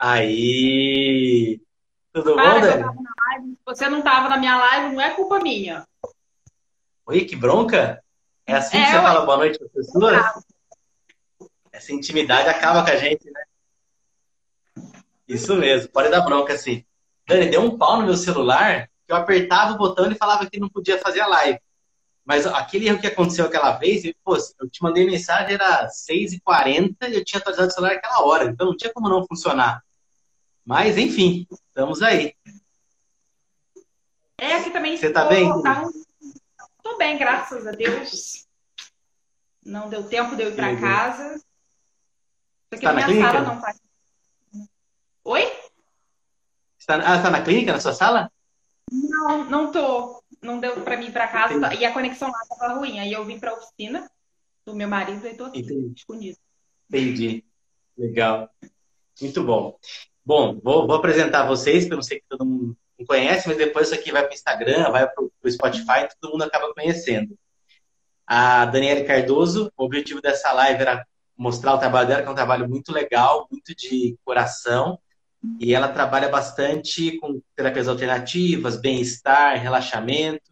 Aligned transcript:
Aí! 0.00 1.60
Tudo 2.10 2.34
Para 2.34 2.54
bom, 2.54 2.60
que 2.60 2.66
eu 2.66 2.70
Dani? 2.70 3.56
você 3.66 3.86
não 3.90 4.00
tava 4.00 4.30
na 4.30 4.38
minha 4.38 4.56
live, 4.56 4.94
não 4.94 5.02
é 5.02 5.10
culpa 5.10 5.38
minha. 5.40 5.86
Oi, 7.04 7.26
que 7.26 7.36
bronca? 7.36 8.02
É 8.46 8.54
assim 8.54 8.78
que 8.78 8.82
É, 8.82 8.86
você 8.92 8.96
ué. 8.96 9.02
fala 9.02 9.26
boa 9.26 9.36
noite 9.36 9.58
para 9.58 9.66
as 9.66 9.72
pessoas? 9.74 10.44
Essa 11.70 11.92
intimidade 11.92 12.48
acaba 12.48 12.82
com 12.82 12.90
a 12.90 12.96
gente, 12.96 13.30
né? 13.30 13.42
Isso 15.28 15.54
mesmo, 15.54 15.90
pode 15.92 16.08
dar 16.08 16.22
bronca 16.22 16.54
assim. 16.54 16.82
Dani, 17.28 17.50
deu 17.50 17.60
um 17.60 17.76
pau 17.76 17.98
no 17.98 18.06
meu 18.06 18.16
celular 18.16 18.88
que 19.06 19.12
eu 19.12 19.16
apertava 19.16 19.74
o 19.74 19.78
botão 19.78 20.10
e 20.10 20.14
falava 20.14 20.48
que 20.48 20.58
não 20.58 20.70
podia 20.70 20.98
fazer 20.98 21.20
a 21.20 21.26
live. 21.26 21.60
Mas 22.24 22.46
aquele 22.46 22.88
erro 22.88 23.00
que 23.00 23.06
aconteceu 23.06 23.44
aquela 23.44 23.72
vez, 23.72 24.02
eu, 24.04 24.14
pô, 24.24 24.34
eu 24.34 24.70
te 24.70 24.82
mandei 24.82 25.04
mensagem, 25.04 25.54
era 25.54 25.86
6h40 25.88 26.96
e 27.08 27.14
eu 27.16 27.24
tinha 27.24 27.38
atualizado 27.38 27.68
o 27.68 27.70
celular 27.72 27.94
naquela 27.94 28.24
hora, 28.24 28.44
então 28.44 28.66
não 28.66 28.76
tinha 28.76 28.92
como 28.94 29.08
não 29.10 29.26
funcionar. 29.26 29.82
Mas, 30.70 30.96
enfim, 30.96 31.48
estamos 31.50 32.00
aí. 32.00 32.32
É, 34.38 34.54
aqui 34.54 34.70
também 34.70 34.96
Você 34.96 35.10
tá 35.10 35.24
tô- 35.24 35.28
bem? 35.30 35.62
tá. 35.62 35.82
Tô 36.80 36.96
bem, 36.96 37.18
graças 37.18 37.66
a 37.66 37.72
Deus. 37.72 38.46
Não 39.64 39.88
deu 39.88 40.08
tempo 40.08 40.36
de 40.36 40.42
eu 40.44 40.50
ir 40.52 40.54
Legal. 40.54 40.80
casa. 40.80 41.44
Aqui 42.70 42.82
Tá 42.82 42.92
minha 42.92 43.04
clínica? 43.04 43.32
sala 43.32 43.40
não 43.42 43.60
tá. 43.60 43.74
Oi? 45.24 45.42
Você 46.78 46.86
tá, 46.86 46.94
ah, 46.98 47.20
tá 47.20 47.30
na 47.30 47.42
clínica, 47.42 47.72
na 47.72 47.80
sua 47.80 47.92
sala? 47.92 48.30
Não, 48.92 49.44
não 49.50 49.72
tô. 49.72 50.22
Não 50.40 50.60
deu 50.60 50.84
pra 50.84 50.96
mim 50.96 51.06
ir 51.06 51.12
pra 51.12 51.26
casa 51.26 51.54
Entendi. 51.54 51.78
e 51.82 51.84
a 51.84 51.92
conexão 51.92 52.30
lá 52.30 52.38
tava 52.48 52.74
ruim. 52.74 53.00
Aí 53.00 53.12
eu 53.12 53.24
vim 53.24 53.40
pra 53.40 53.54
oficina 53.54 54.08
do 54.64 54.72
meu 54.72 54.86
marido 54.86 55.26
e 55.26 55.34
tô 55.34 55.46
aqui, 55.46 55.58
Entendi. 55.62 55.94
escondido. 55.96 56.38
Entendi. 56.88 57.44
Legal. 57.98 58.48
Muito 59.20 59.42
bom. 59.42 59.76
Bom, 60.30 60.60
vou, 60.62 60.86
vou 60.86 60.94
apresentar 60.94 61.42
vocês, 61.42 61.86
que 61.86 61.92
eu 61.92 61.96
não 61.96 62.04
sei 62.04 62.20
que 62.20 62.26
todo 62.28 62.46
mundo 62.46 62.76
conhece, 63.04 63.48
mas 63.48 63.56
depois 63.56 63.88
isso 63.88 63.98
aqui 63.98 64.12
vai 64.12 64.22
para 64.22 64.30
o 64.30 64.34
Instagram, 64.34 64.88
vai 64.92 65.04
para 65.04 65.24
o 65.24 65.50
Spotify, 65.50 66.06
todo 66.20 66.30
mundo 66.30 66.44
acaba 66.44 66.72
conhecendo. 66.72 67.36
A 68.24 68.64
Daniela 68.64 69.04
Cardoso, 69.04 69.72
o 69.76 69.84
objetivo 69.84 70.22
dessa 70.22 70.52
live 70.52 70.82
era 70.82 71.04
mostrar 71.36 71.74
o 71.74 71.78
trabalho 71.78 72.06
dela, 72.06 72.22
que 72.22 72.28
é 72.28 72.30
um 72.30 72.36
trabalho 72.36 72.68
muito 72.68 72.92
legal, 72.92 73.48
muito 73.50 73.74
de 73.74 74.16
coração, 74.24 75.00
e 75.58 75.74
ela 75.74 75.88
trabalha 75.88 76.28
bastante 76.28 77.18
com 77.18 77.42
terapias 77.56 77.88
alternativas, 77.88 78.80
bem-estar, 78.80 79.60
relaxamento, 79.60 80.48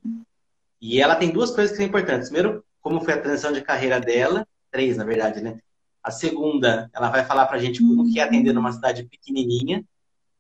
e 0.81 1.01
ela 1.01 1.15
tem 1.15 1.31
duas 1.31 1.53
coisas 1.53 1.71
que 1.71 1.77
são 1.77 1.87
importantes. 1.87 2.31
Primeiro, 2.31 2.65
como 2.81 3.01
foi 3.01 3.15
a 3.15 3.23
transição 3.23 3.53
de 3.53 3.62
carreira 3.62 4.01
dela, 4.01 4.45
três, 4.73 4.97
na 4.97 5.05
verdade, 5.05 5.41
né? 5.41 5.61
A 6.09 6.11
segunda, 6.11 6.89
ela 6.95 7.11
vai 7.11 7.23
falar 7.23 7.45
pra 7.47 7.59
gente 7.59 7.81
como 7.81 8.11
que 8.11 8.19
é 8.19 8.23
atender 8.23 8.55
numa 8.55 8.73
cidade 8.73 9.05
pequenininha. 9.05 9.84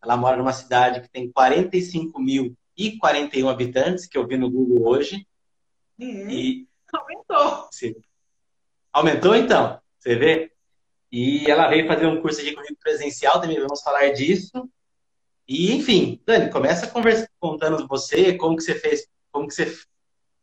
Ela 0.02 0.16
mora 0.16 0.38
numa 0.38 0.54
cidade 0.54 1.02
que 1.02 1.10
tem 1.10 1.30
45.041 1.30 3.50
habitantes, 3.50 4.06
que 4.06 4.16
eu 4.16 4.26
vi 4.26 4.38
no 4.38 4.50
Google 4.50 4.88
hoje. 4.88 5.26
Uhum. 5.98 6.30
E 6.30 6.66
Aumentou. 6.90 7.68
você- 7.70 7.94
aumentou 8.90 9.36
então, 9.36 9.78
você 9.98 10.16
vê? 10.16 10.50
E 11.12 11.50
ela 11.50 11.68
veio 11.68 11.86
fazer 11.86 12.06
um 12.06 12.22
curso 12.22 12.42
de 12.42 12.54
comigo 12.54 12.76
presencial, 12.80 13.38
também 13.38 13.60
vamos 13.60 13.82
falar 13.82 14.08
disso. 14.14 14.66
E 15.46 15.74
enfim, 15.74 16.18
Dani, 16.24 16.50
começa 16.50 16.86
a 16.86 16.90
conversa 16.90 17.28
contando 17.38 17.86
você, 17.86 18.32
como 18.38 18.56
que 18.56 18.62
você 18.62 18.74
fez, 18.74 19.06
como 19.30 19.46
que 19.46 19.52
você 19.54 19.70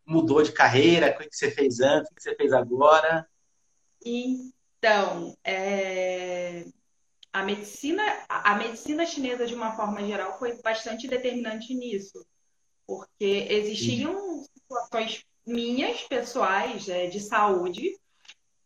mudou 0.05 0.43
de 0.43 0.51
carreira, 0.51 1.09
o 1.09 1.17
que 1.17 1.29
que 1.29 1.35
você 1.35 1.49
fez 1.49 1.79
antes, 1.79 2.11
o 2.11 2.13
que 2.13 2.21
você 2.21 2.35
fez 2.35 2.53
agora. 2.53 3.27
Então, 4.85 5.35
é, 5.43 6.63
a 7.33 7.41
medicina, 7.41 8.03
a 8.29 8.53
medicina 8.53 9.03
chinesa, 9.03 9.47
de 9.47 9.55
uma 9.55 9.75
forma 9.75 10.05
geral, 10.05 10.37
foi 10.37 10.61
bastante 10.61 11.07
determinante 11.07 11.73
nisso, 11.73 12.23
porque 12.85 13.47
existiam 13.49 14.43
situações 14.43 15.25
minhas, 15.43 16.03
pessoais, 16.03 16.87
é, 16.87 17.07
de 17.07 17.19
saúde, 17.19 17.97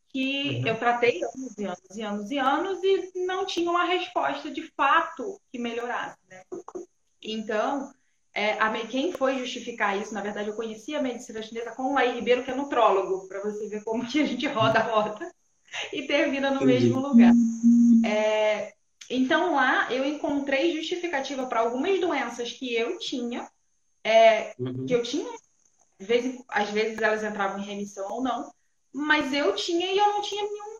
que 0.10 0.58
Uhum. 0.58 0.68
eu 0.68 0.78
tratei 0.78 1.22
anos 1.24 1.58
e 1.58 1.64
anos 1.64 1.96
e 1.96 2.02
anos 2.02 2.32
e 2.32 2.38
anos 2.38 2.84
e 2.84 3.26
não 3.26 3.46
tinha 3.46 3.72
uma 3.72 3.86
resposta 3.86 4.52
de 4.52 4.64
fato 4.76 5.40
que 5.50 5.58
melhorasse, 5.58 6.18
né? 6.30 6.44
Então, 7.22 7.94
é, 8.34 8.60
a 8.60 8.88
quem 8.88 9.14
foi 9.14 9.38
justificar 9.38 9.98
isso, 9.98 10.14
na 10.14 10.22
verdade, 10.22 10.50
eu 10.50 10.56
conheci 10.58 10.94
a 10.96 11.02
medicina 11.02 11.42
chinesa 11.42 11.72
com 11.72 11.84
o 11.84 11.94
Laí 11.94 12.14
Ribeiro, 12.14 12.44
que 12.44 12.52
é 12.52 12.56
nutrólogo, 12.56 13.26
para 13.30 13.42
você 13.42 13.70
ver 13.70 13.86
como 13.86 14.06
que 14.06 14.20
a 14.20 14.26
gente 14.26 14.46
roda 14.48 14.80
a 14.80 14.84
roda 14.84 15.39
e 15.94 16.08
termina 16.08 16.50
no 16.50 16.64
Entendi. 16.64 16.74
mesmo 16.74 17.00
lugar. 17.00 17.34
É, 18.04 18.74
então, 19.10 19.56
lá 19.56 19.92
eu 19.92 20.06
encontrei 20.06 20.76
justificativa 20.76 21.48
para 21.48 21.62
algumas 21.62 22.00
doenças 22.00 22.52
que 22.52 22.74
eu 22.74 22.98
tinha, 23.00 23.50
é, 24.04 24.54
Uhum. 24.60 24.86
que 24.86 24.94
eu 24.94 25.04
tinha, 25.04 25.30
às 26.00 26.08
vezes, 26.08 26.44
às 26.48 26.70
vezes 26.70 27.00
elas 27.02 27.24
entravam 27.24 27.60
em 27.60 27.66
remissão 27.66 28.10
ou 28.12 28.24
não, 28.24 28.52
mas 28.94 29.34
eu 29.34 29.56
tinha 29.56 29.92
e 29.92 29.98
eu 29.98 30.08
não 30.08 30.22
tinha 30.22 30.44
nenhum. 30.44 30.80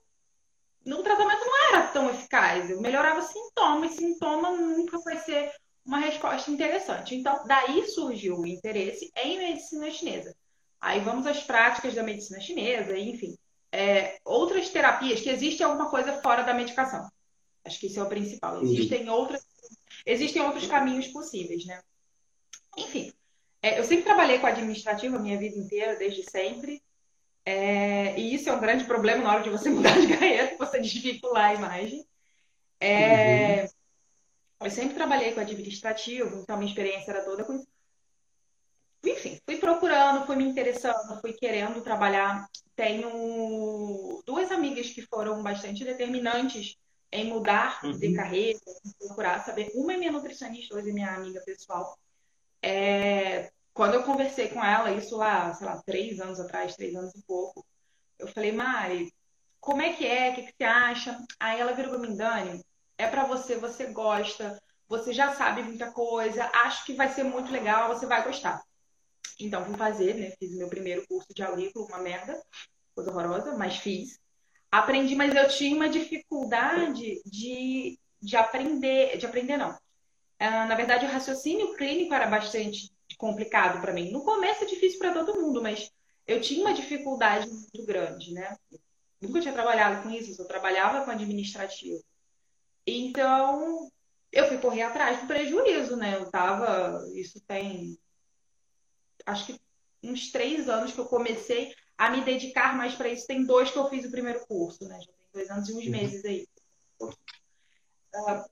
O 1.00 1.04
tratamento 1.04 1.46
não 1.46 1.68
era 1.70 1.88
tão 1.88 2.10
eficaz. 2.10 2.70
Eu 2.70 2.82
melhorava 2.82 3.22
sintomas, 3.22 3.92
sintoma 3.92 4.52
nunca 4.52 4.98
vai 5.00 5.18
ser 5.18 5.52
uma 5.86 6.00
resposta 6.00 6.50
interessante. 6.50 7.16
Então, 7.16 7.44
daí 7.46 7.86
surgiu 7.88 8.38
o 8.40 8.48
interesse 8.48 9.12
em 9.16 9.38
medicina 9.38 9.92
chinesa. 9.92 10.36
Aí 10.80 11.00
vamos 11.02 11.28
às 11.28 11.44
práticas 11.44 11.94
da 11.94 12.04
medicina 12.04 12.40
chinesa, 12.40 12.98
enfim. 12.98 13.36
É, 13.72 14.20
outras 14.26 14.70
terapias, 14.70 15.22
que 15.22 15.30
existe 15.30 15.64
alguma 15.64 15.90
coisa 15.90 16.22
fora 16.22 16.44
da 16.44 16.54
medicação. 16.54 17.10
Acho 17.64 17.80
que 17.80 17.88
isso 17.88 18.00
é 18.00 18.04
o 18.04 18.10
principal. 18.10 18.62
Existem 18.64 19.10
outras, 19.10 19.46
existem 20.06 20.42
outros 20.42 20.66
caminhos 20.68 21.08
possíveis, 21.08 21.66
né? 21.66 21.82
Enfim, 22.78 23.12
é, 23.62 23.80
eu 23.80 23.84
sempre 23.84 24.06
trabalhei 24.06 24.40
com 24.40 24.48
administrativo 24.48 25.18
a 25.18 25.20
minha 25.20 25.38
vida 25.38 25.58
inteira, 25.58 25.96
desde 25.96 26.24
sempre. 26.30 26.82
É, 27.46 28.20
e 28.20 28.34
isso 28.34 28.50
é 28.50 28.54
um 28.54 28.60
grande 28.60 28.86
problema 28.86 29.24
na 29.24 29.34
hora 29.34 29.44
de 29.44 29.50
você 29.50 29.70
mudar 29.72 30.00
de 30.00 30.08
carreira, 30.08 30.56
você 30.58 30.80
desvincular 30.80 31.52
a 31.52 31.54
imagem. 31.56 32.06
É, 32.80 33.68
Eu 34.62 34.72
sempre 34.72 34.96
trabalhei 34.96 35.34
com 35.34 35.40
administrativo, 35.40 36.40
então 36.40 36.58
minha 36.58 36.70
experiência 36.70 37.12
era 37.12 37.24
toda 37.24 37.44
com 37.44 37.54
isso. 37.54 37.68
Enfim, 39.04 39.40
fui 39.46 39.58
procurando, 39.58 40.26
fui 40.26 40.36
me 40.36 40.44
interessando, 40.44 41.20
fui 41.22 41.34
querendo 41.34 41.82
trabalhar. 41.82 42.48
Tenho 42.80 44.24
duas 44.26 44.50
amigas 44.54 44.90
que 44.92 45.02
foram 45.02 45.44
bastante 45.44 45.84
determinantes 45.84 46.78
em 47.12 47.26
mudar 47.26 47.82
de 47.82 48.08
Uhum. 48.08 48.16
carreira, 48.16 48.58
em 48.86 48.92
procurar 49.06 49.44
saber. 49.44 49.70
Uma 49.76 49.96
é 49.96 49.98
minha 49.98 50.14
nutricionista, 50.14 50.76
hoje 50.76 50.90
é 50.90 50.94
minha 50.94 51.14
amiga 51.14 51.42
pessoal. 51.46 52.00
É, 52.62 53.52
quando 53.74 53.96
eu 53.96 54.04
conversei 54.04 54.48
com 54.48 54.64
ela, 54.64 54.94
isso 54.94 55.18
lá, 55.18 55.54
sei 55.56 55.68
lá, 55.68 55.82
três 55.86 56.22
anos 56.22 56.40
atrás, 56.40 56.74
três 56.78 56.96
anos 56.96 57.14
e 57.16 57.22
pouco, 57.24 57.66
eu 58.18 58.30
falei, 58.30 58.54
Mari, 58.54 59.14
como 59.60 59.82
é 59.82 59.92
que 59.92 60.08
é? 60.08 60.32
O 60.32 60.36
que, 60.36 60.44
que 60.44 60.54
você 60.58 60.64
acha? 60.64 61.18
Aí 61.38 61.60
ela 61.60 61.74
virou 61.74 61.92
pra 61.92 62.00
mim, 62.00 62.16
Dani, 62.16 62.64
é 62.98 63.08
pra 63.10 63.26
você, 63.26 63.58
você 63.58 63.88
gosta, 63.88 64.58
você 64.88 65.12
já 65.12 65.36
sabe 65.36 65.64
muita 65.64 65.92
coisa, 65.92 66.50
acho 66.54 66.86
que 66.86 66.94
vai 66.94 67.10
ser 67.10 67.26
muito 67.26 67.52
legal, 67.52 67.90
você 67.90 68.06
vai 68.06 68.24
gostar. 68.24 68.64
Então, 69.40 69.66
fui 69.66 69.76
fazer, 69.76 70.16
né? 70.16 70.32
Fiz 70.40 70.56
meu 70.56 70.68
primeiro 70.68 71.06
curso 71.08 71.34
de 71.34 71.42
aurículo, 71.42 71.86
uma 71.86 72.00
merda, 72.00 72.42
coisa 72.94 73.12
horrorosa, 73.12 73.56
mas 73.58 73.78
fiz. 73.78 74.20
Aprendi, 74.72 75.16
mas 75.16 75.34
eu 75.36 75.48
tinha 75.48 75.76
uma 75.76 75.90
dificuldade 75.90 77.22
de, 77.26 77.98
de 78.22 78.36
aprender, 78.36 79.18
de 79.18 79.26
aprender 79.26 79.58
não. 79.58 79.78
Ah, 80.40 80.66
na 80.66 80.76
verdade, 80.76 81.06
o 81.06 81.10
raciocínio 81.10 81.76
clínico 81.76 82.14
era 82.14 82.28
bastante 82.28 82.92
complicado 83.18 83.82
para 83.82 83.94
mim. 83.94 84.12
No 84.12 84.24
começo 84.24 84.64
é 84.64 84.68
difícil 84.68 85.00
para 85.00 85.14
todo 85.14 85.42
mundo, 85.42 85.62
mas 85.62 85.92
eu 86.28 86.40
tinha 86.40 86.62
uma 86.62 86.74
dificuldade 86.74 87.48
muito 87.50 87.86
grande, 87.86 88.34
né? 88.34 88.56
Nunca 89.22 89.42
tinha 89.42 89.54
trabalhado 89.54 90.04
com 90.04 90.10
isso, 90.10 90.40
eu 90.40 90.48
trabalhava 90.48 91.04
com 91.04 91.12
administrativo. 91.12 92.02
Então, 92.86 93.90
eu 94.32 94.48
fui 94.48 94.58
correr 94.58 94.84
atrás 94.84 95.20
do 95.20 95.28
prejuízo, 95.28 95.98
né? 95.98 96.16
Eu 96.16 96.30
tava. 96.30 97.04
Isso 97.14 97.42
tem. 97.48 97.98
Acho 99.30 99.46
que 99.48 99.60
uns 100.04 100.32
três 100.32 100.70
anos 100.70 100.92
que 100.94 101.00
eu 101.00 101.06
comecei 101.06 101.74
a 101.98 102.10
me 102.10 102.22
dedicar 102.22 102.76
mais 102.76 102.96
para 102.96 103.10
isso. 103.10 103.28
Tem 103.28 103.46
dois 103.46 103.70
que 103.72 103.78
eu 103.78 103.90
fiz 103.90 104.06
o 104.06 104.12
primeiro 104.12 104.46
curso, 104.48 104.88
né? 104.88 105.00
Já 105.02 105.08
tem 105.12 105.28
dois 105.34 105.50
anos 105.50 105.70
e 105.70 105.74
uns 105.74 105.86
Uhum. 105.86 105.92
meses 105.92 106.26
aí. 106.26 106.48
Ah, 108.16 108.46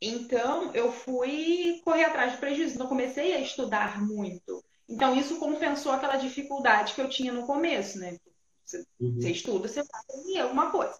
então, 0.00 0.74
eu 0.74 0.92
fui 0.92 1.80
correr 1.84 2.04
atrás 2.04 2.32
do 2.32 2.38
prejuízo. 2.38 2.74
Então, 2.74 2.86
comecei 2.88 3.34
a 3.34 3.40
estudar 3.40 4.02
muito. 4.02 4.62
Então, 4.88 5.16
isso 5.16 5.38
compensou 5.38 5.92
aquela 5.92 6.16
dificuldade 6.16 6.94
que 6.94 7.00
eu 7.00 7.08
tinha 7.08 7.32
no 7.32 7.46
começo, 7.46 7.98
né? 7.98 8.16
Você, 8.64 8.84
Uhum. 9.00 9.20
você 9.20 9.30
estuda, 9.30 9.68
você 9.68 9.82
vai 9.82 10.00
aprender 10.00 10.40
alguma 10.40 10.70
coisa. 10.70 10.98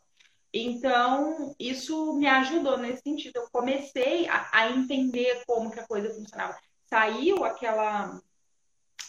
Então, 0.53 1.55
isso 1.59 2.15
me 2.15 2.27
ajudou 2.27 2.79
nesse 2.79 3.03
sentido. 3.03 3.37
Eu 3.37 3.51
comecei 3.51 4.27
a, 4.29 4.49
a 4.53 4.71
entender 4.71 5.43
como 5.47 5.71
que 5.71 5.79
a 5.81 5.87
coisa 5.87 6.15
funcionava. 6.15 6.57
Saiu 6.89 7.45
aquela, 7.45 8.21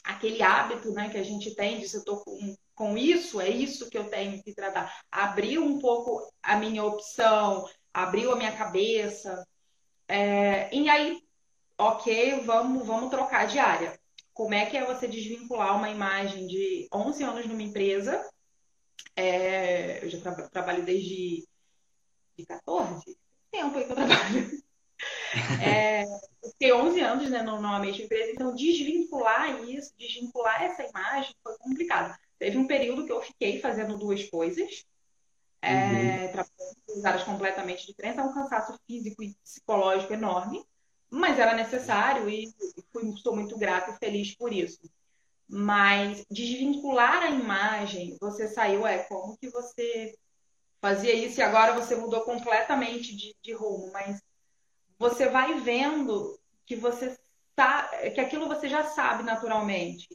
aquele 0.07 0.41
hábito, 0.41 0.91
né, 0.93 1.09
que 1.09 1.17
a 1.17 1.23
gente 1.23 1.53
tem 1.53 1.79
de 1.79 1.89
se 1.89 1.97
eu 1.97 2.05
tô 2.05 2.17
com, 2.23 2.55
com 2.73 2.97
isso, 2.97 3.41
é 3.41 3.49
isso 3.49 3.89
que 3.89 3.97
eu 3.97 4.09
tenho 4.09 4.41
que 4.41 4.53
tratar. 4.53 5.01
Abriu 5.11 5.63
um 5.63 5.79
pouco 5.79 6.31
a 6.41 6.55
minha 6.55 6.83
opção, 6.83 7.67
abriu 7.93 8.31
a 8.31 8.37
minha 8.37 8.55
cabeça. 8.55 9.45
É, 10.07 10.73
e 10.73 10.87
aí, 10.87 11.21
ok, 11.77 12.39
vamos, 12.45 12.87
vamos 12.87 13.09
trocar 13.09 13.47
de 13.47 13.59
área. 13.59 13.99
Como 14.33 14.53
é 14.53 14.65
que 14.65 14.77
é 14.77 14.85
você 14.85 15.07
desvincular 15.07 15.75
uma 15.75 15.89
imagem 15.89 16.47
de 16.47 16.87
11 16.93 17.23
anos 17.23 17.45
numa 17.45 17.63
empresa? 17.63 18.25
É, 19.13 20.03
eu 20.03 20.09
já 20.09 20.21
tra 20.21 20.47
trabalho 20.47 20.85
desde 20.85 21.45
de 22.37 22.45
14? 22.45 23.17
Tempo 23.51 23.77
aí 23.77 23.85
que 23.85 23.91
eu 23.91 23.95
trabalho. 23.95 24.63
É, 25.63 26.05
fiquei 26.51 26.73
11 26.73 26.99
anos 27.01 27.29
né, 27.29 27.41
numa 27.41 27.79
mesma 27.79 28.03
empresa, 28.03 28.31
então 28.31 28.55
desvincular 28.55 29.63
isso, 29.69 29.91
desvincular 29.97 30.63
essa 30.63 30.83
imagem 30.83 31.33
foi 31.43 31.57
complicado. 31.57 32.17
Teve 32.39 32.57
um 32.57 32.67
período 32.67 33.05
que 33.05 33.11
eu 33.11 33.21
fiquei 33.21 33.59
fazendo 33.59 33.97
duas 33.97 34.29
coisas, 34.29 34.85
é, 35.61 35.73
uhum. 35.73 36.31
trabalhando 36.31 37.05
áreas 37.05 37.23
completamente 37.23 37.85
diferentes, 37.85 38.19
é 38.19 38.23
um 38.23 38.33
cansaço 38.33 38.77
físico 38.87 39.23
e 39.23 39.35
psicológico 39.43 40.13
enorme, 40.13 40.63
mas 41.09 41.39
era 41.39 41.55
necessário 41.55 42.29
e 42.29 42.53
fui, 42.91 43.09
estou 43.09 43.35
muito 43.35 43.57
grata 43.57 43.91
e 43.91 43.97
feliz 43.97 44.35
por 44.35 44.53
isso. 44.53 44.79
Mas 45.49 46.25
desvincular 46.29 47.23
a 47.23 47.29
imagem, 47.29 48.17
você 48.19 48.47
saiu, 48.47 48.85
é 48.85 48.99
como 49.03 49.37
que 49.37 49.49
você 49.49 50.13
fazia 50.81 51.13
isso 51.13 51.39
e 51.39 51.43
agora 51.43 51.73
você 51.73 51.95
mudou 51.95 52.21
completamente 52.21 53.15
de, 53.15 53.35
de 53.41 53.53
rumo, 53.53 53.89
mas 53.91 54.21
você 54.97 55.29
vai 55.29 55.59
vendo 55.59 56.37
que 56.65 56.75
você 56.75 57.17
tá, 57.55 57.83
que 58.13 58.19
aquilo 58.19 58.47
você 58.47 58.67
já 58.67 58.83
sabe 58.83 59.23
naturalmente. 59.23 60.07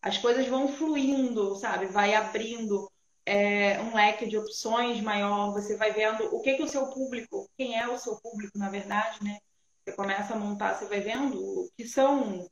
As 0.00 0.18
coisas 0.18 0.46
vão 0.46 0.68
fluindo, 0.68 1.56
sabe? 1.56 1.86
Vai 1.86 2.14
abrindo 2.14 2.90
é, 3.26 3.80
um 3.80 3.94
leque 3.94 4.26
de 4.26 4.38
opções 4.38 5.00
maior. 5.00 5.52
Você 5.52 5.76
vai 5.76 5.92
vendo 5.92 6.34
o 6.34 6.40
que 6.40 6.54
que 6.54 6.62
o 6.62 6.68
seu 6.68 6.86
público, 6.90 7.48
quem 7.56 7.78
é 7.78 7.88
o 7.88 7.98
seu 7.98 8.16
público, 8.16 8.58
na 8.58 8.70
verdade, 8.70 9.22
né? 9.22 9.38
Você 9.84 9.94
começa 9.96 10.34
a 10.34 10.38
montar, 10.38 10.74
você 10.74 10.86
vai 10.86 11.00
vendo 11.00 11.38
o 11.38 11.70
que 11.76 11.86
são, 11.86 12.48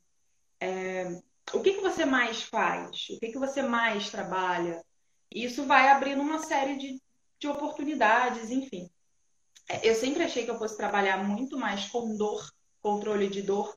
é, 0.61 1.21
o 1.53 1.61
que 1.61 1.75
que 1.75 1.81
você 1.81 2.05
mais 2.05 2.43
faz, 2.43 3.09
o 3.11 3.21
que 3.21 3.33
que 3.33 3.39
você 3.39 3.63
mais 3.63 4.11
trabalha. 4.11 4.83
Isso 5.31 5.65
vai 5.65 5.89
abrindo 5.89 6.23
uma 6.23 6.39
série 6.39 6.77
de, 6.77 7.01
de 7.39 7.49
oportunidades, 7.49 8.51
enfim. 8.51 8.91
Eu 9.83 9.95
sempre 9.95 10.23
achei 10.23 10.45
que 10.45 10.51
eu 10.51 10.59
fosse 10.59 10.77
trabalhar 10.77 11.25
muito 11.25 11.59
mais 11.59 11.89
com 11.89 12.17
dor, 12.17 12.49
controle 12.81 13.29
de 13.29 13.43
dor, 13.43 13.77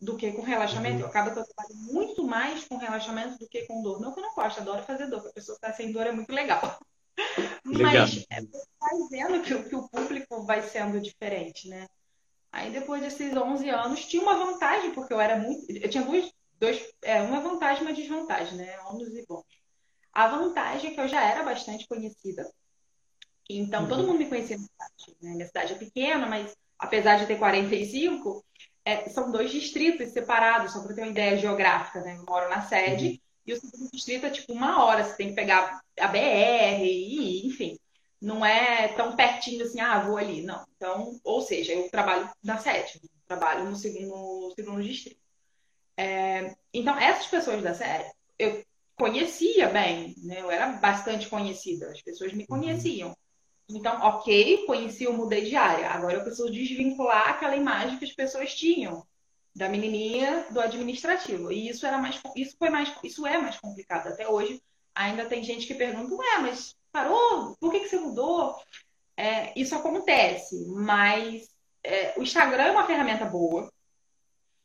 do 0.00 0.16
que 0.16 0.32
com 0.32 0.42
relaxamento. 0.42 1.02
Uhum. 1.02 1.08
Acaba 1.08 1.30
que 1.30 1.38
eu 1.38 1.44
trabalho 1.44 1.76
muito 1.76 2.24
mais 2.24 2.64
com 2.64 2.76
relaxamento 2.76 3.38
do 3.38 3.48
que 3.48 3.66
com 3.66 3.82
dor. 3.82 4.00
Não 4.00 4.12
que 4.12 4.20
eu 4.20 4.24
não 4.24 4.34
gosto, 4.34 4.60
adoro 4.60 4.82
fazer 4.82 5.06
dor, 5.06 5.20
porque 5.20 5.30
a 5.30 5.34
pessoa 5.34 5.58
que 5.58 5.66
está 5.66 5.76
sem 5.76 5.92
dor 5.92 6.06
é 6.06 6.12
muito 6.12 6.32
legal. 6.32 6.78
legal. 7.66 7.92
Mas 7.92 8.26
é, 8.30 8.40
você 8.40 8.66
vai 8.80 9.08
vendo 9.10 9.42
que, 9.42 9.68
que 9.68 9.76
o 9.76 9.88
público 9.88 10.42
vai 10.44 10.62
sendo 10.62 11.00
diferente, 11.00 11.68
né? 11.68 11.86
Aí 12.50 12.70
depois 12.70 13.02
desses 13.02 13.36
11 13.36 13.68
anos, 13.68 14.06
tinha 14.06 14.22
uma 14.22 14.34
vantagem, 14.34 14.92
porque 14.92 15.12
eu 15.12 15.20
era 15.20 15.36
muito. 15.36 15.70
Eu 15.70 15.88
tinha 15.88 16.04
dois. 16.04 16.32
dois 16.58 16.82
é, 17.02 17.20
uma 17.22 17.40
vantagem 17.40 17.82
e 17.82 17.86
uma 17.86 17.94
desvantagem, 17.94 18.56
né? 18.56 18.78
Ônus 18.86 19.08
e 19.08 19.24
bons. 19.26 19.44
A 20.12 20.28
vantagem 20.28 20.90
é 20.90 20.94
que 20.94 21.00
eu 21.00 21.08
já 21.08 21.22
era 21.22 21.42
bastante 21.42 21.86
conhecida. 21.86 22.50
Então, 23.48 23.82
uhum. 23.82 23.88
todo 23.88 24.06
mundo 24.06 24.18
me 24.18 24.26
conhecia 24.26 24.58
na 24.58 24.62
cidade. 24.62 25.16
Né? 25.22 25.30
Minha 25.32 25.46
cidade 25.46 25.72
é 25.72 25.76
pequena, 25.76 26.26
mas 26.26 26.56
apesar 26.78 27.16
de 27.16 27.26
ter 27.26 27.38
45, 27.38 28.44
é, 28.84 29.08
são 29.08 29.32
dois 29.32 29.50
distritos 29.50 30.10
separados, 30.10 30.72
só 30.72 30.82
para 30.82 30.94
ter 30.94 31.02
uma 31.02 31.10
ideia 31.10 31.36
geográfica, 31.36 32.00
né? 32.00 32.16
Eu 32.16 32.24
moro 32.24 32.48
na 32.48 32.62
sede 32.62 33.06
uhum. 33.06 33.18
e 33.46 33.52
o 33.52 33.60
segundo 33.60 33.90
distrito 33.90 34.26
é 34.26 34.30
tipo 34.30 34.52
uma 34.52 34.84
hora, 34.84 35.04
você 35.04 35.16
tem 35.16 35.28
que 35.28 35.34
pegar 35.34 35.80
a 35.98 36.08
BR, 36.08 36.84
e, 36.84 37.46
enfim. 37.46 37.78
Não 38.20 38.44
é 38.44 38.88
tão 38.88 39.14
pertinho 39.14 39.64
assim, 39.64 39.80
ah, 39.80 40.00
vou 40.00 40.16
ali. 40.16 40.42
Não. 40.42 40.66
Então, 40.76 41.20
ou 41.22 41.40
seja, 41.40 41.72
eu 41.72 41.88
trabalho 41.88 42.28
na 42.42 42.58
sede, 42.58 43.00
trabalho 43.26 43.64
no 43.64 43.76
segundo, 43.76 44.48
no 44.48 44.52
segundo 44.54 44.82
distrito. 44.82 45.20
É, 45.96 46.54
então, 46.72 46.98
essas 46.98 47.26
pessoas 47.26 47.62
da 47.62 47.74
sede, 47.74 48.10
eu 48.38 48.64
conhecia 48.96 49.68
bem, 49.68 50.14
né? 50.18 50.40
Eu 50.40 50.50
era 50.50 50.72
bastante 50.72 51.28
conhecida, 51.28 51.90
as 51.90 52.02
pessoas 52.02 52.32
me 52.32 52.42
uhum. 52.42 52.46
conheciam. 52.46 53.16
Então, 53.68 54.00
ok, 54.00 54.64
conheci 54.66 55.06
o 55.06 55.12
mudei 55.12 55.44
de 55.44 55.54
área. 55.54 55.90
Agora 55.90 56.14
eu 56.14 56.22
preciso 56.22 56.50
desvincular 56.50 57.28
aquela 57.28 57.56
imagem 57.56 57.98
que 57.98 58.04
as 58.04 58.12
pessoas 58.12 58.54
tinham 58.54 59.06
da 59.54 59.68
menininha 59.68 60.46
do 60.50 60.60
administrativo. 60.60 61.52
E 61.52 61.68
isso 61.68 61.86
era 61.86 61.98
mais 61.98 62.20
isso 62.34 62.56
foi 62.58 62.70
mais 62.70 62.92
isso 63.04 63.26
é 63.26 63.36
mais 63.36 63.58
complicado 63.58 64.08
até 64.08 64.26
hoje. 64.26 64.62
Ainda 64.94 65.26
tem 65.26 65.42
gente 65.42 65.66
que 65.66 65.74
pergunta: 65.74 66.14
"Ué, 66.14 66.38
mas 66.40 66.74
parou? 66.90 67.56
Por 67.60 67.70
que 67.70 67.80
que 67.80 67.88
você 67.88 67.98
mudou?" 67.98 68.56
É, 69.16 69.52
isso 69.58 69.74
acontece, 69.74 70.64
mas 70.68 71.50
é, 71.82 72.14
o 72.16 72.22
Instagram 72.22 72.62
é 72.62 72.70
uma 72.70 72.86
ferramenta 72.86 73.24
boa. 73.24 73.70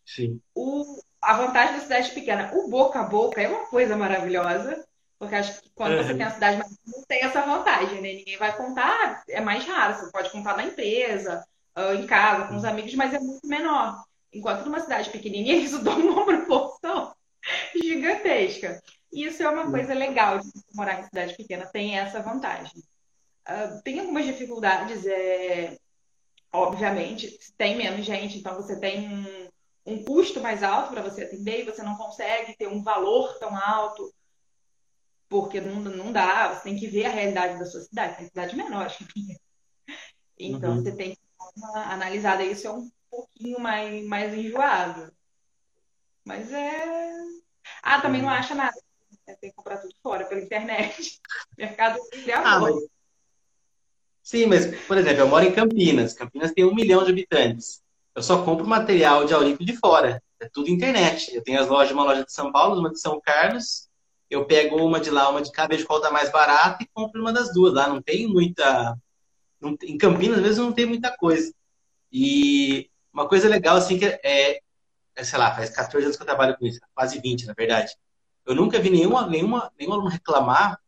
Sim. 0.06 0.40
O, 0.54 0.84
a 1.22 1.34
vantagem 1.38 1.76
da 1.76 1.82
cidade 1.82 2.12
pequena, 2.12 2.54
o 2.54 2.70
boca 2.70 3.00
a 3.00 3.04
boca 3.04 3.42
é 3.42 3.48
uma 3.48 3.66
coisa 3.68 3.98
maravilhosa. 3.98 4.88
Porque 5.24 5.36
acho 5.36 5.62
que 5.62 5.70
quando 5.74 5.94
uhum. 5.94 6.04
você 6.04 6.14
tem 6.14 6.24
a 6.24 6.32
cidade 6.32 6.58
mais 6.58 6.78
não 6.86 7.04
tem 7.04 7.24
essa 7.24 7.42
vantagem, 7.42 8.02
né? 8.02 8.14
Ninguém 8.14 8.38
vai 8.38 8.56
contar, 8.56 9.24
é 9.28 9.42
mais 9.42 9.66
raro. 9.66 9.96
Você 9.96 10.12
pode 10.12 10.30
contar 10.30 10.56
na 10.56 10.66
empresa, 10.66 11.44
ah, 11.76 11.96
em 11.96 12.06
casa, 12.06 12.48
com 12.48 12.56
os 12.56 12.66
amigos, 12.66 12.94
mas 12.96 13.14
é 13.14 13.20
muito 13.20 13.48
menor. 13.48 14.04
Enquanto 14.32 14.66
numa 14.66 14.80
cidade 14.80 15.10
pequenininha, 15.10 15.56
isso 15.64 15.84
dá 15.84 15.92
uma 15.92 16.26
proporção 16.26 17.14
gigantesca. 17.76 18.82
E 19.12 19.26
isso 19.26 19.44
é 19.44 19.50
uma 19.50 19.70
coisa 19.70 19.94
legal 19.94 20.40
de 20.40 20.50
morar 20.74 21.00
em 21.00 21.04
cidade 21.04 21.36
pequena, 21.36 21.66
tem 21.66 21.98
essa 21.98 22.22
vantagem. 22.22 22.84
Uh, 23.48 23.82
tem 23.84 24.00
algumas 24.00 24.26
dificuldades, 24.26 25.06
é... 25.06 25.78
obviamente, 26.52 27.38
tem 27.58 27.76
menos 27.76 28.06
gente, 28.06 28.40
então 28.40 28.56
você 28.56 28.80
tem 28.80 29.08
um, 29.08 29.50
um 29.86 30.04
custo 30.04 30.40
mais 30.40 30.64
alto 30.64 30.92
para 30.92 31.04
você 31.04 31.26
atender 31.26 31.62
e 31.62 31.66
você 31.66 31.84
não 31.84 31.96
consegue 31.96 32.56
ter 32.58 32.68
um 32.68 32.82
valor 32.82 33.38
tão 33.38 33.56
alto 33.56 34.12
porque 35.34 35.60
não, 35.60 35.82
não 35.82 36.12
dá, 36.12 36.54
você 36.54 36.62
tem 36.62 36.78
que 36.78 36.86
ver 36.86 37.08
a 37.08 37.10
realidade 37.10 37.58
da 37.58 37.66
sua 37.66 37.82
cidade, 37.82 38.18
tem 38.18 38.28
cidade 38.28 38.56
menor 38.56 38.88
que 38.96 39.04
minha. 39.16 39.36
Então 40.38 40.74
uhum. 40.74 40.84
você 40.84 40.92
tem 40.92 41.16
que 41.16 41.22
dar 41.40 41.50
uma 41.58 41.92
analisada, 41.92 42.44
isso 42.44 42.68
é 42.68 42.72
um 42.72 42.88
pouquinho 43.10 43.60
mais, 43.60 44.06
mais 44.06 44.32
enjoado. 44.32 45.12
Mas 46.24 46.54
é. 46.54 46.86
Ah, 47.82 48.00
também 48.00 48.22
não 48.22 48.30
acha 48.30 48.54
nada. 48.54 48.80
Tem 49.26 49.50
que 49.50 49.56
comprar 49.56 49.78
tudo 49.78 49.96
fora 50.04 50.26
pela 50.26 50.40
internet. 50.40 51.20
Mercado 51.58 52.00
Livre 52.14 52.32
ah, 52.34 52.60
mas... 52.60 52.76
Sim, 54.22 54.46
mas, 54.46 54.68
por 54.86 55.00
exemplo, 55.00 55.22
eu 55.22 55.28
moro 55.28 55.46
em 55.46 55.52
Campinas. 55.52 56.14
Campinas 56.14 56.52
tem 56.52 56.64
um 56.64 56.76
milhão 56.76 57.04
de 57.04 57.10
habitantes. 57.10 57.82
Eu 58.14 58.22
só 58.22 58.46
compro 58.46 58.68
material 58.68 59.26
de 59.26 59.34
Aurico 59.34 59.66
de 59.66 59.76
fora. 59.78 60.22
É 60.40 60.48
tudo 60.48 60.70
internet. 60.70 61.34
Eu 61.36 61.44
tenho 61.44 61.60
as 61.60 61.68
lojas, 61.68 61.92
uma 61.92 62.04
loja 62.04 62.24
de 62.24 62.32
São 62.32 62.52
Paulo, 62.52 62.80
uma 62.80 62.92
de 62.92 63.00
São 63.00 63.20
Carlos 63.20 63.92
eu 64.34 64.46
pego 64.46 64.78
uma 64.78 65.00
de 65.00 65.10
lá, 65.10 65.30
uma 65.30 65.42
de 65.42 65.52
cá, 65.52 65.68
vejo 65.68 65.86
qual 65.86 66.02
tá 66.02 66.10
mais 66.12 66.32
barata 66.32 66.84
e 66.84 66.88
compro 66.94 67.22
uma 67.22 67.32
das 67.32 67.54
duas. 67.54 67.74
Lá 67.74 67.88
não 67.88 68.02
tem 68.02 68.28
muita. 68.28 68.98
Não, 69.62 69.78
em 69.84 69.98
Campinas, 69.98 70.42
vezes, 70.42 70.58
não 70.58 70.74
tem 70.74 70.86
muita 70.86 71.16
coisa. 71.16 71.54
E 72.12 72.90
uma 73.14 73.28
coisa 73.28 73.48
legal, 73.48 73.78
assim, 73.78 73.98
que 73.98 74.06
é, 74.06 74.60
é, 75.16 75.24
sei 75.24 75.40
lá, 75.40 75.54
faz 75.56 75.70
14 75.70 76.06
anos 76.06 76.18
que 76.18 76.24
eu 76.24 76.28
trabalho 76.28 76.58
com 76.58 76.66
isso, 76.66 76.80
quase 76.94 77.20
20, 77.20 77.46
na 77.46 77.54
verdade. 77.54 77.96
Eu 78.46 78.56
nunca 78.56 78.80
vi 78.80 78.90
nenhuma, 78.90 79.28
nenhuma, 79.28 79.72
nenhum 79.80 79.94
aluno 79.94 80.10
reclamar 80.10 80.80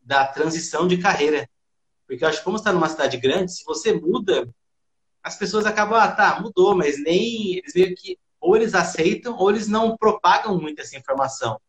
da 0.00 0.26
transição 0.26 0.86
de 0.86 0.98
carreira. 0.98 1.48
Porque 2.06 2.24
eu 2.24 2.28
acho 2.28 2.38
que 2.38 2.44
como 2.44 2.56
está 2.56 2.72
numa 2.72 2.88
cidade 2.88 3.16
grande, 3.16 3.52
se 3.52 3.64
você 3.64 3.92
muda, 3.92 4.48
as 5.22 5.36
pessoas 5.36 5.66
acabam, 5.66 5.98
ah, 5.98 6.10
tá, 6.10 6.40
mudou, 6.40 6.74
mas 6.74 7.02
nem 7.02 7.56
eles 7.58 7.74
meio 7.74 7.94
que 7.94 8.18
ou 8.40 8.56
eles 8.56 8.74
aceitam 8.74 9.36
ou 9.36 9.50
eles 9.50 9.68
não 9.68 9.96
propagam 9.96 10.58
muito 10.60 10.80
essa 10.80 10.96
informação. 10.96 11.60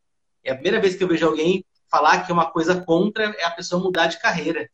É 0.44 0.52
a 0.52 0.56
primeira 0.56 0.82
vez 0.82 0.96
que 0.96 1.04
eu 1.04 1.08
vejo 1.08 1.26
alguém 1.26 1.66
falar 1.90 2.26
que 2.26 2.32
é 2.32 2.34
uma 2.34 2.50
coisa 2.50 2.82
contra 2.82 3.26
é 3.38 3.44
a 3.44 3.52
pessoa 3.52 3.82
mudar 3.82 4.08
de 4.08 4.20
carreira. 4.20 4.70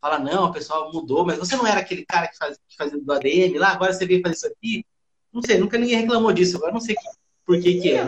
Fala, 0.00 0.18
não, 0.18 0.46
a 0.46 0.52
pessoa 0.52 0.92
mudou, 0.92 1.24
mas 1.24 1.38
você 1.38 1.56
não 1.56 1.66
era 1.66 1.80
aquele 1.80 2.04
cara 2.04 2.28
que, 2.28 2.36
faz, 2.36 2.58
que 2.68 2.76
fazia 2.76 3.00
do 3.00 3.12
ADM 3.12 3.56
lá, 3.56 3.68
agora 3.68 3.92
você 3.92 4.04
veio 4.04 4.20
fazer 4.20 4.34
isso 4.34 4.46
aqui? 4.46 4.84
Não 5.32 5.40
sei, 5.40 5.56
nunca 5.56 5.78
ninguém 5.78 6.00
reclamou 6.00 6.32
disso, 6.32 6.56
agora 6.56 6.72
não 6.72 6.80
sei 6.80 6.94
que, 6.94 7.08
por 7.46 7.60
que 7.60 7.80
que 7.80 7.92
é. 7.92 8.04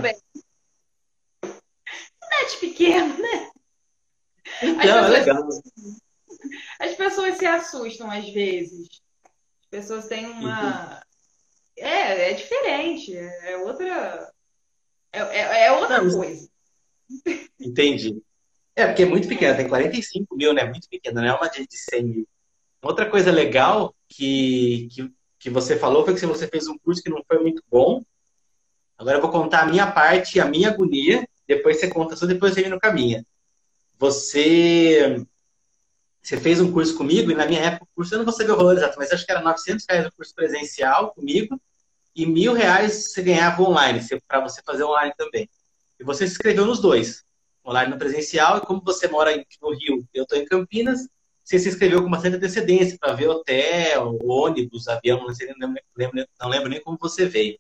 Cidade 1.42 2.56
pequena, 2.60 3.16
né? 3.16 3.50
Então, 4.62 5.04
é 5.04 5.08
legal. 5.08 5.48
As 6.78 6.94
pessoas 6.94 7.38
se 7.38 7.46
assustam 7.46 8.10
às 8.10 8.28
vezes. 8.28 8.88
As 9.62 9.66
pessoas 9.70 10.06
têm 10.06 10.26
uma. 10.26 10.84
Uhum. 10.84 11.00
É, 11.78 12.30
é 12.30 12.34
diferente. 12.34 13.16
É 13.16 13.56
outra. 13.58 14.32
É, 15.12 15.20
é, 15.20 15.66
é 15.66 15.72
outra 15.72 16.02
não, 16.02 16.10
coisa. 16.10 16.48
Entendi. 17.60 18.22
É, 18.74 18.86
porque 18.86 19.02
é 19.04 19.06
muito 19.06 19.26
pequena, 19.26 19.56
tem 19.56 19.68
45 19.68 20.36
mil, 20.36 20.52
né? 20.52 20.64
Muito 20.64 20.88
pequena, 20.88 21.20
não 21.20 21.28
é 21.28 21.34
uma 21.34 21.48
de 21.48 21.66
100 21.70 22.04
mil. 22.04 22.28
Outra 22.82 23.08
coisa 23.08 23.30
legal 23.30 23.94
que, 24.08 24.88
que, 24.92 25.12
que 25.38 25.50
você 25.50 25.78
falou 25.78 26.04
foi 26.04 26.14
que 26.14 26.26
você 26.26 26.46
fez 26.46 26.68
um 26.68 26.78
curso 26.78 27.02
que 27.02 27.10
não 27.10 27.22
foi 27.26 27.38
muito 27.38 27.62
bom. 27.70 28.02
Agora 28.98 29.16
eu 29.16 29.22
vou 29.22 29.30
contar 29.30 29.62
a 29.62 29.66
minha 29.66 29.90
parte, 29.90 30.40
a 30.40 30.44
minha 30.46 30.70
agonia. 30.70 31.26
Depois 31.48 31.78
você 31.78 31.88
conta 31.88 32.16
só, 32.16 32.26
depois 32.26 32.54
você 32.54 32.62
vem 32.62 32.70
no 32.70 32.78
caminho. 32.78 33.24
Você 33.98 35.26
você 36.26 36.40
fez 36.40 36.60
um 36.60 36.72
curso 36.72 36.96
comigo, 36.96 37.30
e 37.30 37.36
na 37.36 37.46
minha 37.46 37.60
época 37.60 37.84
o 37.84 37.94
curso, 37.94 38.12
eu 38.12 38.18
não 38.18 38.24
vou 38.24 38.34
saber 38.34 38.50
o 38.50 38.56
valor 38.56 38.76
exato, 38.76 38.98
mas 38.98 39.12
acho 39.12 39.24
que 39.24 39.30
era 39.30 39.40
900 39.40 39.86
reais 39.88 40.06
o 40.06 40.12
curso 40.12 40.34
presencial 40.34 41.14
comigo, 41.14 41.60
e 42.16 42.26
mil 42.26 42.52
reais 42.52 43.12
você 43.12 43.22
ganhava 43.22 43.62
online, 43.62 44.00
para 44.26 44.40
você 44.40 44.60
fazer 44.62 44.82
online 44.82 45.12
também. 45.16 45.48
E 45.98 46.04
você 46.04 46.26
se 46.26 46.32
inscreveu 46.32 46.66
nos 46.66 46.80
dois, 46.80 47.24
online 47.66 47.90
no 47.90 47.98
presencial, 47.98 48.58
e 48.58 48.60
como 48.60 48.82
você 48.84 49.08
mora 49.08 49.30
no 49.62 49.70
Rio, 49.74 50.06
eu 50.12 50.22
estou 50.22 50.38
em 50.38 50.44
Campinas, 50.44 51.08
você 51.42 51.58
se 51.58 51.68
inscreveu 51.68 52.02
com 52.02 52.10
bastante 52.10 52.36
antecedência 52.36 52.98
para 53.00 53.14
ver 53.14 53.28
hotel, 53.28 54.18
ônibus, 54.24 54.88
avião, 54.88 55.18
não, 55.20 55.34
sei, 55.34 55.54
não, 55.56 55.74
lembro, 55.96 56.26
não 56.40 56.48
lembro 56.48 56.68
nem 56.68 56.82
como 56.82 56.98
você 57.00 57.26
veio. 57.26 57.58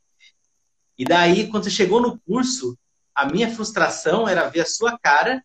E 0.98 1.04
daí, 1.04 1.48
quando 1.48 1.64
você 1.64 1.70
chegou 1.70 2.00
no 2.00 2.18
curso, 2.20 2.76
a 3.14 3.26
minha 3.26 3.50
frustração 3.50 4.28
era 4.28 4.48
ver 4.48 4.60
a 4.60 4.66
sua 4.66 4.98
cara 4.98 5.42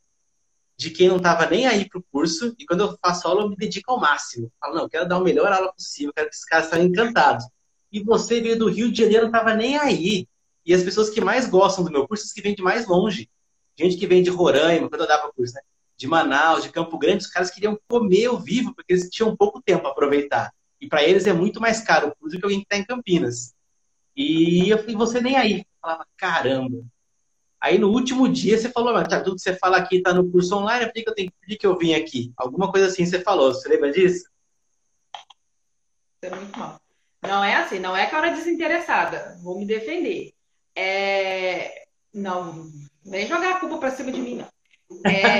de 0.75 0.89
quem 0.89 1.07
não 1.07 1.17
estava 1.17 1.45
nem 1.45 1.67
aí 1.67 1.87
para 1.87 1.99
o 1.99 2.03
curso, 2.11 2.55
e 2.57 2.65
quando 2.65 2.81
eu 2.81 2.97
faço 2.99 3.27
aula, 3.27 3.43
eu 3.43 3.49
me 3.49 3.55
dedico 3.55 3.91
ao 3.91 3.99
máximo. 3.99 4.51
Falo, 4.59 4.73
não, 4.73 4.81
eu 4.83 4.89
quero 4.89 5.07
dar 5.07 5.17
a 5.17 5.21
melhor 5.21 5.51
aula 5.51 5.71
possível, 5.71 6.11
quero 6.11 6.27
que 6.27 6.33
esses 6.33 6.45
caras 6.45 6.65
estejam 6.65 6.87
encantados. 6.87 7.45
E 7.91 8.03
você 8.03 8.41
veio 8.41 8.57
do 8.57 8.67
Rio 8.67 8.91
de 8.91 9.03
Janeiro, 9.03 9.23
não 9.23 9.31
estava 9.31 9.53
nem 9.53 9.77
aí. 9.77 10.27
E 10.65 10.73
as 10.73 10.83
pessoas 10.83 11.09
que 11.09 11.21
mais 11.21 11.47
gostam 11.47 11.83
do 11.83 11.91
meu 11.91 12.07
curso, 12.07 12.25
as 12.25 12.31
que 12.31 12.41
vêm 12.41 12.55
de 12.55 12.61
mais 12.61 12.87
longe. 12.87 13.29
Gente 13.77 13.97
que 13.97 14.07
vem 14.07 14.21
de 14.21 14.29
Roraima, 14.29 14.89
quando 14.89 15.01
eu 15.01 15.07
dava 15.07 15.31
curso, 15.31 15.53
né? 15.53 15.61
De 15.97 16.07
Manaus, 16.07 16.63
de 16.63 16.71
Campo 16.71 16.97
Grande, 16.97 17.23
os 17.23 17.29
caras 17.29 17.49
queriam 17.51 17.79
comer 17.87 18.25
ao 18.25 18.39
vivo, 18.39 18.73
porque 18.73 18.93
eles 18.93 19.09
tinham 19.09 19.35
pouco 19.35 19.61
tempo 19.61 19.81
para 19.81 19.91
aproveitar. 19.91 20.53
E 20.79 20.87
para 20.87 21.03
eles 21.03 21.27
é 21.27 21.33
muito 21.33 21.61
mais 21.61 21.81
caro 21.81 22.09
o 22.09 22.15
curso 22.15 22.35
do 22.35 22.39
que 22.39 22.45
alguém 22.45 22.59
que 22.59 22.65
está 22.65 22.77
em 22.77 22.85
Campinas. 22.85 23.53
E 24.15 24.69
eu 24.69 24.77
falei, 24.79 24.95
você 24.95 25.21
nem 25.21 25.37
aí. 25.37 25.59
Eu 25.59 25.65
falava, 25.81 26.07
caramba. 26.17 26.83
Aí 27.59 27.77
no 27.77 27.89
último 27.89 28.27
dia 28.27 28.57
você 28.57 28.69
falou, 28.69 28.91
mas 28.93 29.07
tá, 29.07 29.21
tudo 29.21 29.35
que 29.35 29.41
você 29.41 29.55
fala 29.55 29.77
aqui 29.77 29.97
está 29.97 30.11
no 30.11 30.29
curso 30.31 30.55
online, 30.55 30.87
por 30.87 30.93
que 30.93 31.07
eu 31.07 31.13
tenho 31.13 31.31
que, 31.47 31.55
que 31.55 31.67
eu 31.67 31.77
vim 31.77 31.93
aqui? 31.93 32.33
Alguma 32.35 32.71
coisa 32.71 32.87
assim 32.87 33.05
você 33.05 33.21
falou, 33.21 33.53
você 33.53 33.69
lembra 33.69 33.91
disso? 33.91 34.25
É 36.23 36.29
muito 36.31 36.57
mal. 36.57 36.81
Não 37.21 37.43
é 37.43 37.55
assim, 37.55 37.77
não 37.77 37.95
é 37.95 38.07
cara 38.07 38.29
desinteressada. 38.31 39.37
Vou 39.43 39.59
me 39.59 39.65
defender. 39.65 40.33
É... 40.75 41.85
Não, 42.13 42.69
nem 43.05 43.25
jogar 43.25 43.55
a 43.55 43.59
culpa 43.59 43.77
pra 43.77 43.91
cima 43.91 44.11
de 44.11 44.21
mim, 44.21 44.35
não. 44.35 44.47
É, 45.05 45.39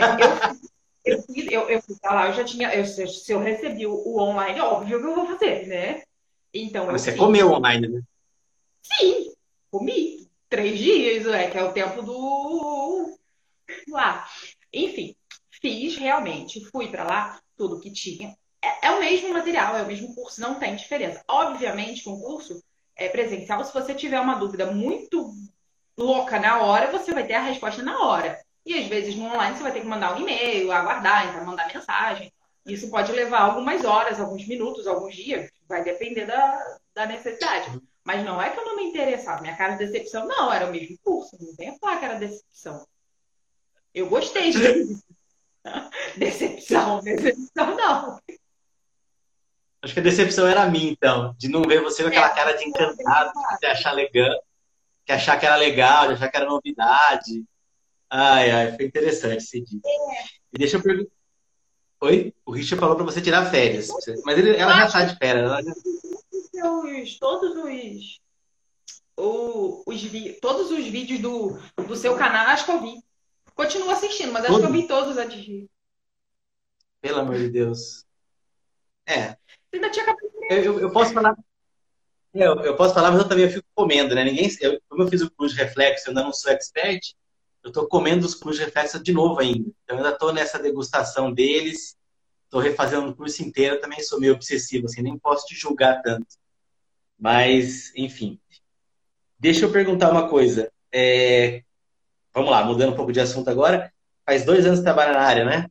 eu, 1.05 1.17
eu, 1.17 1.23
eu, 1.49 1.69
eu 1.69 1.81
fui 1.81 1.95
pra 1.99 2.13
lá, 2.13 2.27
eu 2.27 2.33
já 2.33 2.43
tinha. 2.43 2.73
Eu, 2.73 2.85
se 2.85 3.31
eu 3.31 3.39
recebi 3.39 3.85
o, 3.85 3.93
o, 3.93 4.19
online, 4.21 4.59
óbvio 4.61 4.99
que 4.99 5.05
eu 5.05 5.15
vou 5.15 5.27
fazer, 5.27 5.67
né? 5.67 6.03
Então. 6.53 6.85
Você 6.87 7.15
comeu 7.15 7.51
online, 7.51 7.87
né? 7.87 8.01
Sim, 8.81 9.33
comi. 9.69 10.29
Três 10.49 10.77
dias, 10.79 11.27
é, 11.27 11.49
que 11.49 11.57
é 11.57 11.63
o 11.63 11.71
tempo 11.71 12.01
do. 12.01 13.17
lá. 13.89 14.27
Enfim, 14.73 15.15
fiz 15.61 15.95
realmente, 15.97 16.65
fui 16.71 16.89
para 16.89 17.03
lá, 17.03 17.41
tudo 17.57 17.79
que 17.79 17.91
tinha. 17.91 18.35
É, 18.61 18.87
é, 18.87 18.91
o 18.91 18.99
mesmo 18.99 19.33
material, 19.33 19.77
é 19.77 19.83
o 19.83 19.87
mesmo 19.87 20.13
curso, 20.13 20.41
não 20.41 20.59
tem 20.59 20.75
diferença. 20.75 21.23
Obviamente 21.27 22.03
que 22.03 22.09
um 22.09 22.19
curso 22.19 22.61
é 23.05 23.09
presencial, 23.09 23.63
se 23.63 23.73
você 23.73 23.93
tiver 23.93 24.19
uma 24.19 24.35
dúvida 24.35 24.67
muito 24.67 25.33
louca 25.97 26.39
na 26.39 26.61
hora, 26.61 26.91
você 26.91 27.13
vai 27.13 27.25
ter 27.25 27.33
a 27.33 27.41
resposta 27.41 27.81
na 27.81 27.99
hora. 28.05 28.39
E 28.65 28.77
às 28.77 28.87
vezes 28.87 29.15
no 29.15 29.25
online 29.25 29.55
você 29.55 29.63
vai 29.63 29.71
ter 29.71 29.81
que 29.81 29.87
mandar 29.87 30.15
um 30.15 30.21
e-mail, 30.21 30.71
aguardar, 30.71 31.29
então 31.29 31.45
mandar 31.45 31.73
mensagem. 31.73 32.31
Isso 32.65 32.89
pode 32.91 33.11
levar 33.11 33.41
algumas 33.41 33.83
horas, 33.83 34.19
alguns 34.19 34.47
minutos, 34.47 34.85
alguns 34.85 35.15
dias, 35.15 35.49
vai 35.67 35.83
depender 35.83 36.25
da, 36.25 36.77
da 36.93 37.05
necessidade. 37.07 37.81
Mas 38.03 38.23
não 38.23 38.41
é 38.41 38.49
que 38.49 38.59
eu 38.59 38.65
não 38.65 38.75
me 38.75 38.83
interessava. 38.83 39.41
Minha 39.41 39.55
cara 39.55 39.73
de 39.73 39.85
decepção, 39.85 40.27
não, 40.27 40.51
era 40.51 40.67
o 40.67 40.71
mesmo 40.71 40.97
curso. 41.03 41.37
Não 41.39 41.55
venha 41.55 41.77
falar 41.79 41.97
que 41.97 42.05
era 42.05 42.15
decepção. 42.15 42.85
Eu 43.93 44.07
gostei 44.07 44.51
de 44.51 44.95
decepção. 46.17 47.01
Decepção, 47.01 47.75
não. 47.75 48.19
Acho 49.81 49.93
que 49.93 49.99
a 49.99 50.03
decepção 50.03 50.47
era 50.47 50.63
a 50.63 50.69
minha, 50.69 50.91
então, 50.91 51.33
de 51.37 51.47
não 51.47 51.63
ver 51.63 51.81
você 51.81 52.03
com 52.03 52.09
aquela 52.09 52.27
é, 52.27 52.35
cara 52.35 52.53
de 52.53 52.65
encantado, 52.65 53.31
de 53.59 53.65
achar 53.65 53.91
legal, 53.93 54.43
de 55.05 55.11
achar 55.11 55.39
que 55.39 55.45
era 55.45 55.55
legal, 55.55 56.07
de 56.07 56.13
achar 56.13 56.29
que 56.29 56.37
era 56.37 56.45
novidade. 56.45 57.43
Ai, 58.09 58.51
ai, 58.51 58.75
foi 58.75 58.85
interessante 58.85 59.37
esse 59.37 59.61
dia. 59.61 59.79
É. 59.83 60.23
E 60.53 60.57
deixa 60.59 60.77
eu 60.77 60.83
perguntar. 60.83 61.11
Oi? 62.01 62.33
O 62.45 62.51
Richard 62.51 62.79
falou 62.79 62.95
para 62.95 63.05
você 63.05 63.21
tirar 63.21 63.49
férias. 63.49 63.87
Mas 64.23 64.37
ele, 64.37 64.55
ela 64.55 64.73
já 64.73 64.85
está 64.85 65.05
de 65.05 65.17
férias. 65.17 65.45
Ela 65.45 65.61
já 65.63 65.73
os, 66.63 67.17
todos 67.17 67.55
os, 67.55 68.21
o, 69.17 69.83
os 69.85 70.01
todos 70.39 70.71
os 70.71 70.85
vídeos 70.87 71.19
do, 71.19 71.59
do 71.87 71.95
seu 71.95 72.15
canal, 72.15 72.47
acho 72.47 72.65
que 72.65 72.71
eu 72.71 72.81
vi. 72.81 73.03
Continuo 73.55 73.89
assistindo, 73.89 74.31
mas 74.31 74.45
acho 74.45 74.59
que 74.59 74.65
eu 74.65 74.71
vi 74.71 74.87
todos 74.87 75.17
antes 75.17 75.43
de. 75.43 75.69
Pelo 77.01 77.19
amor 77.19 77.37
de 77.37 77.49
Deus. 77.49 78.05
É. 79.05 79.37
Ainda 79.73 79.89
tinha 79.89 80.05
eu, 80.49 80.63
eu, 80.63 80.79
eu 80.81 80.91
posso 80.91 81.13
falar. 81.13 81.35
É, 82.33 82.47
eu, 82.47 82.55
eu, 82.61 82.75
posso 82.75 82.93
falar, 82.93 83.11
mas 83.11 83.21
eu 83.21 83.27
também 83.27 83.49
fico 83.49 83.67
comendo, 83.73 84.15
né? 84.15 84.23
Ninguém, 84.23 84.49
eu, 84.61 84.79
como 84.89 85.03
eu 85.03 85.07
fiz 85.07 85.21
o 85.21 85.47
de 85.47 85.55
reflexo, 85.55 86.07
eu 86.07 86.11
ainda 86.11 86.23
não 86.23 86.33
sou 86.33 86.51
expert, 86.51 87.13
eu 87.63 87.69
estou 87.69 87.87
comendo 87.87 88.25
os 88.25 88.35
cursos 88.35 88.59
de 88.59 88.65
reflexo 88.65 89.01
de 89.01 89.11
novo 89.11 89.39
ainda. 89.39 89.69
Então, 89.83 89.97
eu 89.97 90.03
ainda 90.03 90.09
estou 90.09 90.33
nessa 90.33 90.57
degustação 90.57 91.31
deles, 91.31 91.97
estou 92.45 92.59
refazendo 92.59 93.09
o 93.09 93.15
curso 93.15 93.43
inteiro, 93.43 93.79
também 93.79 94.01
sou 94.01 94.19
meio 94.19 94.33
obsessivo, 94.33 94.85
assim, 94.85 95.01
nem 95.01 95.17
posso 95.17 95.45
te 95.45 95.55
julgar 95.55 96.01
tanto. 96.01 96.27
Mas, 97.19 97.93
enfim. 97.95 98.39
Deixa 99.37 99.65
eu 99.65 99.71
perguntar 99.71 100.11
uma 100.11 100.27
coisa. 100.27 100.71
É... 100.91 101.63
Vamos 102.33 102.49
lá, 102.49 102.63
mudando 102.63 102.93
um 102.93 102.95
pouco 102.95 103.11
de 103.11 103.19
assunto 103.19 103.49
agora. 103.49 103.93
Faz 104.25 104.45
dois 104.45 104.65
anos 104.65 104.79
que 104.79 104.85
trabalha 104.85 105.13
na 105.13 105.21
área, 105.21 105.45
né? 105.45 105.67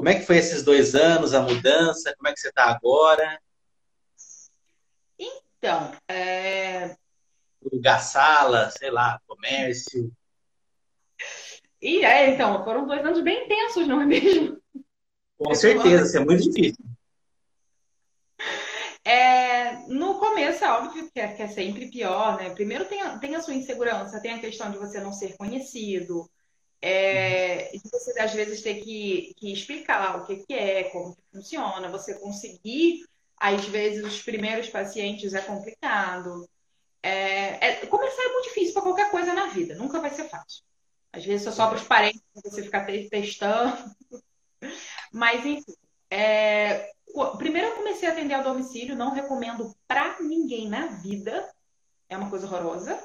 Como 0.00 0.08
é 0.08 0.14
que 0.14 0.24
foi 0.24 0.38
esses 0.38 0.62
dois 0.62 0.94
anos, 0.94 1.34
a 1.34 1.42
mudança? 1.42 2.14
Como 2.16 2.26
é 2.26 2.32
que 2.32 2.40
você 2.40 2.48
está 2.48 2.70
agora? 2.70 3.38
Então, 5.18 5.92
é... 6.08 6.96
lugar 7.70 8.00
sala, 8.00 8.70
sei 8.70 8.90
lá, 8.90 9.20
comércio. 9.26 10.10
E 11.82 12.02
é, 12.02 12.30
então, 12.30 12.64
foram 12.64 12.86
dois 12.86 13.04
anos 13.04 13.20
bem 13.20 13.44
intensos, 13.44 13.86
não 13.86 14.00
é 14.00 14.06
mesmo? 14.06 14.58
Com 15.36 15.54
certeza, 15.54 16.04
isso 16.04 16.16
é 16.16 16.24
muito 16.24 16.50
difícil. 16.50 16.82
É, 19.04 19.86
no 19.86 20.18
começo 20.18 20.64
é 20.64 20.72
óbvio 20.72 21.10
que 21.10 21.20
é, 21.20 21.28
que 21.28 21.42
é, 21.42 21.46
sempre 21.46 21.90
pior, 21.90 22.38
né? 22.38 22.48
Primeiro 22.48 22.86
tem 22.86 23.02
tem 23.18 23.34
a 23.34 23.42
sua 23.42 23.52
insegurança, 23.52 24.18
tem 24.22 24.32
a 24.32 24.40
questão 24.40 24.70
de 24.70 24.78
você 24.78 24.98
não 24.98 25.12
ser 25.12 25.36
conhecido, 25.36 26.26
é, 26.82 27.70
de 27.72 27.90
você 27.90 28.18
às 28.18 28.32
vezes 28.32 28.62
ter 28.62 28.82
que, 28.82 29.34
que 29.36 29.52
explicar 29.52 30.18
o 30.18 30.26
que, 30.26 30.36
que 30.36 30.54
é, 30.54 30.84
como 30.84 31.14
que 31.14 31.22
funciona, 31.32 31.90
você 31.90 32.18
conseguir, 32.18 33.04
às 33.36 33.64
vezes, 33.66 34.04
os 34.04 34.22
primeiros 34.22 34.68
pacientes 34.68 35.34
é 35.34 35.40
complicado. 35.40 36.48
É, 37.02 37.66
é, 37.66 37.86
começar 37.86 38.22
é 38.22 38.32
muito 38.32 38.48
difícil 38.48 38.74
para 38.74 38.82
qualquer 38.82 39.10
coisa 39.10 39.32
na 39.32 39.46
vida, 39.46 39.74
nunca 39.74 40.00
vai 40.00 40.10
ser 40.10 40.28
fácil. 40.28 40.62
Às 41.12 41.24
vezes 41.24 41.44
só 41.44 41.50
sobra 41.50 41.78
os 41.78 41.86
parentes 41.86 42.22
para 42.32 42.50
você 42.50 42.62
ficar 42.62 42.86
testando. 42.86 43.76
Mas, 45.12 45.44
enfim, 45.44 45.74
é, 46.10 46.90
Primeiro 47.36 47.68
eu 47.68 47.76
comecei 47.76 48.08
a 48.08 48.12
atender 48.12 48.34
a 48.34 48.42
domicílio, 48.42 48.96
não 48.96 49.10
recomendo 49.10 49.74
para 49.86 50.20
ninguém 50.20 50.68
na 50.68 50.86
vida. 50.86 51.48
É 52.08 52.16
uma 52.16 52.30
coisa 52.30 52.46
horrorosa. 52.46 53.02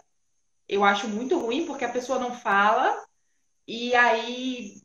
Eu 0.67 0.83
acho 0.83 1.07
muito 1.07 1.37
ruim 1.39 1.65
porque 1.65 1.85
a 1.85 1.91
pessoa 1.91 2.19
não 2.19 2.33
fala 2.33 3.03
e 3.67 3.95
aí 3.95 4.81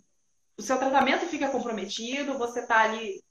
o 0.58 0.62
seu 0.62 0.78
tratamento 0.78 1.26
fica 1.26 1.48
comprometido, 1.48 2.38
você 2.38 2.66
tá 2.66 2.82
ali 2.82 3.22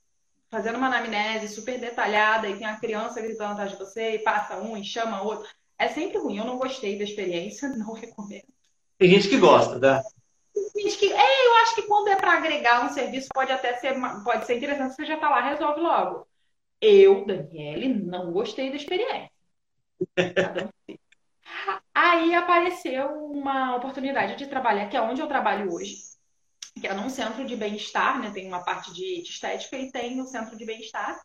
fazendo 0.50 0.78
uma 0.78 0.88
anamnese 0.88 1.54
super 1.54 1.80
detalhada 1.80 2.50
e 2.50 2.58
tem 2.58 2.66
a 2.66 2.80
criança 2.80 3.22
gritando 3.22 3.54
atrás 3.54 3.72
de 3.72 3.78
você 3.78 4.16
e 4.16 4.20
passa 4.20 4.58
um 4.58 4.76
e 4.76 4.84
chama 4.84 5.22
outro. 5.22 5.48
É 5.78 5.88
sempre 5.88 6.18
ruim. 6.18 6.38
Eu 6.38 6.46
não 6.46 6.58
gostei 6.58 6.98
da 6.98 7.04
experiência, 7.04 7.70
não 7.78 7.94
recomendo. 7.94 8.48
Tem 8.98 9.10
gente 9.10 9.30
que 9.30 9.38
gosta, 9.38 9.80
tá? 9.80 10.04
que, 11.00 11.14
é, 11.14 11.48
eu 11.48 11.56
acho 11.58 11.76
que 11.76 11.84
quando 11.84 12.10
é 12.10 12.16
para 12.16 12.34
agregar 12.34 12.86
um 12.86 12.90
serviço, 12.90 13.30
pode 13.34 13.52
até 13.52 13.78
ser, 13.78 13.96
pode 14.24 14.46
ser 14.46 14.58
interessante, 14.58 14.96
você 14.96 15.06
já 15.06 15.16
está 15.16 15.30
lá, 15.30 15.42
resolve 15.42 15.80
logo. 15.80 16.28
Eu, 16.82 17.26
Daniele, 17.26 17.94
não 17.94 18.32
gostei 18.32 18.70
da 18.70 18.76
experiência. 18.76 19.32
Aí 21.94 22.34
apareceu 22.34 23.08
uma 23.26 23.76
oportunidade 23.76 24.36
de 24.36 24.48
trabalhar, 24.48 24.90
que 24.90 24.98
é 24.98 25.02
onde 25.02 25.22
eu 25.22 25.28
trabalho 25.28 25.74
hoje, 25.74 25.98
que 26.80 26.88
é 26.88 26.94
num 26.94 27.10
centro 27.10 27.46
de 27.46 27.56
bem-estar, 27.56 28.20
né? 28.22 28.32
Tem 28.32 28.48
uma 28.48 28.64
parte 28.64 28.94
de, 28.94 29.22
estética 29.22 29.78
e 29.78 29.92
tem 29.92 30.22
o 30.22 30.26
centro 30.26 30.56
de 30.56 30.66
bem-estar. 30.66 31.20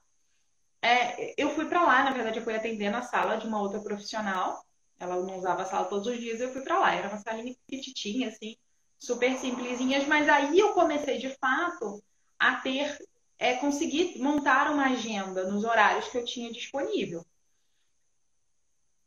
É, 0.82 1.34
eu 1.40 1.50
fui 1.50 1.66
para 1.66 1.82
lá, 1.82 2.04
na 2.04 2.10
verdade, 2.10 2.38
eu 2.38 2.44
fui 2.44 2.54
atender 2.54 2.90
na 2.90 3.02
sala 3.02 3.36
de 3.36 3.46
uma 3.46 3.60
outra 3.60 3.80
profissional. 3.80 4.64
Ela 4.98 5.16
não 5.22 5.38
usava 5.38 5.62
a 5.62 5.66
sala 5.66 5.86
todos 5.86 6.06
os 6.06 6.18
dias, 6.18 6.40
eu 6.40 6.52
fui 6.52 6.62
para 6.62 6.78
lá. 6.78 6.94
Era 6.94 7.08
uma 7.08 7.18
salinha 7.18 7.54
petitinha, 7.66 8.28
assim, 8.28 8.56
super 8.98 9.36
simplesinhas, 9.38 10.06
mas 10.06 10.28
aí 10.28 10.58
eu 10.58 10.72
comecei 10.72 11.18
de 11.18 11.30
fato 11.36 12.02
a 12.38 12.56
ter, 12.56 12.98
é, 13.38 13.54
conseguir 13.56 14.18
montar 14.18 14.70
uma 14.70 14.86
agenda 14.86 15.44
nos 15.50 15.64
horários 15.64 16.08
que 16.08 16.18
eu 16.18 16.24
tinha 16.24 16.50
disponível. 16.52 17.24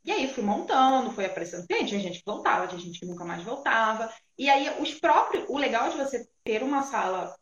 E 0.04 0.12
aí 0.12 0.32
fui 0.32 0.42
montando, 0.42 1.10
aparecendo 1.10 1.66
cliente, 1.66 1.88
tinha 1.88 2.00
gente 2.00 2.18
que 2.20 2.24
voltava, 2.24 2.66
tinha 2.66 2.80
gente 2.80 2.98
que 2.98 3.06
nunca 3.06 3.24
mais 3.24 3.42
voltava. 3.42 4.12
E 4.38 4.48
aí 4.48 4.80
os 4.80 4.94
próprios, 4.94 5.44
o 5.48 5.58
legal 5.58 5.90
de 5.90 5.98
você 5.98 6.26
ter 6.44 6.62
uma 6.62 6.82
sala 6.82 7.36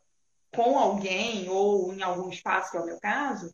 com 0.53 0.77
alguém 0.77 1.47
ou 1.49 1.93
em 1.93 2.01
algum 2.01 2.29
espaço, 2.29 2.71
que 2.71 2.77
é 2.77 2.81
o 2.81 2.85
meu 2.85 2.99
caso, 2.99 3.53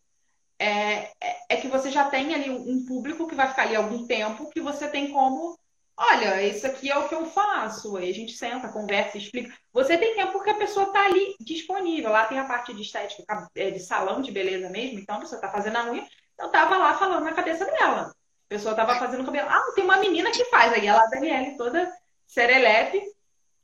é, 0.58 1.12
é, 1.22 1.38
é 1.50 1.58
que 1.58 1.68
você 1.68 1.92
já 1.92 2.10
tem 2.10 2.34
ali 2.34 2.50
um 2.50 2.86
público 2.86 3.28
que 3.28 3.36
vai 3.36 3.48
ficar 3.48 3.64
ali 3.64 3.76
algum 3.76 4.08
tempo 4.08 4.50
que 4.50 4.62
você 4.62 4.88
tem 4.88 5.12
como 5.12 5.58
olha, 5.98 6.42
isso 6.44 6.66
aqui 6.66 6.92
é 6.92 6.98
o 6.98 7.08
que 7.08 7.16
eu 7.16 7.26
faço. 7.26 7.96
Aí 7.98 8.10
a 8.10 8.14
gente 8.14 8.34
senta, 8.34 8.72
conversa, 8.72 9.18
explica. 9.18 9.56
Você 9.72 9.98
tem 9.98 10.16
tempo 10.16 10.34
porque 10.34 10.50
a 10.50 10.58
pessoa 10.58 10.88
está 10.88 11.06
ali 11.06 11.36
disponível. 11.40 12.12
Lá 12.12 12.26
tem 12.26 12.40
a 12.40 12.46
parte 12.46 12.74
de 12.74 12.82
estética, 12.82 13.50
é, 13.56 13.72
de 13.72 13.80
salão 13.80 14.22
de 14.22 14.32
beleza 14.32 14.70
mesmo. 14.70 15.00
Então 15.00 15.18
a 15.18 15.20
pessoa 15.20 15.38
está 15.38 15.50
fazendo 15.52 15.78
a 15.78 15.92
unha. 15.92 16.08
Eu 16.40 16.50
tava 16.50 16.78
lá 16.78 16.98
falando 16.98 17.24
na 17.24 17.34
cabeça 17.34 17.66
dela. 17.66 18.14
Pessoa 18.54 18.76
tava 18.76 19.00
fazendo 19.00 19.26
cabelo. 19.26 19.50
Ah, 19.50 19.72
tem 19.74 19.84
uma 19.84 19.98
menina 19.98 20.30
que 20.30 20.46
faz. 20.46 20.72
Aí 20.74 20.86
ela, 20.86 21.02
a 21.02 21.08
Daniele, 21.08 21.58
toda 21.58 21.92
serelepe, 22.28 23.02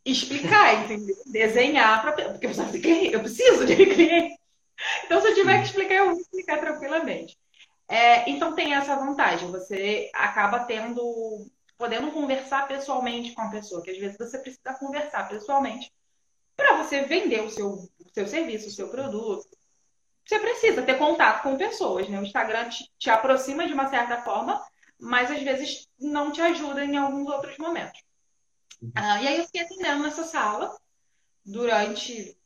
explicar, 0.04 0.84
entendeu? 0.84 1.16
Desenhar, 1.28 2.02
pra... 2.02 2.12
porque 2.12 2.48
eu 2.48 3.20
preciso 3.20 3.68
de 3.68 3.76
cliente. 3.76 4.40
Então, 5.06 5.22
se 5.22 5.28
eu 5.28 5.36
tiver 5.36 5.60
que 5.60 5.68
explicar, 5.68 5.94
eu 5.94 6.06
vou 6.06 6.20
explicar 6.20 6.58
tranquilamente. 6.58 7.38
É, 7.88 8.28
então, 8.28 8.56
tem 8.56 8.74
essa 8.74 8.96
vantagem. 8.96 9.52
Você 9.52 10.10
acaba 10.12 10.62
tendo 10.62 11.46
podendo 11.78 12.12
conversar 12.12 12.68
pessoalmente 12.68 13.34
com 13.34 13.42
a 13.42 13.52
pessoa, 13.52 13.84
que 13.84 13.92
às 13.92 13.98
vezes 14.00 14.18
você 14.18 14.40
precisa 14.40 14.74
conversar 14.80 15.30
pessoalmente 15.30 15.94
para 16.58 16.78
você 16.78 17.04
vender 17.04 17.42
o 17.42 17.50
seu, 17.52 17.70
o 17.70 18.10
seu 18.12 18.28
serviço, 18.28 18.68
o 18.68 18.72
seu 18.72 18.90
produto. 18.90 19.48
Você 20.26 20.40
precisa 20.40 20.82
ter 20.82 20.98
contato 20.98 21.44
com 21.44 21.58
pessoas, 21.58 22.10
né? 22.10 22.20
O 22.20 22.24
Instagram 22.24 22.70
te, 22.70 22.90
te 22.98 23.10
aproxima 23.10 23.68
de 23.68 23.74
uma 23.74 23.88
certa 23.88 24.18
forma, 24.22 24.62
mas 25.00 25.32
às 25.32 25.42
vezes 25.42 25.88
não 26.00 26.32
te 26.32 26.42
ajuda 26.42 26.84
em 26.84 26.98
alguns 26.98 27.28
outros 27.28 27.58
momentos. 27.58 28.02
Uhum. 28.82 28.92
Ah, 28.96 29.22
e 29.22 29.28
aí 29.28 29.38
eu 29.38 29.46
fiquei 29.46 29.62
atendendo 29.62 30.04
nessa 30.04 30.24
sala 30.24 30.78
durante, 31.46 32.38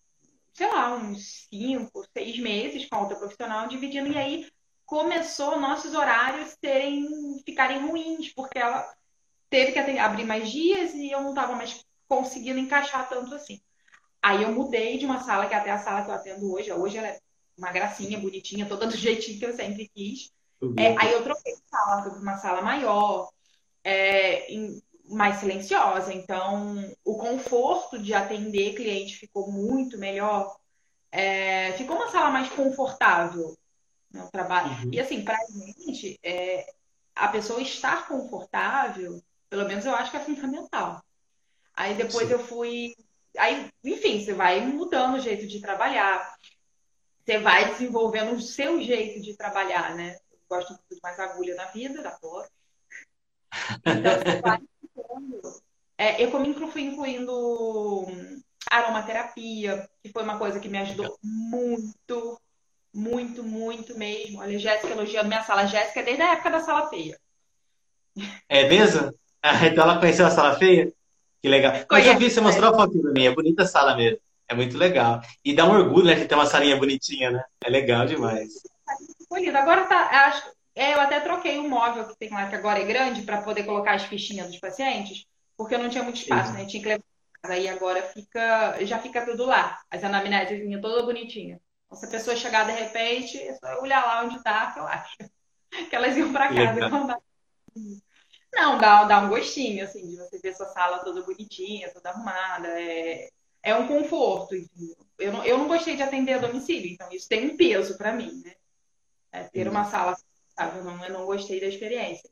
sei 0.54 0.68
lá, 0.68 0.96
uns 0.96 1.48
cinco, 1.50 2.06
seis 2.16 2.38
meses 2.40 2.86
com 2.86 2.96
a 2.96 3.02
outra 3.02 3.18
profissional, 3.18 3.68
dividindo, 3.68 4.12
e 4.12 4.18
aí 4.18 4.52
começou 4.86 5.60
nossos 5.60 5.94
horários 5.94 6.56
terem, 6.58 7.08
ficarem 7.46 7.88
ruins, 7.88 8.32
porque 8.34 8.60
ela 8.60 8.88
teve 9.50 9.72
que 9.72 9.80
abrir 9.80 10.26
mais 10.26 10.52
dias 10.52 10.94
e 10.94 11.12
eu 11.12 11.22
não 11.22 11.30
estava 11.30 11.56
mais 11.56 11.84
conseguindo 12.08 12.60
encaixar 12.60 13.08
tanto 13.10 13.34
assim. 13.34 13.62
Aí 14.22 14.44
eu 14.44 14.52
mudei 14.52 14.98
de 14.98 15.06
uma 15.06 15.20
sala, 15.20 15.48
que 15.48 15.54
é 15.54 15.58
até 15.58 15.72
a 15.72 15.78
sala 15.78 16.04
que 16.04 16.10
eu 16.10 16.14
atendo 16.14 16.52
hoje. 16.52 16.72
Hoje 16.72 16.98
ela 16.98 17.08
é 17.08 17.20
uma 17.58 17.72
gracinha, 17.72 18.20
bonitinha, 18.20 18.66
toda 18.66 18.88
do 18.88 18.96
jeitinho 18.96 19.38
que 19.38 19.46
eu 19.46 19.54
sempre 19.54 19.92
quis. 19.94 20.32
É, 20.78 20.96
aí 20.98 21.12
eu 21.12 21.24
troquei 21.24 21.54
de 21.54 21.62
sala, 21.70 22.04
fui 22.04 22.12
para 22.12 22.22
uma 22.22 22.38
sala 22.38 22.62
maior, 22.62 23.32
é, 23.84 24.48
mais 25.10 25.38
silenciosa. 25.38 26.14
Então, 26.14 26.94
o 27.04 27.18
conforto 27.18 27.98
de 28.00 28.14
atender 28.14 28.76
cliente 28.76 29.18
ficou 29.18 29.52
muito 29.52 29.98
melhor. 29.98 30.58
É, 31.12 31.74
ficou 31.74 31.96
uma 31.96 32.10
sala 32.10 32.30
mais 32.30 32.50
confortável 32.50 33.58
no 34.12 34.30
trabalho. 34.32 34.72
Uhum. 34.84 34.94
E 34.94 35.00
assim, 35.00 35.24
pra 35.24 35.38
gente, 35.78 36.20
é, 36.24 36.74
a 37.16 37.28
pessoa 37.28 37.62
estar 37.62 38.08
confortável 38.08 39.22
pelo 39.54 39.68
menos 39.68 39.86
eu 39.86 39.94
acho 39.94 40.10
que 40.10 40.18
é 40.18 40.20
fundamental. 40.20 41.00
Aí 41.76 41.94
depois 41.94 42.28
Sim. 42.28 42.34
eu 42.34 42.40
fui. 42.40 42.96
Aí, 43.38 43.70
enfim, 43.84 44.20
você 44.20 44.34
vai 44.34 44.62
mudando 44.62 45.14
o 45.14 45.20
jeito 45.20 45.46
de 45.46 45.62
trabalhar. 45.62 46.36
Você 47.24 47.38
vai 47.38 47.70
desenvolvendo 47.70 48.34
o 48.34 48.42
seu 48.42 48.82
jeito 48.82 49.22
de 49.22 49.38
trabalhar, 49.38 49.94
né? 49.94 50.18
Eu 50.54 50.58
gosto 50.58 50.80
de 50.92 51.00
mais 51.02 51.20
agulha 51.20 51.56
na 51.56 51.66
vida, 51.66 52.04
da 52.04 52.12
cor. 52.12 52.48
Então, 53.86 54.18
você 54.18 54.42
vai 54.42 54.60
é, 55.98 56.24
eu 56.24 56.32
fui 56.32 56.82
incluindo 56.82 58.08
aromaterapia, 58.70 59.88
que 60.02 60.12
foi 60.12 60.24
uma 60.24 60.38
coisa 60.38 60.60
que 60.60 60.68
me 60.68 60.78
ajudou 60.80 61.18
muito, 61.24 62.40
muito, 62.94 63.44
muito 63.44 63.98
mesmo. 63.98 64.40
Olha, 64.40 64.58
Jéssica 64.58 64.92
elogiando 64.92 65.28
minha 65.28 65.44
sala. 65.44 65.68
Jéssica 65.68 66.00
é 66.00 66.04
desde 66.04 66.24
a 66.24 66.34
época 66.34 66.50
da 66.50 66.60
sala 66.60 66.90
feia. 66.90 67.20
É 68.50 68.68
mesmo? 68.68 69.14
Ah, 69.46 69.68
então 69.68 69.84
ela 69.84 70.00
conheceu 70.00 70.26
a 70.26 70.32
sala 70.32 70.56
feia? 70.58 70.94
Que 71.42 71.50
legal. 71.50 71.74
Mas 71.92 72.08
eu 72.08 72.18
vi, 72.18 72.32
você 72.32 72.40
mostrou 72.40 72.72
a 72.72 72.74
foto 72.74 72.98
pra 73.02 73.12
mim, 73.12 73.26
é 73.26 73.36
bonita 73.36 73.64
a 73.64 73.68
sala 73.68 73.94
mesmo. 73.94 74.18
É 74.48 74.56
muito 74.56 74.78
legal. 74.78 75.20
E 75.44 75.54
dá 75.54 75.66
um 75.66 75.74
orgulho, 75.74 76.06
né, 76.06 76.16
de 76.16 76.26
ter 76.26 76.36
uma 76.36 76.46
salinha 76.46 76.78
bonitinha, 76.78 77.30
né? 77.30 77.44
É 77.62 77.70
legal 77.70 78.06
demais. 78.06 78.54
Agora 79.56 79.86
tá, 79.86 80.28
acho, 80.28 80.52
é, 80.76 80.94
eu 80.94 81.00
até 81.00 81.20
troquei 81.20 81.58
o 81.58 81.70
móvel 81.70 82.08
que 82.08 82.18
tem 82.18 82.30
lá, 82.30 82.48
que 82.48 82.56
agora 82.56 82.80
é 82.80 82.86
grande, 82.86 83.24
para 83.24 83.42
poder 83.42 83.64
colocar 83.64 83.94
as 83.94 84.04
fichinhas 84.04 84.48
dos 84.48 84.60
pacientes, 84.60 85.26
porque 85.58 85.76
eu 85.76 85.80
não 85.80 85.90
tinha 85.90 86.04
muito 86.04 86.18
espaço, 86.18 86.52
Sim. 86.52 86.58
né? 86.58 86.66
Tinha 86.66 86.82
que 86.82 86.90
levar 86.90 87.04
Aí 87.44 87.68
agora 87.68 88.02
fica, 88.04 88.78
já 88.86 89.00
fica 89.00 89.26
tudo 89.26 89.46
lá. 89.46 89.82
As 89.92 90.02
anamneses 90.04 90.64
toda 90.82 91.04
bonitinha. 91.04 91.60
Então, 91.86 91.98
se 91.98 92.06
a 92.06 92.10
pessoa 92.10 92.38
chegar 92.38 92.66
de 92.66 92.72
repente, 92.72 93.38
é 93.38 93.54
só 93.56 93.82
olhar 93.82 94.06
lá 94.06 94.24
onde 94.24 94.42
tá, 94.42 94.72
que 94.72 94.80
eu 94.80 94.88
acho. 94.88 95.18
Que 95.90 95.96
elas 95.96 96.16
iam 96.16 96.32
para 96.32 96.54
casa 96.54 96.80
e 96.80 96.90
mandar. 96.90 97.18
Não, 98.54 98.78
dá, 98.78 99.06
dá 99.06 99.22
um 99.22 99.30
gostinho, 99.30 99.84
assim, 99.84 100.08
de 100.08 100.18
você 100.18 100.38
ver 100.38 100.56
sua 100.56 100.68
sala 100.68 101.00
toda 101.00 101.24
bonitinha, 101.24 101.92
toda 101.92 102.12
arrumada. 102.12 102.68
É, 102.80 103.32
é 103.64 103.76
um 103.76 103.88
conforto. 103.88 104.54
Eu 105.18 105.34
não, 105.34 105.44
eu 105.44 105.58
não 105.58 105.68
gostei 105.68 105.96
de 105.96 106.04
atender 106.04 106.34
a 106.34 106.38
domicílio, 106.38 106.92
então 106.92 107.10
isso 107.12 107.28
tem 107.28 107.50
um 107.50 107.58
peso 107.58 107.98
para 107.98 108.14
mim, 108.14 108.44
né? 108.46 108.54
É, 109.34 109.44
ter 109.44 109.68
uma 109.68 109.84
sala 109.84 110.16
sabe? 110.56 110.80
Eu 110.80 110.84
não, 110.84 111.06
eu 111.06 111.14
não 111.14 111.26
gostei 111.26 111.60
da 111.60 111.68
experiência. 111.68 112.30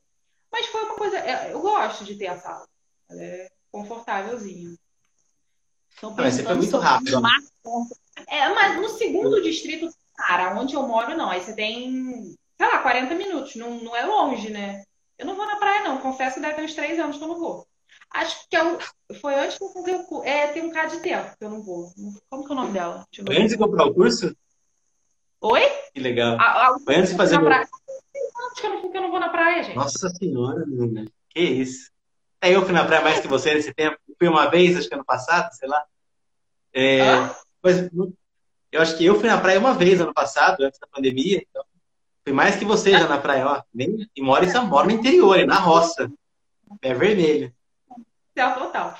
Mas 0.50 0.66
foi 0.66 0.82
uma 0.82 0.94
coisa. 0.94 1.18
É, 1.18 1.52
eu 1.52 1.60
gosto 1.60 2.04
de 2.04 2.16
ter 2.16 2.28
a 2.28 2.38
sala. 2.38 2.66
Ela 3.10 3.22
é 3.22 3.48
confortávelzinha. 3.70 4.76
Então, 5.96 6.14
mas 6.16 6.34
você 6.34 6.42
foi 6.42 6.54
muito 6.54 6.78
rápido. 6.78 7.22
É, 8.28 8.48
mas 8.48 8.76
no 8.76 8.88
segundo 8.90 9.42
distrito, 9.42 9.88
cara, 10.16 10.58
onde 10.58 10.74
eu 10.74 10.86
moro, 10.86 11.16
não. 11.16 11.30
Aí 11.30 11.40
você 11.40 11.54
tem, 11.54 12.34
sei 12.56 12.66
lá, 12.66 12.78
40 12.78 13.14
minutos. 13.14 13.54
Não, 13.56 13.78
não 13.82 13.96
é 13.96 14.04
longe, 14.04 14.50
né? 14.50 14.84
Eu 15.18 15.26
não 15.26 15.36
vou 15.36 15.46
na 15.46 15.56
praia, 15.56 15.84
não. 15.84 15.98
Confesso 15.98 16.36
que 16.36 16.40
deve 16.40 16.54
ter 16.54 16.62
uns 16.62 16.74
três 16.74 16.98
anos 16.98 17.18
que 17.18 17.24
eu 17.24 17.28
não 17.28 17.38
vou. 17.38 17.66
Acho 18.10 18.46
que 18.48 18.56
é 18.56 18.60
foi 19.20 19.34
antes 19.34 19.56
que 19.56 19.64
eu 19.64 19.72
fazer 19.72 19.94
o 19.94 20.04
curso. 20.04 20.26
É, 20.26 20.48
tem 20.48 20.62
um 20.62 20.70
cara 20.70 20.88
de 20.88 21.00
tempo 21.00 21.36
que 21.36 21.44
eu 21.44 21.50
não 21.50 21.62
vou. 21.62 21.92
Como 22.28 22.44
que 22.44 22.50
é 22.50 22.54
o 22.54 22.58
nome 22.58 22.72
dela? 22.72 23.06
Antes 23.30 23.50
de 23.50 23.58
comprar 23.58 23.86
o 23.86 23.94
curso? 23.94 24.36
Oi? 25.42 25.62
Que 25.92 26.00
legal. 26.00 26.38
A, 26.40 26.68
a, 26.68 26.76
antes 26.88 27.10
de 27.10 27.16
fazer 27.16 27.36
o 27.36 27.44
praia. 27.44 27.62
Acho 27.62 28.60
que 28.60 28.66
eu, 28.66 28.70
não, 28.70 28.90
que 28.90 28.96
eu 28.96 29.02
não 29.02 29.10
vou 29.10 29.20
na 29.20 29.28
praia, 29.28 29.62
gente. 29.62 29.76
Nossa 29.76 30.08
senhora, 30.10 30.64
menina. 30.66 31.06
Que 31.28 31.40
isso. 31.40 31.90
É, 32.40 32.54
eu 32.54 32.62
fui 32.62 32.72
na 32.72 32.84
praia 32.84 33.02
mais 33.02 33.20
que 33.20 33.28
você 33.28 33.54
nesse 33.54 33.72
tempo. 33.74 33.96
Fui 34.18 34.28
uma 34.28 34.48
vez, 34.48 34.76
acho 34.76 34.88
que 34.88 34.94
ano 34.94 35.04
passado, 35.04 35.52
sei 35.52 35.68
lá. 35.68 35.84
É, 36.72 37.02
ah? 37.02 37.36
mas 37.62 37.90
eu 38.70 38.80
acho 38.80 38.96
que 38.96 39.04
eu 39.04 39.18
fui 39.18 39.28
na 39.28 39.40
praia 39.40 39.58
uma 39.58 39.74
vez 39.74 40.00
ano 40.00 40.14
passado, 40.14 40.62
antes 40.62 40.78
da 40.78 40.86
pandemia. 40.86 41.44
Então 41.50 41.64
Fui 42.24 42.32
mais 42.32 42.54
que 42.56 42.64
você 42.64 42.92
já 42.92 43.08
na 43.08 43.18
praia, 43.18 43.46
ó. 43.46 43.62
Nem, 43.74 44.08
e 44.14 44.22
mora 44.22 44.44
em 44.44 44.66
mora 44.66 44.86
no 44.86 44.92
interior, 44.92 45.44
na 45.44 45.56
roça. 45.56 46.10
É 46.80 46.94
vermelho. 46.94 47.52
Céu 48.36 48.54
total. 48.54 48.96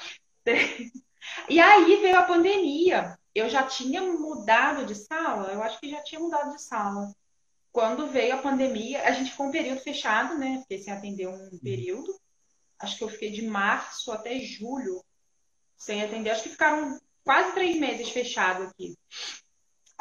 E 1.49 1.59
aí 1.59 1.97
veio 2.03 2.19
a 2.19 2.25
pandemia. 2.25 3.17
Eu 3.35 3.49
já 3.49 3.63
tinha 3.63 4.03
mudado 4.03 4.85
de 4.85 4.95
sala, 4.95 5.53
eu 5.53 5.63
acho 5.63 5.81
que 5.81 5.89
já 5.89 6.03
tinha 6.03 6.21
mudado 6.21 6.55
de 6.55 6.63
sala. 6.63 7.15
Quando 7.73 8.07
veio 8.07 8.35
a 8.35 8.43
pandemia, 8.43 9.03
a 9.03 9.13
gente 9.13 9.31
ficou 9.31 9.47
um 9.47 9.51
período 9.51 9.81
fechado, 9.81 10.37
né? 10.37 10.59
Fiquei 10.61 10.79
sem 10.79 10.93
atender 10.93 11.27
um 11.27 11.59
período. 11.59 12.15
Acho 12.79 12.99
que 12.99 13.05
eu 13.05 13.09
fiquei 13.09 13.31
de 13.31 13.43
março 13.43 14.13
até 14.13 14.39
julho 14.41 15.03
sem 15.77 16.03
atender. 16.03 16.31
Acho 16.31 16.43
que 16.43 16.51
ficaram 16.51 17.01
quase 17.25 17.55
três 17.55 17.79
meses 17.79 18.11
fechado 18.11 18.65
aqui. 18.65 18.95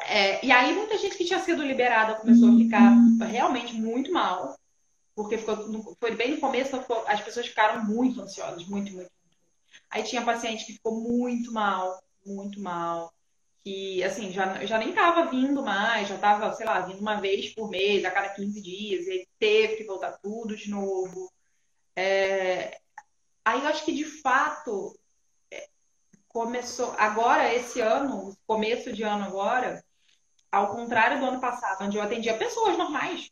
É, 0.04 0.46
e 0.46 0.52
aí 0.52 0.74
muita 0.74 0.98
gente 0.98 1.16
que 1.16 1.26
tinha 1.26 1.40
sido 1.40 1.64
liberada 1.64 2.16
começou 2.16 2.50
a 2.50 2.58
ficar 2.58 2.94
realmente 3.26 3.74
muito 3.74 4.12
mal, 4.12 4.58
porque 5.16 5.38
ficou, 5.38 5.96
foi 6.00 6.16
bem 6.16 6.32
no 6.32 6.42
começo, 6.42 6.76
as 7.08 7.22
pessoas 7.22 7.48
ficaram 7.48 7.86
muito 7.86 8.22
ansiosas, 8.22 8.66
muito, 8.66 8.92
muito. 8.94 9.12
Aí 9.90 10.04
tinha 10.04 10.26
paciente 10.26 10.66
que 10.66 10.74
ficou 10.74 11.00
muito 11.00 11.54
mal, 11.54 12.02
muito 12.26 12.60
mal, 12.60 13.14
que 13.64 14.04
assim, 14.04 14.32
já, 14.32 14.66
já 14.66 14.78
nem 14.78 14.90
estava 14.90 15.30
vindo 15.30 15.62
mais, 15.64 16.08
já 16.08 16.16
estava, 16.16 16.52
sei 16.54 16.66
lá, 16.66 16.80
vindo 16.82 17.00
uma 17.00 17.20
vez 17.22 17.54
por 17.54 17.70
mês, 17.70 18.04
a 18.04 18.12
cada 18.12 18.30
15 18.30 18.62
dias, 18.62 19.08
e 19.08 19.28
teve 19.38 19.78
que 19.78 19.84
voltar 19.84 20.18
tudo 20.18 20.56
de 20.56 20.70
novo. 20.70 21.32
É... 21.96 22.80
Aí 23.46 23.62
eu 23.62 23.68
acho 23.68 23.86
que 23.86 23.92
de 23.92 24.06
fato 24.06 24.98
é, 25.52 25.68
começou 26.28 26.94
agora 26.98 27.54
esse 27.54 27.82
ano, 27.82 28.36
começo 28.48 28.92
de 28.94 29.04
ano 29.04 29.26
agora, 29.26 29.84
ao 30.52 30.76
contrário 30.76 31.20
do 31.20 31.26
ano 31.26 31.40
passado, 31.40 31.84
onde 31.84 31.98
eu 31.98 32.04
atendia 32.04 32.38
pessoas 32.38 32.78
normais, 32.78 33.32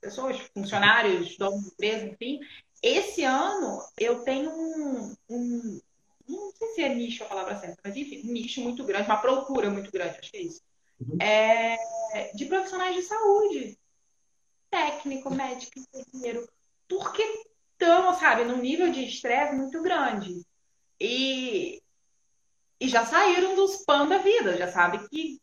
pessoas, 0.00 0.38
funcionários, 0.56 1.36
donos 1.36 1.62
de 1.62 1.68
empresa, 1.68 2.06
enfim. 2.06 2.40
Esse 2.82 3.24
ano 3.24 3.80
eu 3.98 4.22
tenho 4.22 4.50
um, 4.50 5.14
um, 5.30 5.80
não 6.28 6.52
sei 6.52 6.68
se 6.68 6.82
é 6.82 6.94
nicho 6.94 7.24
a 7.24 7.26
palavra 7.26 7.56
certa, 7.56 7.80
mas 7.84 7.96
enfim, 7.96 8.28
um 8.28 8.32
nicho 8.32 8.60
muito 8.60 8.84
grande, 8.84 9.06
uma 9.06 9.20
procura 9.20 9.70
muito 9.70 9.90
grande, 9.90 10.18
acho 10.18 10.30
que 10.30 10.36
é 10.36 10.42
isso. 10.42 10.60
Uhum. 11.00 11.18
É, 11.20 11.76
de 12.34 12.46
profissionais 12.46 12.94
de 12.94 13.02
saúde, 13.02 13.78
técnico, 14.70 15.30
médico, 15.30 15.78
enfermeiro, 15.78 16.48
porque 16.88 17.22
estão, 17.72 18.14
sabe, 18.14 18.44
num 18.44 18.58
nível 18.58 18.90
de 18.90 19.04
estresse 19.04 19.54
muito 19.54 19.82
grande. 19.82 20.42
E, 21.00 21.82
e 22.80 22.88
já 22.88 23.04
saíram 23.04 23.54
dos 23.54 23.84
pan 23.84 24.06
da 24.06 24.18
vida, 24.18 24.56
já 24.56 24.70
sabe 24.70 25.08
que 25.08 25.40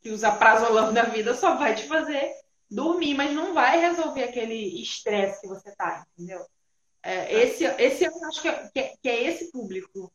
que 0.00 0.10
usa 0.10 0.30
prazolam 0.30 0.92
da 0.92 1.02
vida 1.02 1.34
só 1.34 1.56
vai 1.56 1.74
te 1.74 1.86
fazer 1.88 2.32
dormir, 2.70 3.14
mas 3.14 3.32
não 3.34 3.54
vai 3.54 3.80
resolver 3.80 4.24
aquele 4.24 4.80
estresse 4.80 5.40
que 5.40 5.48
você 5.48 5.74
tá, 5.74 6.06
entendeu? 6.16 6.46
É, 7.08 7.32
esse, 7.42 7.64
esse 7.64 8.04
eu 8.04 8.24
acho 8.26 8.42
que 8.42 8.48
é, 8.48 8.96
que 9.00 9.08
é 9.08 9.22
esse 9.22 9.50
público, 9.50 10.12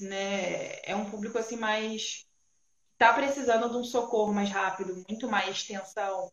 né? 0.00 0.78
É 0.82 0.94
um 0.94 1.08
público 1.08 1.38
assim 1.38 1.56
mais 1.56 2.26
tá 2.98 3.14
precisando 3.14 3.70
de 3.70 3.76
um 3.78 3.84
socorro 3.84 4.30
mais 4.30 4.50
rápido, 4.50 5.02
muito 5.08 5.26
mais 5.30 5.56
extensão. 5.56 6.30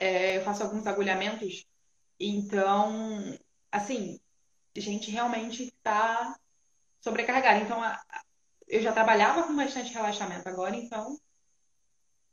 É, 0.00 0.38
eu 0.38 0.42
faço 0.42 0.62
alguns 0.62 0.86
agulhamentos, 0.86 1.66
então, 2.18 3.38
assim, 3.70 4.18
gente 4.74 5.10
realmente 5.10 5.64
está 5.64 6.34
sobrecarregada. 6.98 7.60
Então, 7.60 7.82
a, 7.82 7.90
a, 7.90 8.22
eu 8.66 8.80
já 8.80 8.90
trabalhava 8.90 9.42
com 9.42 9.54
bastante 9.54 9.92
relaxamento 9.92 10.48
agora, 10.48 10.74
então. 10.74 11.20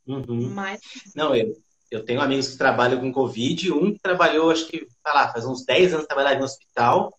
Uhum. 0.06 0.48
Mas... 0.54 0.80
Não, 1.14 1.36
eu, 1.36 1.54
eu 1.90 2.04
tenho 2.04 2.20
amigos 2.20 2.48
que 2.48 2.56
trabalham 2.56 3.00
com 3.00 3.12
Covid, 3.12 3.72
um 3.72 3.92
que 3.92 3.98
trabalhou, 3.98 4.50
acho 4.50 4.66
que, 4.66 4.78
sei 4.78 5.12
lá, 5.12 5.32
faz 5.32 5.44
uns 5.44 5.64
10 5.64 5.94
anos 5.94 6.06
trabalhava 6.06 6.38
no 6.38 6.44
hospital. 6.44 7.16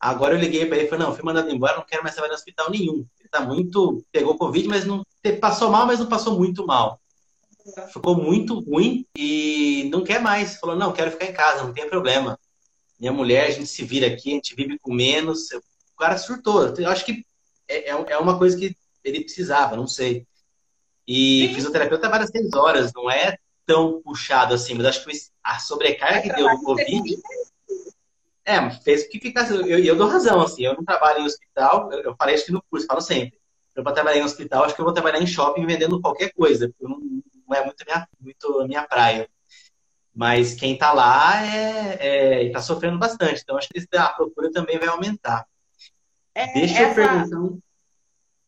Agora 0.00 0.34
eu 0.34 0.40
liguei 0.40 0.66
para 0.66 0.78
ele 0.78 0.86
e 0.86 0.88
falei, 0.90 1.06
não, 1.06 1.14
fui 1.14 1.24
mandado 1.24 1.50
embora, 1.50 1.76
não 1.76 1.84
quero 1.84 2.02
mais 2.02 2.14
trabalhar 2.14 2.32
no 2.32 2.38
hospital 2.38 2.70
nenhum. 2.70 3.06
Ele 3.20 3.28
tá 3.30 3.40
muito. 3.40 4.04
Pegou 4.10 4.36
Covid, 4.36 4.66
mas 4.66 4.84
não. 4.84 5.04
Passou 5.40 5.70
mal, 5.70 5.86
mas 5.86 6.00
não 6.00 6.06
passou 6.06 6.36
muito 6.36 6.66
mal. 6.66 7.00
Ficou 7.92 8.16
muito 8.16 8.58
ruim 8.58 9.06
e 9.16 9.88
não 9.92 10.02
quer 10.02 10.20
mais. 10.20 10.56
Falou, 10.56 10.74
não, 10.74 10.92
quero 10.92 11.12
ficar 11.12 11.26
em 11.26 11.32
casa, 11.32 11.62
não 11.62 11.72
tem 11.72 11.88
problema. 11.88 12.38
Minha 12.98 13.12
mulher, 13.12 13.46
a 13.46 13.50
gente 13.50 13.66
se 13.66 13.84
vira 13.84 14.06
aqui, 14.06 14.30
a 14.32 14.34
gente 14.34 14.56
vive 14.56 14.78
com 14.78 14.92
menos. 14.92 15.50
O 15.52 15.98
cara 15.98 16.18
surtou. 16.18 16.74
Eu 16.76 16.88
acho 16.88 17.04
que 17.04 17.24
é, 17.68 17.90
é, 17.90 18.06
é 18.08 18.18
uma 18.18 18.38
coisa 18.38 18.56
que 18.56 18.74
ele 19.04 19.20
precisava, 19.20 19.76
não 19.76 19.86
sei. 19.86 20.26
E 21.06 21.48
Sim. 21.48 21.54
fisioterapeuta 21.54 22.00
trabalha 22.00 22.26
seis 22.26 22.52
horas, 22.54 22.92
não 22.92 23.10
é 23.10 23.36
tão 23.70 24.02
puxado 24.02 24.52
assim, 24.52 24.74
mas 24.74 24.86
acho 24.86 25.04
que 25.04 25.12
a 25.44 25.60
sobrecarga 25.60 26.22
que 26.22 26.32
deu 26.34 26.50
do 26.50 26.62
Covid. 26.64 27.22
É, 28.44 28.68
fez 28.70 29.06
que 29.06 29.20
ficasse. 29.20 29.54
Eu, 29.54 29.78
eu 29.78 29.94
dou 29.94 30.08
razão, 30.08 30.40
assim. 30.40 30.64
Eu 30.64 30.74
não 30.74 30.84
trabalho 30.84 31.20
em 31.20 31.26
hospital, 31.26 31.92
eu, 31.92 32.00
eu 32.00 32.16
falei 32.16 32.34
isso 32.34 32.44
aqui 32.44 32.52
no 32.52 32.62
curso, 32.68 32.86
falo 32.86 33.00
sempre. 33.00 33.38
Eu 33.76 33.84
vou 33.84 33.92
trabalhar 33.92 34.18
em 34.18 34.24
hospital, 34.24 34.64
acho 34.64 34.74
que 34.74 34.80
eu 34.80 34.84
vou 34.84 34.92
trabalhar 34.92 35.22
em 35.22 35.26
shopping 35.26 35.64
vendendo 35.64 36.00
qualquer 36.00 36.32
coisa, 36.32 36.68
porque 36.68 36.82
não, 36.82 36.98
não 36.98 37.56
é 37.56 37.64
muito 37.64 37.84
minha, 37.86 38.08
muito 38.18 38.66
minha 38.66 38.82
praia. 38.82 39.30
Mas 40.12 40.54
quem 40.54 40.74
está 40.74 40.92
lá 40.92 41.46
é, 41.46 42.46
é, 42.48 42.50
tá 42.50 42.60
sofrendo 42.60 42.98
bastante. 42.98 43.40
Então, 43.42 43.56
acho 43.56 43.68
que 43.68 43.96
a 43.96 44.08
procura 44.08 44.50
também 44.50 44.80
vai 44.80 44.88
aumentar. 44.88 45.46
É, 46.34 46.52
Deixa 46.54 46.80
essa... 46.80 47.00
eu 47.00 47.08
perguntar. 47.08 47.58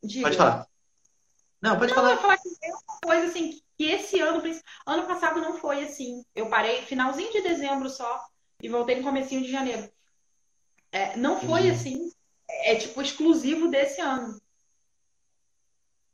Diga. 0.02 0.22
Pode 0.22 0.36
falar. 0.36 0.66
Não, 1.62 1.78
pode 1.78 1.92
não, 1.92 1.94
falar. 1.94 2.10
Eu 2.14 2.18
falar 2.18 2.38
que 2.38 2.48
é 2.60 2.72
uma 2.72 3.00
coisa 3.04 3.26
assim, 3.26 3.50
que 3.50 3.62
esse 3.86 4.20
ano, 4.20 4.42
ano 4.86 5.06
passado 5.06 5.40
não 5.40 5.54
foi 5.54 5.84
assim. 5.84 6.24
Eu 6.34 6.48
parei 6.48 6.82
finalzinho 6.82 7.32
de 7.32 7.42
dezembro 7.42 7.88
só 7.88 8.24
e 8.62 8.68
voltei 8.68 8.96
no 8.96 9.02
comecinho 9.02 9.42
de 9.42 9.50
janeiro. 9.50 9.90
É, 10.90 11.16
não 11.16 11.40
foi 11.40 11.62
Entendi. 11.62 11.70
assim. 11.70 12.12
É, 12.48 12.72
é 12.72 12.76
tipo 12.76 13.00
exclusivo 13.00 13.68
desse 13.68 14.00
ano. 14.00 14.40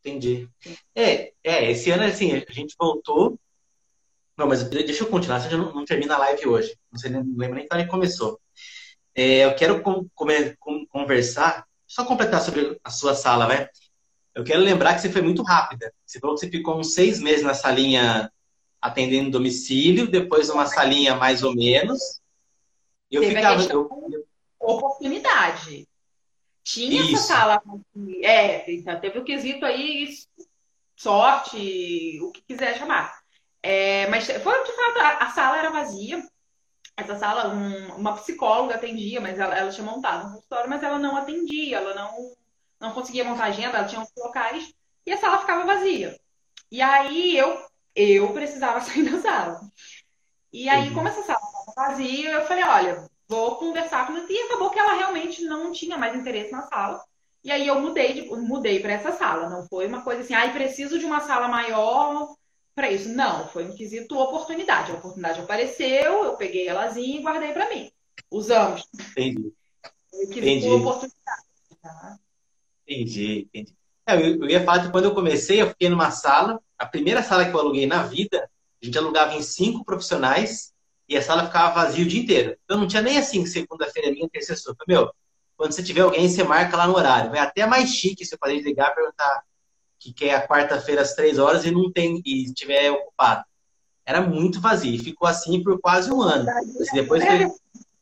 Entendi. 0.00 0.48
É, 0.94 1.32
é, 1.42 1.70
esse 1.70 1.90
ano 1.90 2.04
assim, 2.04 2.32
a 2.32 2.52
gente 2.52 2.74
voltou. 2.78 3.38
Não, 4.36 4.46
mas 4.46 4.62
deixa 4.62 5.02
eu 5.02 5.08
continuar, 5.08 5.40
senão 5.40 5.66
não, 5.66 5.74
não 5.74 5.84
termina 5.84 6.14
a 6.14 6.18
live 6.18 6.46
hoje. 6.46 6.78
Não 6.92 6.98
sei, 6.98 7.10
não 7.10 7.24
lembro 7.36 7.56
nem 7.56 7.66
que 7.66 7.86
começou. 7.86 8.40
É, 9.14 9.44
eu 9.44 9.54
quero 9.56 9.82
com, 9.82 10.08
com, 10.14 10.86
conversar, 10.86 11.66
só 11.86 12.04
completar 12.04 12.40
sobre 12.40 12.78
a 12.84 12.90
sua 12.90 13.16
sala, 13.16 13.48
né? 13.48 13.68
Eu 14.38 14.44
quero 14.44 14.60
lembrar 14.60 14.94
que 14.94 15.00
você 15.00 15.10
foi 15.10 15.20
muito 15.20 15.42
rápida. 15.42 15.92
Você 16.06 16.20
falou 16.20 16.36
que 16.36 16.42
você 16.42 16.48
ficou 16.48 16.78
uns 16.78 16.94
seis 16.94 17.18
meses 17.18 17.42
na 17.44 17.54
salinha 17.54 18.30
atendendo 18.80 19.32
domicílio, 19.32 20.06
depois 20.06 20.48
uma 20.48 20.64
salinha 20.64 21.16
mais 21.16 21.42
ou 21.42 21.56
menos. 21.56 22.20
Eu 23.10 23.20
Teve 23.22 23.34
ficava. 23.34 23.60
Eu... 23.64 23.90
Oportunidade. 24.60 25.88
Tinha 26.62 27.02
Isso. 27.02 27.16
essa 27.16 27.26
sala. 27.26 27.62
É, 28.22 28.72
então, 28.72 29.00
teve 29.00 29.18
o 29.18 29.24
quesito 29.24 29.66
aí, 29.66 30.08
sorte, 30.94 32.20
o 32.22 32.30
que 32.30 32.42
quiser 32.42 32.78
chamar. 32.78 33.12
É, 33.60 34.06
mas 34.06 34.24
foi 34.26 34.64
de 34.64 34.72
fato, 34.72 34.98
a, 35.00 35.16
a, 35.16 35.30
sala 35.30 35.58
era 35.58 35.70
vazia. 35.70 36.22
Essa 36.96 37.18
sala, 37.18 37.52
um, 37.52 37.96
uma 37.96 38.14
psicóloga 38.14 38.76
atendia, 38.76 39.20
mas 39.20 39.36
ela, 39.36 39.58
ela 39.58 39.72
tinha 39.72 39.84
montado 39.84 40.28
um 40.28 40.34
consultório, 40.34 40.70
mas 40.70 40.84
ela 40.84 41.00
não 41.00 41.16
atendia, 41.16 41.78
ela 41.78 41.92
não, 41.92 42.36
não 42.80 42.92
conseguia 42.92 43.24
montar 43.24 43.44
agenda, 43.44 43.78
ela 43.78 43.86
tinha 43.86 44.00
uns 44.00 44.10
locais 44.16 44.72
e 45.06 45.12
a 45.12 45.16
sala 45.16 45.38
ficava 45.38 45.64
vazia. 45.64 46.18
E 46.70 46.82
aí 46.82 47.36
eu, 47.36 47.58
eu 47.94 48.32
precisava 48.32 48.80
sair 48.84 49.10
da 49.10 49.20
sala. 49.20 49.60
E 50.52 50.68
aí, 50.68 50.88
uhum. 50.88 50.94
como 50.94 51.08
essa 51.08 51.22
sala 51.22 51.40
estava 51.40 51.88
vazia, 51.90 52.30
eu 52.30 52.46
falei, 52.46 52.64
olha, 52.64 53.08
vou 53.28 53.56
conversar 53.56 54.06
com 54.06 54.16
ela. 54.16 54.26
E 54.28 54.42
acabou 54.42 54.70
que 54.70 54.78
ela 54.78 54.94
realmente 54.94 55.42
não 55.44 55.72
tinha 55.72 55.96
mais 55.98 56.14
interesse 56.14 56.52
na 56.52 56.62
sala. 56.62 57.02
E 57.44 57.50
aí 57.50 57.66
eu 57.66 57.80
mudei, 57.80 58.14
de, 58.14 58.28
mudei 58.28 58.80
para 58.80 58.92
essa 58.92 59.12
sala. 59.12 59.48
Não 59.48 59.66
foi 59.68 59.86
uma 59.86 60.02
coisa 60.02 60.22
assim, 60.22 60.34
ai, 60.34 60.48
ah, 60.48 60.52
preciso 60.52 60.98
de 60.98 61.04
uma 61.04 61.20
sala 61.20 61.48
maior 61.48 62.34
para 62.74 62.90
isso. 62.90 63.08
Não, 63.08 63.48
foi 63.48 63.64
um 63.64 63.74
quesito 63.74 64.18
oportunidade. 64.18 64.90
A 64.90 64.94
oportunidade 64.96 65.40
apareceu, 65.40 66.24
eu 66.24 66.36
peguei 66.36 66.68
elazinha 66.68 67.18
e 67.18 67.22
guardei 67.22 67.52
para 67.52 67.68
mim. 67.70 67.90
Usamos. 68.30 68.86
Entendi. 69.16 69.52
entendi. 70.12 70.68
oportunidade. 70.68 71.42
Tá? 71.82 72.18
Entendi, 72.88 73.46
entendi. 73.52 73.74
É, 74.06 74.14
eu, 74.14 74.42
eu 74.42 74.48
ia 74.48 74.64
falar 74.64 74.84
que 74.84 74.90
quando 74.90 75.04
eu 75.04 75.14
comecei, 75.14 75.60
eu 75.60 75.68
fiquei 75.68 75.90
numa 75.90 76.10
sala, 76.10 76.58
a 76.78 76.86
primeira 76.86 77.22
sala 77.22 77.44
que 77.44 77.54
eu 77.54 77.60
aluguei 77.60 77.86
na 77.86 78.04
vida, 78.04 78.48
a 78.82 78.86
gente 78.86 78.96
alugava 78.96 79.34
em 79.34 79.42
cinco 79.42 79.84
profissionais 79.84 80.72
e 81.06 81.16
a 81.16 81.22
sala 81.22 81.46
ficava 81.46 81.74
vazia 81.74 82.04
o 82.04 82.08
dia 82.08 82.22
inteiro. 82.22 82.56
Então 82.64 82.78
não 82.78 82.88
tinha 82.88 83.02
nem 83.02 83.18
assim, 83.18 83.44
segunda-feira 83.44 84.10
minha, 84.10 84.28
terça-feira. 84.28 84.78
Meu, 84.88 85.10
quando 85.56 85.72
você 85.72 85.82
tiver 85.82 86.00
alguém, 86.00 86.26
você 86.26 86.42
marca 86.42 86.76
lá 86.76 86.86
no 86.86 86.96
horário. 86.96 87.30
Vai 87.30 87.40
até 87.40 87.66
mais 87.66 87.90
chique 87.90 88.24
você 88.24 88.36
pode 88.38 88.58
ligar 88.60 88.92
e 88.92 88.94
perguntar 88.94 89.42
que 89.98 90.12
quer 90.12 90.34
a 90.34 90.46
quarta-feira 90.46 91.02
às 91.02 91.14
três 91.14 91.38
horas 91.38 91.64
e 91.66 91.70
não 91.70 91.92
tem, 91.92 92.22
e 92.24 92.44
estiver 92.44 92.90
ocupado. 92.92 93.44
Era 94.06 94.22
muito 94.22 94.60
vazio. 94.60 94.94
E 94.94 94.98
ficou 94.98 95.28
assim 95.28 95.62
por 95.62 95.78
quase 95.80 96.10
um 96.10 96.22
ano. 96.22 96.46
Depois 96.94 97.22
que 97.22 97.28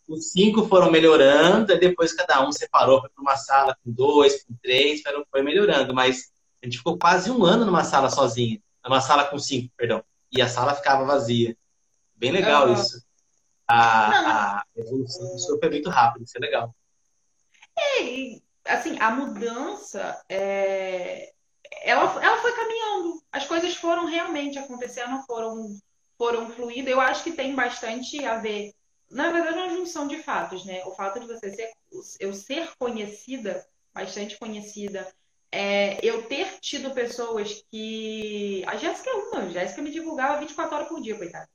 os 0.08 0.30
cinco 0.30 0.68
foram 0.68 0.90
melhorando, 0.90 1.72
e 1.72 1.78
depois 1.78 2.12
cada 2.12 2.46
um 2.46 2.52
separou 2.52 3.00
para 3.00 3.10
uma 3.18 3.36
sala 3.36 3.76
com 3.82 3.90
dois, 3.90 4.44
com 4.44 4.54
três, 4.62 5.02
foi 5.30 5.42
melhorando. 5.42 5.92
Mas 5.92 6.30
a 6.62 6.66
gente 6.66 6.78
ficou 6.78 6.98
quase 6.98 7.30
um 7.30 7.44
ano 7.44 7.64
numa 7.64 7.84
sala 7.84 8.08
sozinha. 8.08 8.60
Numa 8.84 9.00
sala 9.00 9.24
com 9.24 9.38
cinco, 9.38 9.72
perdão. 9.76 10.04
E 10.30 10.40
a 10.40 10.48
sala 10.48 10.74
ficava 10.74 11.04
vazia. 11.04 11.56
Bem 12.14 12.30
legal 12.30 12.68
uhum. 12.68 12.74
isso. 12.74 13.04
A, 13.68 14.60
a 14.60 14.64
evolução 14.76 15.32
do 15.32 15.38
seu 15.38 15.58
foi 15.58 15.70
muito 15.70 15.90
rápida, 15.90 16.24
isso 16.24 16.36
é 16.36 16.40
legal. 16.40 16.74
É, 17.76 18.72
assim, 18.72 18.96
a 19.00 19.10
mudança, 19.10 20.22
é... 20.28 21.32
ela, 21.82 22.24
ela 22.24 22.36
foi 22.38 22.52
caminhando. 22.52 23.22
As 23.32 23.44
coisas 23.44 23.74
foram 23.74 24.06
realmente 24.06 24.56
acontecendo, 24.56 25.20
foram, 25.26 25.76
foram 26.16 26.48
fluindo. 26.50 26.88
Eu 26.88 27.00
acho 27.00 27.24
que 27.24 27.32
tem 27.32 27.56
bastante 27.56 28.24
a 28.24 28.38
ver. 28.38 28.72
Na 29.10 29.30
verdade, 29.30 29.58
é 29.58 29.62
uma 29.62 29.76
junção 29.76 30.08
de 30.08 30.22
fatos, 30.22 30.64
né? 30.64 30.82
O 30.84 30.92
fato 30.92 31.20
de 31.20 31.26
você 31.26 31.50
ser, 31.52 31.70
eu 32.18 32.32
ser 32.32 32.70
conhecida, 32.78 33.64
bastante 33.94 34.38
conhecida, 34.38 35.06
é, 35.50 36.04
eu 36.04 36.24
ter 36.24 36.58
tido 36.60 36.90
pessoas 36.90 37.64
que. 37.70 38.64
A 38.66 38.76
Jéssica 38.76 39.10
é 39.10 39.14
uma, 39.14 39.40
a 39.40 39.48
Jéssica 39.48 39.80
me 39.80 39.90
divulgava 39.90 40.40
24 40.40 40.74
horas 40.74 40.88
por 40.88 41.00
dia, 41.00 41.16
coitada. 41.16 41.48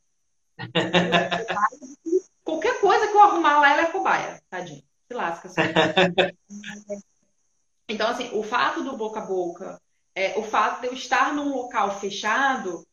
Qualquer 2.43 2.79
coisa 2.79 3.07
que 3.07 3.13
eu 3.13 3.21
arrumar 3.21 3.59
lá, 3.59 3.73
ela 3.73 3.81
é 3.83 3.91
cobaia, 3.91 4.41
tadinho. 4.49 4.83
Se 5.07 5.13
lasca. 5.13 5.49
Só. 5.49 5.61
então, 7.87 8.07
assim, 8.07 8.29
o 8.33 8.41
fato 8.41 8.83
do 8.83 8.97
boca 8.97 9.19
a 9.19 9.25
boca, 9.25 9.79
é, 10.15 10.37
o 10.39 10.43
fato 10.43 10.81
de 10.81 10.87
eu 10.87 10.93
estar 10.93 11.33
num 11.33 11.53
local 11.53 11.99
fechado, 11.99 12.85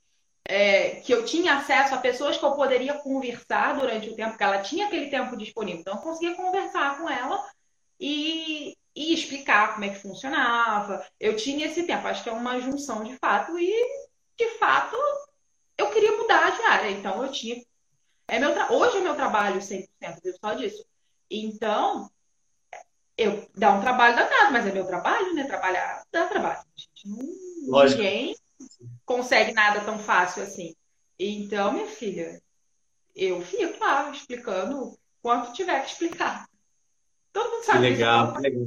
é, 0.44 0.96
que 1.00 1.12
eu 1.12 1.24
tinha 1.24 1.54
acesso 1.56 1.94
a 1.94 1.98
pessoas 1.98 2.36
que 2.36 2.44
eu 2.44 2.52
poderia 2.52 2.94
conversar 2.94 3.78
durante 3.78 4.08
o 4.08 4.16
tempo, 4.16 4.36
que 4.36 4.42
ela 4.42 4.62
tinha 4.62 4.86
aquele 4.86 5.10
tempo 5.10 5.36
disponível. 5.36 5.80
Então, 5.80 5.94
eu 5.94 6.00
conseguia 6.00 6.34
conversar 6.34 6.98
com 6.98 7.08
ela 7.08 7.44
e, 8.00 8.76
e 8.94 9.12
explicar 9.12 9.74
como 9.74 9.84
é 9.84 9.90
que 9.90 10.00
funcionava. 10.00 11.06
Eu 11.20 11.36
tinha 11.36 11.66
esse 11.66 11.84
tempo. 11.84 12.06
Acho 12.06 12.22
que 12.22 12.30
é 12.30 12.32
uma 12.32 12.60
junção 12.60 13.04
de 13.04 13.16
fato 13.16 13.58
e, 13.58 13.72
de 14.38 14.58
fato, 14.58 14.96
eu 15.76 15.90
queria 15.90 16.16
mudar 16.16 16.50
de 16.50 16.62
área, 16.62 16.90
então 16.90 17.22
eu 17.22 17.30
tinha. 17.30 17.62
É 18.26 18.38
meu 18.38 18.52
tra... 18.52 18.72
Hoje 18.72 18.98
é 18.98 19.00
meu 19.00 19.14
trabalho 19.14 19.60
100%, 19.60 19.86
vivo 20.22 20.36
só 20.40 20.54
disso. 20.54 20.84
Então, 21.30 22.10
eu 23.16 23.48
dá 23.54 23.72
um 23.72 23.80
trabalho 23.80 24.16
danado, 24.16 24.52
mas 24.52 24.66
é 24.66 24.72
meu 24.72 24.86
trabalho, 24.86 25.34
né? 25.34 25.44
Trabalhar 25.44 26.02
dá 26.10 26.26
trabalho. 26.26 26.62
Gente, 26.76 27.08
não, 27.66 27.84
ninguém 27.84 28.34
consegue 29.08 29.52
nada 29.52 29.80
tão 29.80 29.98
fácil 29.98 30.42
assim. 30.42 30.76
Então, 31.18 31.72
minha 31.72 31.86
filha, 31.86 32.40
eu 33.16 33.40
fico 33.40 33.80
lá 33.80 34.10
explicando 34.10 34.96
quanto 35.22 35.54
tiver 35.54 35.80
que 35.80 35.90
explicar. 35.90 36.46
Todo 37.32 37.50
mundo 37.50 37.64
sabe. 37.64 37.78
Que 37.78 37.90
legal, 37.90 38.34
que 38.34 38.40
legal. 38.42 38.66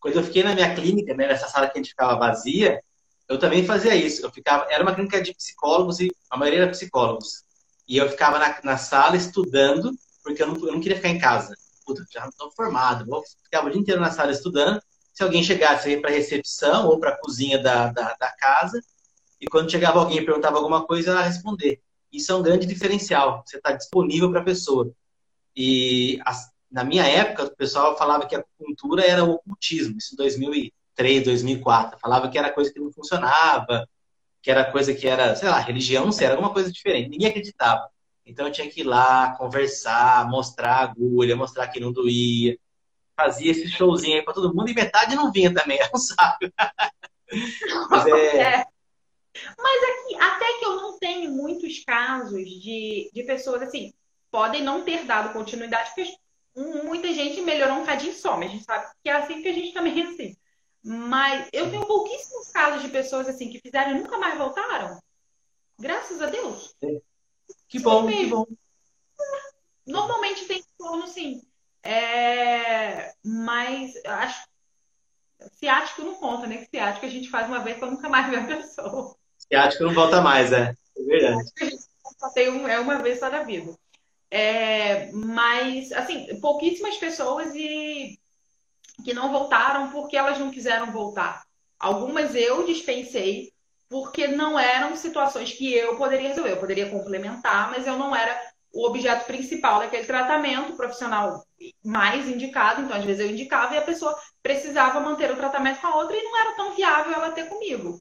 Quando 0.00 0.16
eu 0.16 0.22
fiquei 0.22 0.44
na 0.44 0.54
minha 0.54 0.74
clínica, 0.74 1.14
né, 1.14 1.26
nessa 1.26 1.48
sala 1.48 1.66
que 1.68 1.78
a 1.78 1.82
gente 1.82 1.90
ficava 1.90 2.18
vazia, 2.18 2.82
eu 3.28 3.38
também 3.38 3.66
fazia 3.66 3.94
isso. 3.94 4.24
Eu 4.24 4.30
ficava, 4.30 4.66
era 4.70 4.82
uma 4.82 4.94
clínica 4.94 5.20
de 5.20 5.34
psicólogos 5.34 5.98
e 6.00 6.10
a 6.30 6.36
maioria 6.36 6.62
era 6.62 6.70
psicólogos. 6.70 7.44
E 7.88 7.96
eu 7.96 8.08
ficava 8.08 8.38
na, 8.38 8.60
na 8.62 8.76
sala 8.76 9.16
estudando, 9.16 9.92
porque 10.22 10.42
eu 10.42 10.46
não, 10.46 10.54
eu 10.54 10.72
não 10.72 10.80
queria 10.80 10.96
ficar 10.96 11.08
em 11.08 11.18
casa. 11.18 11.54
Puta, 11.84 12.04
já 12.10 12.20
não 12.20 12.28
estou 12.28 12.52
formado. 12.52 13.04
Eu 13.12 13.22
ficava 13.42 13.66
o 13.66 13.70
dia 13.70 13.80
inteiro 13.80 14.00
na 14.00 14.12
sala 14.12 14.30
estudando. 14.30 14.80
Se 15.12 15.22
alguém 15.22 15.42
chegasse 15.42 15.96
para 15.98 16.10
a 16.10 16.14
recepção 16.14 16.88
ou 16.88 16.98
para 16.98 17.10
a 17.10 17.18
cozinha 17.18 17.62
da, 17.62 17.88
da, 17.92 18.14
da, 18.14 18.32
casa, 18.32 18.82
e 19.42 19.48
quando 19.48 19.72
chegava 19.72 19.98
alguém 19.98 20.18
e 20.18 20.24
perguntava 20.24 20.56
alguma 20.56 20.86
coisa, 20.86 21.10
ela 21.10 21.22
responder. 21.22 21.82
Isso 22.12 22.30
é 22.30 22.34
um 22.36 22.42
grande 22.42 22.64
diferencial. 22.64 23.42
Você 23.44 23.56
está 23.56 23.72
disponível 23.72 24.30
para 24.30 24.40
a 24.40 24.44
pessoa. 24.44 24.92
E 25.56 26.20
na 26.70 26.84
minha 26.84 27.04
época, 27.04 27.44
o 27.44 27.56
pessoal 27.56 27.98
falava 27.98 28.24
que 28.24 28.36
a 28.36 28.44
cultura 28.56 29.04
era 29.04 29.24
o 29.24 29.32
ocultismo, 29.32 29.98
isso 29.98 30.14
em 30.14 30.16
2003, 30.16 31.24
2004. 31.24 31.98
Falava 31.98 32.30
que 32.30 32.38
era 32.38 32.52
coisa 32.52 32.72
que 32.72 32.78
não 32.78 32.92
funcionava, 32.92 33.84
que 34.40 34.48
era 34.48 34.70
coisa 34.70 34.94
que 34.94 35.08
era, 35.08 35.34
sei 35.34 35.48
lá, 35.48 35.58
religião, 35.58 36.04
não 36.04 36.12
sei, 36.12 36.26
era 36.26 36.36
alguma 36.36 36.52
coisa 36.52 36.70
diferente. 36.70 37.10
Ninguém 37.10 37.28
acreditava. 37.28 37.90
Então 38.24 38.46
eu 38.46 38.52
tinha 38.52 38.70
que 38.70 38.82
ir 38.82 38.84
lá, 38.84 39.34
conversar, 39.36 40.28
mostrar 40.30 40.74
a 40.76 40.82
agulha, 40.82 41.34
mostrar 41.34 41.66
que 41.66 41.80
não 41.80 41.90
doía. 41.90 42.56
Fazia 43.16 43.50
esse 43.50 43.66
showzinho 43.66 44.18
aí 44.18 44.22
pra 44.22 44.32
todo 44.32 44.54
mundo 44.54 44.70
e 44.70 44.74
metade 44.74 45.16
não 45.16 45.32
vinha 45.32 45.52
também, 45.52 45.80
é 45.80 45.90
um 45.92 45.98
saco. 45.98 46.48
Mas 47.90 48.06
é... 48.06 48.36
é. 48.36 48.71
Mas 49.58 49.82
aqui, 49.82 50.14
até 50.16 50.58
que 50.58 50.64
eu 50.64 50.76
não 50.76 50.98
tenho 50.98 51.30
muitos 51.30 51.84
casos 51.84 52.44
de, 52.44 53.10
de 53.12 53.22
pessoas 53.24 53.62
assim, 53.62 53.92
podem 54.30 54.62
não 54.62 54.84
ter 54.84 55.04
dado 55.04 55.32
continuidade, 55.32 55.92
porque 55.94 56.14
muita 56.84 57.12
gente 57.12 57.40
melhorou 57.40 57.78
um 57.78 57.86
cadinho 57.86 58.14
só, 58.14 58.36
mas 58.36 58.48
a 58.48 58.52
gente 58.52 58.64
sabe 58.64 58.90
que 59.02 59.08
é 59.08 59.12
assim 59.12 59.42
que 59.42 59.48
a 59.48 59.52
gente 59.52 59.72
também 59.72 60.00
é 60.00 60.04
assim. 60.04 60.36
Mas 60.84 61.48
eu 61.52 61.70
tenho 61.70 61.86
pouquíssimos 61.86 62.50
casos 62.50 62.82
de 62.82 62.88
pessoas 62.88 63.28
assim 63.28 63.48
que 63.48 63.60
fizeram 63.60 63.92
e 63.92 64.00
nunca 64.00 64.18
mais 64.18 64.36
voltaram. 64.36 65.00
Graças 65.78 66.20
a 66.20 66.26
Deus. 66.26 66.74
Que 67.68 67.78
bom, 67.78 68.06
que 68.06 68.26
bom. 68.26 68.46
Normalmente 69.86 70.44
tem 70.46 70.62
torno, 70.76 71.06
sim. 71.06 71.42
É... 71.82 73.14
Mas 73.24 73.94
acho 74.04 74.44
ciático 75.54 76.02
não 76.02 76.14
conta, 76.14 76.46
né? 76.46 76.64
Ciático 76.66 77.06
a 77.06 77.08
gente 77.08 77.30
faz 77.30 77.48
uma 77.48 77.60
vez 77.60 77.78
para 77.78 77.90
nunca 77.90 78.08
mais 78.08 78.28
ver 78.30 78.38
a 78.40 78.46
pessoa. 78.56 79.16
Ciático 79.52 79.84
não 79.84 79.92
volta 79.92 80.22
mais, 80.22 80.50
é. 80.50 80.74
É 80.96 81.02
verdade. 81.02 81.44
Só 82.18 82.30
é 82.36 82.80
uma 82.80 82.96
vez 83.02 83.18
só 83.18 83.28
na 83.28 83.42
vida. 83.42 83.74
É, 84.30 85.12
mas, 85.12 85.92
assim, 85.92 86.40
pouquíssimas 86.40 86.96
pessoas 86.96 87.54
e 87.54 88.18
que 89.04 89.12
não 89.12 89.30
voltaram 89.30 89.90
porque 89.90 90.16
elas 90.16 90.38
não 90.38 90.50
quiseram 90.50 90.90
voltar. 90.90 91.42
Algumas 91.78 92.34
eu 92.34 92.64
dispensei 92.64 93.52
porque 93.90 94.26
não 94.26 94.58
eram 94.58 94.96
situações 94.96 95.52
que 95.52 95.74
eu 95.74 95.96
poderia 95.96 96.28
resolver. 96.28 96.52
Eu 96.52 96.60
poderia 96.60 96.88
complementar, 96.88 97.70
mas 97.70 97.86
eu 97.86 97.98
não 97.98 98.16
era 98.16 98.34
o 98.72 98.86
objeto 98.86 99.26
principal 99.26 99.80
daquele 99.80 100.06
tratamento, 100.06 100.72
o 100.72 100.76
profissional 100.76 101.44
mais 101.84 102.26
indicado. 102.26 102.80
Então, 102.80 102.96
às 102.96 103.04
vezes 103.04 103.20
eu 103.20 103.30
indicava 103.30 103.74
e 103.74 103.78
a 103.78 103.82
pessoa 103.82 104.16
precisava 104.42 104.98
manter 104.98 105.30
o 105.30 105.36
tratamento 105.36 105.82
com 105.82 105.88
a 105.88 105.96
outra 105.96 106.16
e 106.16 106.22
não 106.22 106.40
era 106.40 106.56
tão 106.56 106.74
viável 106.74 107.12
ela 107.12 107.32
ter 107.32 107.50
comigo. 107.50 108.00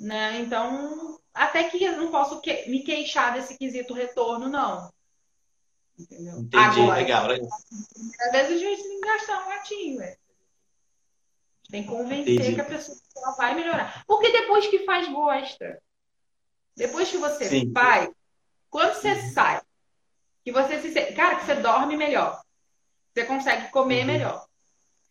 Né? 0.00 0.40
Então, 0.40 1.20
até 1.34 1.64
que 1.64 1.84
eu 1.84 1.98
não 1.98 2.10
posso 2.10 2.40
que 2.40 2.66
me 2.70 2.82
queixar 2.82 3.34
desse 3.34 3.58
quesito 3.58 3.92
retorno, 3.92 4.48
não. 4.48 4.90
Entendeu? 5.98 6.38
Entendi, 6.38 6.80
Agora, 6.80 6.96
legal. 6.96 7.30
Às 7.30 8.32
vezes 8.32 8.56
a 8.56 8.64
gente 8.64 8.82
tem 8.82 9.00
que 9.00 9.06
gastar 9.06 9.44
um 9.44 9.48
gatinho, 9.50 9.98
velho. 9.98 10.18
Tem 11.70 11.82
que 11.82 11.88
convencer 11.90 12.34
Entendi. 12.34 12.54
que 12.54 12.60
a 12.62 12.64
pessoa 12.64 12.96
ela 13.14 13.32
vai 13.32 13.54
melhorar. 13.54 14.02
Porque 14.06 14.32
depois 14.32 14.66
que 14.68 14.86
faz, 14.86 15.06
gosta. 15.12 15.80
Depois 16.74 17.10
que 17.10 17.18
você 17.18 17.44
Sim. 17.44 17.70
faz, 17.70 18.10
quando 18.70 18.94
você 18.94 19.12
uhum. 19.12 19.32
sai, 19.32 19.60
que 20.42 20.50
você 20.50 20.80
se 20.80 21.12
Cara, 21.12 21.36
que 21.36 21.44
você 21.44 21.56
dorme 21.56 21.94
melhor. 21.94 22.42
Você 23.12 23.26
consegue 23.26 23.68
comer 23.70 24.00
uhum. 24.00 24.06
melhor. 24.06 24.46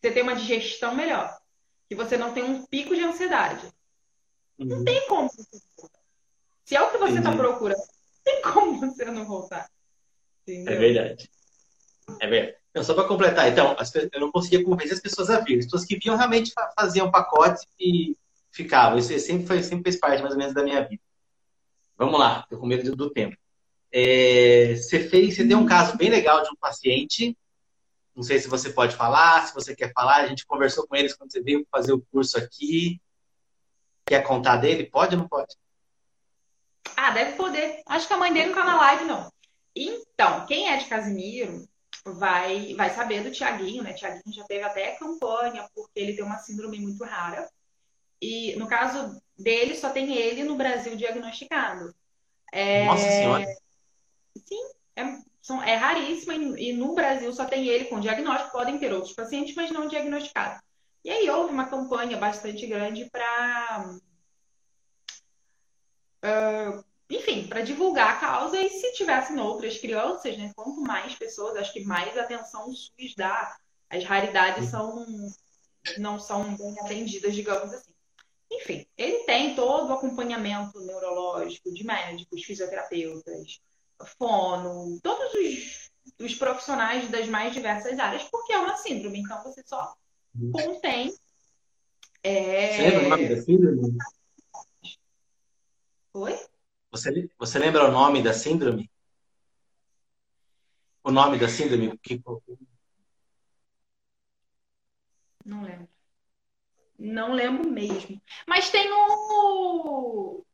Você 0.02 0.12
tem 0.12 0.24
uma 0.24 0.36
digestão 0.36 0.96
melhor. 0.96 1.40
Que 1.88 1.94
você 1.94 2.18
não 2.18 2.34
tem 2.34 2.44
um 2.44 2.66
pico 2.66 2.96
de 2.96 3.04
ansiedade. 3.04 3.72
Uhum. 4.60 4.66
Não 4.68 4.84
tem 4.84 5.08
como 5.08 5.30
você 5.30 5.62
voltar. 5.78 6.00
Se 6.66 6.76
é 6.76 6.82
o 6.82 6.92
que 6.92 6.98
você 6.98 7.18
está 7.18 7.36
procurando, 7.36 7.78
não 7.78 8.24
tem 8.24 8.42
como 8.42 8.80
você 8.80 9.06
não 9.06 9.26
voltar. 9.26 9.70
Entendeu? 10.44 10.74
É 10.74 10.78
verdade. 10.78 11.30
É 12.20 12.28
verdade. 12.28 12.58
Não, 12.74 12.84
só 12.84 12.94
para 12.94 13.08
completar, 13.08 13.50
então, 13.50 13.76
eu 14.12 14.20
não 14.20 14.32
conseguia 14.32 14.64
convencer 14.64 14.94
as 14.94 15.00
pessoas 15.00 15.30
a 15.30 15.40
vir. 15.40 15.60
As 15.60 15.66
pessoas 15.66 15.86
que 15.86 15.98
vinham 15.98 16.16
realmente 16.16 16.54
faziam 16.78 17.10
pacote 17.10 17.66
e 17.80 18.16
ficavam. 18.52 19.00
Isso 19.00 19.18
sempre, 19.20 19.48
foi, 19.48 19.64
sempre 19.64 19.84
fez 19.84 20.00
parte, 20.00 20.22
mais 20.22 20.34
ou 20.34 20.38
menos, 20.38 20.54
da 20.54 20.64
minha 20.64 20.82
vida. 20.88 21.02
Vamos 21.98 22.20
lá, 22.20 22.42
estou 22.44 22.60
com 22.60 22.68
medo 22.68 22.96
do 22.96 23.10
tempo. 23.10 23.36
É, 23.92 24.76
você 24.76 25.00
fez, 25.10 25.36
você 25.36 25.44
deu 25.44 25.58
um 25.58 25.66
caso 25.66 25.98
bem 25.98 26.10
legal 26.10 26.44
de 26.44 26.50
um 26.50 26.56
paciente. 26.56 27.36
Não 28.16 28.22
sei 28.22 28.38
se 28.38 28.48
você 28.48 28.70
pode 28.70 28.96
falar, 28.96 29.48
se 29.48 29.54
você 29.54 29.76
quer 29.76 29.92
falar. 29.92 30.18
A 30.18 30.28
gente 30.28 30.46
conversou 30.46 30.86
com 30.86 30.96
eles 30.96 31.16
quando 31.16 31.32
você 31.32 31.42
veio 31.42 31.66
fazer 31.72 31.94
o 31.94 32.06
curso 32.12 32.38
aqui. 32.38 33.02
Quer 34.10 34.24
contar 34.24 34.58
dele? 34.58 34.90
Pode 34.90 35.14
ou 35.14 35.22
não 35.22 35.28
pode? 35.28 35.56
Ah, 36.98 37.12
deve 37.12 37.34
poder. 37.34 37.84
Acho 37.86 38.08
que 38.08 38.14
a 38.14 38.18
mãe 38.18 38.34
dele 38.34 38.48
não 38.48 38.56
tá 38.56 38.66
na 38.66 38.76
live, 38.76 39.06
não. 39.06 39.32
Então, 39.76 40.48
quem 40.48 40.68
é 40.68 40.78
de 40.78 40.86
Casimiro 40.86 41.70
vai, 42.04 42.74
vai 42.74 42.90
saber 42.90 43.22
do 43.22 43.30
Tiaguinho, 43.30 43.84
né? 43.84 43.94
Tiaguinho 43.94 44.36
já 44.36 44.44
teve 44.46 44.64
até 44.64 44.96
campanha, 44.96 45.70
porque 45.76 46.00
ele 46.00 46.16
tem 46.16 46.26
uma 46.26 46.40
síndrome 46.40 46.80
muito 46.80 47.04
rara. 47.04 47.48
E 48.20 48.56
no 48.56 48.68
caso 48.68 49.22
dele, 49.38 49.76
só 49.76 49.92
tem 49.92 50.12
ele 50.12 50.44
no 50.44 50.56
Brasil 50.56 50.96
diagnosticado. 50.96 51.94
É... 52.52 52.86
Nossa 52.86 53.08
Senhora! 53.08 53.46
Sim, 54.44 54.72
é, 54.96 55.20
são, 55.40 55.62
é 55.62 55.76
raríssima 55.76 56.34
e, 56.34 56.70
e 56.70 56.74
no 56.74 56.96
Brasil 56.96 57.32
só 57.32 57.46
tem 57.46 57.68
ele 57.68 57.86
com 57.86 58.00
diagnóstico. 58.00 58.54
Podem 58.54 58.80
ter 58.80 58.92
outros 58.92 59.14
pacientes, 59.14 59.54
mas 59.54 59.70
não 59.70 59.88
diagnosticados. 59.88 60.68
E 61.04 61.10
aí 61.10 61.30
houve 61.30 61.54
uma 61.54 61.70
campanha 61.70 62.18
bastante 62.18 62.68
grande 62.68 63.10
para 63.10 64.00
uh, 66.24 66.84
enfim, 67.10 67.48
para 67.48 67.62
divulgar 67.62 68.18
a 68.18 68.20
causa 68.20 68.62
e 68.62 68.70
se 68.70 68.94
tivessem 68.94 69.40
outras 69.40 69.80
crianças, 69.80 70.38
né, 70.38 70.52
quanto 70.56 70.82
mais 70.82 71.16
pessoas, 71.16 71.56
acho 71.58 71.74
que 71.74 71.84
mais 71.84 72.16
atenção 72.18 72.70
o 72.70 72.74
SUS 72.74 73.16
dá. 73.18 73.58
As 73.90 74.04
raridades 74.04 74.70
são 74.70 75.06
não 75.98 76.20
são 76.20 76.56
bem 76.56 76.80
atendidas, 76.82 77.34
digamos 77.34 77.74
assim. 77.74 77.94
Enfim, 78.52 78.86
ele 78.98 79.24
tem 79.26 79.56
todo 79.56 79.90
o 79.90 79.94
acompanhamento 79.94 80.80
neurológico 80.82 81.74
de 81.74 81.84
médicos, 81.84 82.44
fisioterapeutas, 82.44 83.60
fono, 84.18 85.00
todos 85.02 85.34
os, 85.34 85.92
os 86.20 86.36
profissionais 86.36 87.10
das 87.10 87.28
mais 87.28 87.54
diversas 87.54 87.98
áreas, 87.98 88.24
porque 88.24 88.54
é 88.54 88.58
uma 88.60 88.76
síndrome, 88.76 89.20
então 89.20 89.42
você 89.44 89.64
só 89.66 89.96
contém. 90.52 91.14
É... 92.24 92.74
Você 92.74 92.82
lembra 92.82 93.06
o 93.06 93.10
nome 93.10 93.30
da 93.30 93.42
síndrome? 93.42 93.98
Oi? 96.14 96.40
Você, 96.92 97.30
você 97.38 97.60
lembra 97.60 97.88
o 97.88 97.92
nome 97.92 98.22
da 98.22 98.34
síndrome? 98.34 98.90
O 101.04 101.12
nome 101.12 101.38
da 101.38 101.48
síndrome? 101.48 101.98
Que... 102.00 102.22
Não 105.46 105.62
lembro. 105.62 105.88
Não 106.98 107.34
lembro 107.34 107.70
mesmo. 107.70 108.22
Mas 108.46 108.70
tem 108.70 108.90
no, 108.90 110.46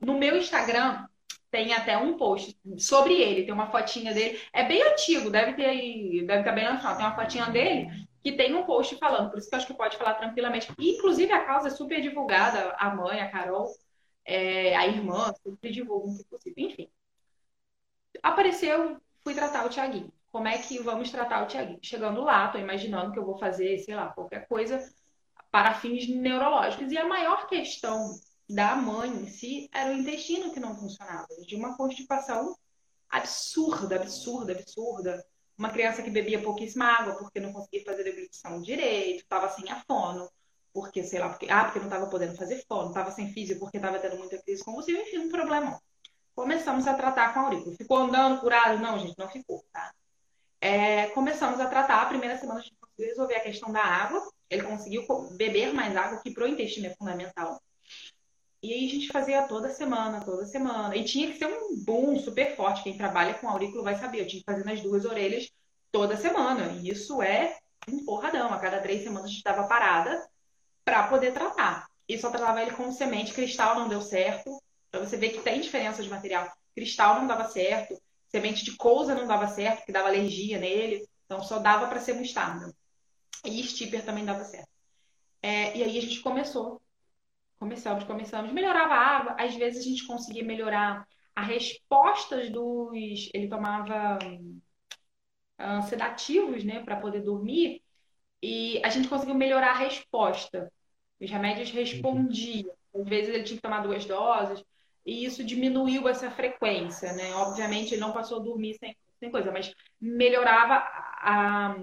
no 0.00 0.18
meu 0.18 0.36
Instagram, 0.36 1.06
tem 1.50 1.72
até 1.72 1.96
um 1.96 2.18
post 2.18 2.58
sobre 2.78 3.14
ele, 3.14 3.44
tem 3.44 3.54
uma 3.54 3.70
fotinha 3.70 4.12
dele. 4.12 4.38
É 4.52 4.64
bem 4.64 4.82
antigo, 4.82 5.30
deve 5.30 5.54
ter 5.54 6.26
deve 6.26 6.40
estar 6.40 6.52
bem 6.52 6.66
antigo. 6.66 6.96
Tem 6.96 7.06
uma 7.06 7.14
fotinha 7.16 7.46
dele 7.46 8.06
que 8.24 8.32
tem 8.32 8.54
um 8.54 8.64
post 8.64 8.96
falando, 8.96 9.28
por 9.28 9.38
isso 9.38 9.50
que 9.50 9.54
eu 9.54 9.58
acho 9.58 9.66
que 9.66 9.74
pode 9.74 9.98
falar 9.98 10.14
tranquilamente. 10.14 10.72
Inclusive 10.78 11.30
a 11.30 11.44
causa 11.44 11.68
é 11.68 11.70
super 11.70 12.00
divulgada, 12.00 12.74
a 12.78 12.88
mãe, 12.94 13.20
a 13.20 13.30
Carol, 13.30 13.70
é, 14.24 14.74
a 14.74 14.86
irmã, 14.86 15.30
sempre 15.44 15.70
divulgam 15.70 16.14
o 16.14 16.16
que 16.16 16.24
possível. 16.24 16.64
Enfim. 16.64 16.90
Apareceu, 18.22 18.98
fui 19.22 19.34
tratar 19.34 19.66
o 19.66 19.68
Tiaguinho. 19.68 20.10
Como 20.32 20.48
é 20.48 20.56
que 20.56 20.82
vamos 20.82 21.10
tratar 21.10 21.44
o 21.44 21.46
Tiaguinho? 21.46 21.78
Chegando 21.82 22.22
lá, 22.22 22.48
tô 22.48 22.56
imaginando 22.56 23.12
que 23.12 23.18
eu 23.18 23.26
vou 23.26 23.38
fazer, 23.38 23.78
sei 23.80 23.94
lá, 23.94 24.08
qualquer 24.08 24.48
coisa 24.48 24.82
para 25.50 25.74
fins 25.74 26.08
neurológicos. 26.08 26.90
E 26.90 26.96
a 26.96 27.06
maior 27.06 27.46
questão 27.46 28.08
da 28.48 28.74
mãe 28.74 29.10
em 29.10 29.28
si 29.28 29.68
era 29.70 29.90
o 29.90 29.94
intestino 29.94 30.50
que 30.50 30.58
não 30.58 30.74
funcionava. 30.74 31.28
De 31.46 31.54
uma 31.56 31.76
constipação 31.76 32.56
absurda, 33.10 33.96
absurda, 33.96 34.52
absurda. 34.52 35.22
Uma 35.56 35.70
criança 35.70 36.02
que 36.02 36.10
bebia 36.10 36.42
pouquíssima 36.42 36.86
água 36.86 37.14
porque 37.14 37.40
não 37.40 37.52
conseguia 37.52 37.84
fazer 37.84 38.04
deglutição 38.04 38.60
direito, 38.60 39.22
estava 39.22 39.48
sem 39.48 39.70
a 39.70 39.80
fono 39.84 40.28
porque, 40.74 41.04
sei 41.04 41.20
lá, 41.20 41.28
porque, 41.28 41.46
ah, 41.48 41.64
porque 41.64 41.78
não 41.78 41.86
estava 41.86 42.08
podendo 42.08 42.34
fazer 42.34 42.64
fono, 42.66 42.88
estava 42.88 43.12
sem 43.12 43.32
físico 43.32 43.60
porque 43.60 43.76
estava 43.76 44.00
tendo 44.00 44.18
muita 44.18 44.36
crise 44.42 44.64
convulsiva, 44.64 45.00
enfim, 45.00 45.18
um 45.18 45.28
problema. 45.28 45.80
Começamos 46.34 46.88
a 46.88 46.94
tratar 46.94 47.32
com 47.32 47.40
a 47.40 47.42
aurícula. 47.44 47.76
Ficou 47.76 47.96
andando 47.98 48.40
curado? 48.40 48.80
Não, 48.80 48.98
gente, 48.98 49.16
não 49.16 49.28
ficou, 49.28 49.64
tá? 49.72 49.94
É, 50.60 51.06
começamos 51.10 51.60
a 51.60 51.66
tratar, 51.68 52.02
a 52.02 52.06
primeira 52.06 52.36
semana 52.36 52.58
a 52.58 52.62
gente 52.62 52.74
conseguiu 52.80 53.06
resolver 53.06 53.34
a 53.36 53.40
questão 53.40 53.70
da 53.70 53.82
água, 53.84 54.20
ele 54.50 54.62
conseguiu 54.62 55.06
beber 55.36 55.72
mais 55.72 55.96
água, 55.96 56.20
que 56.20 56.32
para 56.32 56.44
o 56.44 56.48
intestino 56.48 56.88
é 56.88 56.94
fundamental. 56.96 57.62
E 58.64 58.72
aí 58.72 58.86
a 58.86 58.90
gente 58.90 59.08
fazia 59.08 59.42
toda 59.42 59.68
semana, 59.68 60.24
toda 60.24 60.46
semana. 60.46 60.96
E 60.96 61.04
tinha 61.04 61.30
que 61.30 61.36
ser 61.36 61.44
um 61.44 61.76
boom 61.76 62.18
super 62.18 62.56
forte. 62.56 62.82
Quem 62.82 62.96
trabalha 62.96 63.34
com 63.34 63.46
aurículo 63.46 63.84
vai 63.84 63.94
saber. 63.94 64.22
Eu 64.22 64.26
tinha 64.26 64.40
que 64.40 64.50
fazer 64.50 64.64
nas 64.64 64.80
duas 64.80 65.04
orelhas 65.04 65.52
toda 65.92 66.16
semana. 66.16 66.72
E 66.80 66.88
isso 66.88 67.20
é 67.20 67.58
um 67.86 68.02
porradão. 68.06 68.54
A 68.54 68.58
cada 68.58 68.80
três 68.80 69.02
semanas 69.02 69.24
a 69.24 69.28
gente 69.28 69.36
estava 69.36 69.68
parada 69.68 70.26
para 70.82 71.06
poder 71.08 71.34
tratar. 71.34 71.86
E 72.08 72.16
só 72.16 72.30
tratava 72.30 72.62
ele 72.62 72.70
com 72.70 72.90
semente. 72.90 73.34
Cristal 73.34 73.80
não 73.80 73.86
deu 73.86 74.00
certo. 74.00 74.58
Para 74.90 75.00
você 75.00 75.18
ver 75.18 75.28
que 75.32 75.42
tem 75.42 75.60
diferença 75.60 76.02
de 76.02 76.08
material. 76.08 76.50
Cristal 76.74 77.16
não 77.16 77.26
dava 77.26 77.44
certo. 77.44 78.00
Semente 78.28 78.64
de 78.64 78.78
cousa 78.78 79.14
não 79.14 79.26
dava 79.26 79.46
certo, 79.46 79.84
que 79.84 79.92
dava 79.92 80.08
alergia 80.08 80.58
nele. 80.58 81.06
Então 81.26 81.42
só 81.42 81.58
dava 81.58 81.86
para 81.86 82.00
ser 82.00 82.14
mostarda. 82.14 82.74
E 83.44 83.62
stipper 83.62 84.06
também 84.06 84.24
dava 84.24 84.42
certo. 84.42 84.70
É, 85.42 85.76
e 85.76 85.84
aí 85.84 85.98
a 85.98 86.00
gente 86.00 86.20
começou. 86.20 86.80
Começamos, 87.64 88.04
começamos. 88.04 88.52
Melhorava 88.52 88.92
a 88.92 88.98
água. 88.98 89.36
Às 89.38 89.54
vezes 89.54 89.80
a 89.80 89.88
gente 89.88 90.06
conseguia 90.06 90.44
melhorar 90.44 91.08
as 91.34 91.46
respostas 91.46 92.50
dos. 92.50 93.30
Ele 93.32 93.48
tomava 93.48 94.18
uh, 95.58 95.82
sedativos, 95.88 96.62
né, 96.62 96.82
para 96.84 97.00
poder 97.00 97.22
dormir. 97.22 97.82
E 98.42 98.82
a 98.84 98.90
gente 98.90 99.08
conseguiu 99.08 99.34
melhorar 99.34 99.70
a 99.70 99.78
resposta. 99.78 100.70
Os 101.18 101.30
remédios 101.30 101.70
respondiam. 101.70 102.70
Às 102.94 103.08
vezes 103.08 103.34
ele 103.34 103.44
tinha 103.44 103.56
que 103.56 103.62
tomar 103.62 103.80
duas 103.80 104.04
doses. 104.04 104.62
E 105.06 105.24
isso 105.24 105.42
diminuiu 105.42 106.06
essa 106.06 106.30
frequência, 106.30 107.14
né? 107.14 107.34
Obviamente 107.36 107.94
ele 107.94 108.00
não 108.02 108.12
passou 108.12 108.40
a 108.40 108.44
dormir 108.44 108.74
sem, 108.74 108.94
sem 109.18 109.30
coisa, 109.30 109.50
mas 109.50 109.72
melhorava 109.98 110.74
a, 110.74 111.74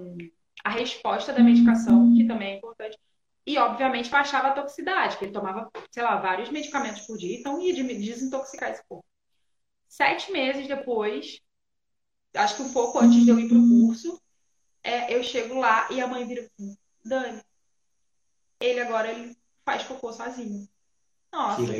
a 0.62 0.70
resposta 0.70 1.32
da 1.32 1.42
medicação, 1.42 2.14
que 2.14 2.24
também 2.24 2.52
é 2.52 2.56
importante. 2.58 2.96
E, 3.44 3.58
obviamente, 3.58 4.08
baixava 4.08 4.48
a 4.48 4.52
toxicidade, 4.52 5.16
que 5.16 5.24
ele 5.24 5.32
tomava, 5.32 5.70
sei 5.90 6.02
lá, 6.02 6.16
vários 6.16 6.48
medicamentos 6.50 7.02
por 7.02 7.18
dia, 7.18 7.38
então 7.38 7.60
ia 7.60 7.74
desintoxicar 7.74 8.70
esse 8.70 8.84
corpo. 8.88 9.04
Sete 9.88 10.30
meses 10.30 10.66
depois, 10.68 11.40
acho 12.34 12.56
que 12.56 12.62
um 12.62 12.72
pouco 12.72 12.98
antes 12.98 13.24
de 13.24 13.30
eu 13.30 13.38
ir 13.38 13.48
pro 13.48 13.58
curso, 13.58 14.20
é, 14.82 15.14
eu 15.14 15.22
chego 15.22 15.58
lá 15.58 15.88
e 15.90 16.00
a 16.00 16.06
mãe 16.06 16.26
vira 16.26 16.42
assim, 16.42 16.76
Dani, 17.04 17.42
ele 18.60 18.80
agora 18.80 19.10
ele 19.10 19.36
faz 19.64 19.82
cocô 19.84 20.12
sozinho. 20.12 20.68
Nossa, 21.32 21.66
foi 21.66 21.74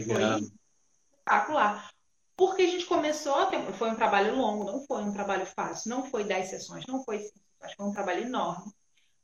espetacular. 1.23 1.93
Porque 2.37 2.63
a 2.63 2.67
gente 2.67 2.87
começou, 2.87 3.47
ter, 3.47 3.61
foi 3.75 3.91
um 3.91 3.95
trabalho 3.95 4.37
longo, 4.37 4.65
não 4.65 4.85
foi 4.87 5.03
um 5.03 5.13
trabalho 5.13 5.47
fácil, 5.47 5.91
não 5.91 6.05
foi 6.05 6.25
dez 6.25 6.49
sessões, 6.49 6.85
não 6.87 7.05
foi 7.05 7.21
cinco, 7.21 7.41
acho 7.61 7.77
que 7.77 7.83
foi 7.83 7.87
um 7.87 7.93
trabalho 7.93 8.23
enorme. 8.23 8.73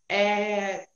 É, 0.08 0.88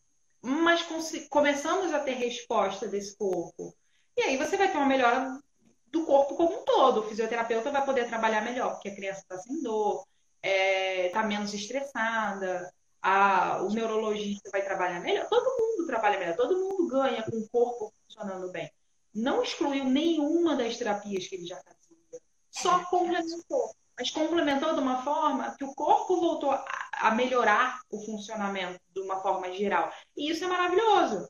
mas 0.42 0.84
começamos 1.30 1.92
a 1.92 2.00
ter 2.00 2.14
resposta 2.14 2.88
desse 2.88 3.16
corpo. 3.16 3.74
E 4.16 4.22
aí 4.22 4.36
você 4.36 4.56
vai 4.56 4.70
ter 4.70 4.76
uma 4.76 4.86
melhora 4.86 5.38
do 5.86 6.04
corpo 6.04 6.34
como 6.34 6.60
um 6.60 6.64
todo. 6.64 7.00
O 7.00 7.08
fisioterapeuta 7.08 7.70
vai 7.70 7.84
poder 7.84 8.08
trabalhar 8.08 8.40
melhor, 8.40 8.72
porque 8.72 8.88
a 8.88 8.94
criança 8.94 9.20
está 9.20 9.38
sem 9.38 9.62
dor, 9.62 10.04
está 10.42 10.48
é, 10.48 11.08
tá 11.10 11.22
menos 11.22 11.54
estressada, 11.54 12.72
a, 13.00 13.62
o 13.62 13.70
neurologista 13.70 14.50
vai 14.50 14.62
trabalhar 14.62 15.00
melhor. 15.00 15.28
Todo 15.28 15.56
mundo 15.58 15.86
trabalha 15.86 16.18
melhor, 16.18 16.36
todo 16.36 16.58
mundo 16.58 16.88
ganha 16.88 17.22
com 17.22 17.36
o 17.36 17.48
corpo 17.48 17.92
funcionando 18.04 18.50
bem. 18.50 18.70
Não 19.14 19.42
excluiu 19.42 19.84
nenhuma 19.84 20.56
das 20.56 20.76
terapias 20.76 21.26
que 21.28 21.36
ele 21.36 21.46
já 21.46 21.56
fazia. 21.56 22.22
Só 22.50 22.84
complementou. 22.86 23.74
Mas 23.98 24.10
complementou 24.10 24.74
de 24.74 24.80
uma 24.80 25.02
forma 25.04 25.54
que 25.56 25.64
o 25.64 25.74
corpo 25.74 26.18
voltou 26.18 26.50
a, 26.50 26.64
a 27.02 27.10
melhorar 27.10 27.80
o 27.90 28.00
funcionamento 28.00 28.80
de 28.94 29.00
uma 29.00 29.20
forma 29.20 29.52
geral. 29.52 29.92
E 30.16 30.30
isso 30.30 30.44
é 30.44 30.46
maravilhoso. 30.46 31.28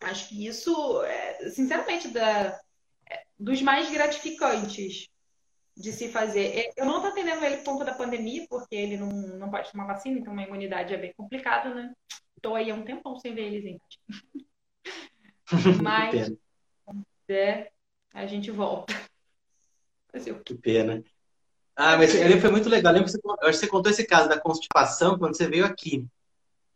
Acho 0.00 0.28
que 0.28 0.46
isso, 0.46 1.02
é, 1.04 1.50
sinceramente, 1.50 2.08
da, 2.08 2.58
é, 3.08 3.22
dos 3.38 3.62
mais 3.62 3.88
gratificantes 3.88 5.08
de 5.76 5.92
se 5.92 6.08
fazer. 6.08 6.72
Eu 6.76 6.86
não 6.86 6.96
estou 6.96 7.12
atendendo 7.12 7.44
ele 7.44 7.58
por 7.58 7.66
conta 7.66 7.84
da 7.84 7.94
pandemia, 7.94 8.44
porque 8.50 8.74
ele 8.74 8.96
não, 8.96 9.08
não 9.38 9.48
pode 9.48 9.70
tomar 9.70 9.86
vacina, 9.86 10.18
então 10.18 10.36
a 10.36 10.42
imunidade 10.42 10.92
é 10.92 10.98
bem 10.98 11.12
complicado, 11.16 11.72
né? 11.72 11.92
Estou 12.36 12.56
aí 12.56 12.68
há 12.68 12.74
um 12.74 12.84
tempão 12.84 13.16
sem 13.16 13.32
ver 13.32 13.46
eles, 13.46 13.62
gente. 13.62 14.00
Mas 15.80 16.32
é, 17.28 17.70
a 18.12 18.26
gente 18.26 18.50
volta. 18.50 18.92
Que 20.44 20.54
pena. 20.56 21.00
Ah, 21.82 21.96
mas 21.96 22.14
ele 22.14 22.38
foi 22.38 22.50
muito 22.50 22.68
legal. 22.68 22.92
Lembro 22.92 23.06
que 23.06 23.12
você, 23.12 23.20
eu 23.24 23.48
acho 23.48 23.58
que 23.58 23.64
você 23.64 23.66
contou 23.66 23.90
esse 23.90 24.04
caso 24.04 24.28
da 24.28 24.38
constipação 24.38 25.18
quando 25.18 25.34
você 25.34 25.48
veio 25.48 25.64
aqui. 25.64 26.04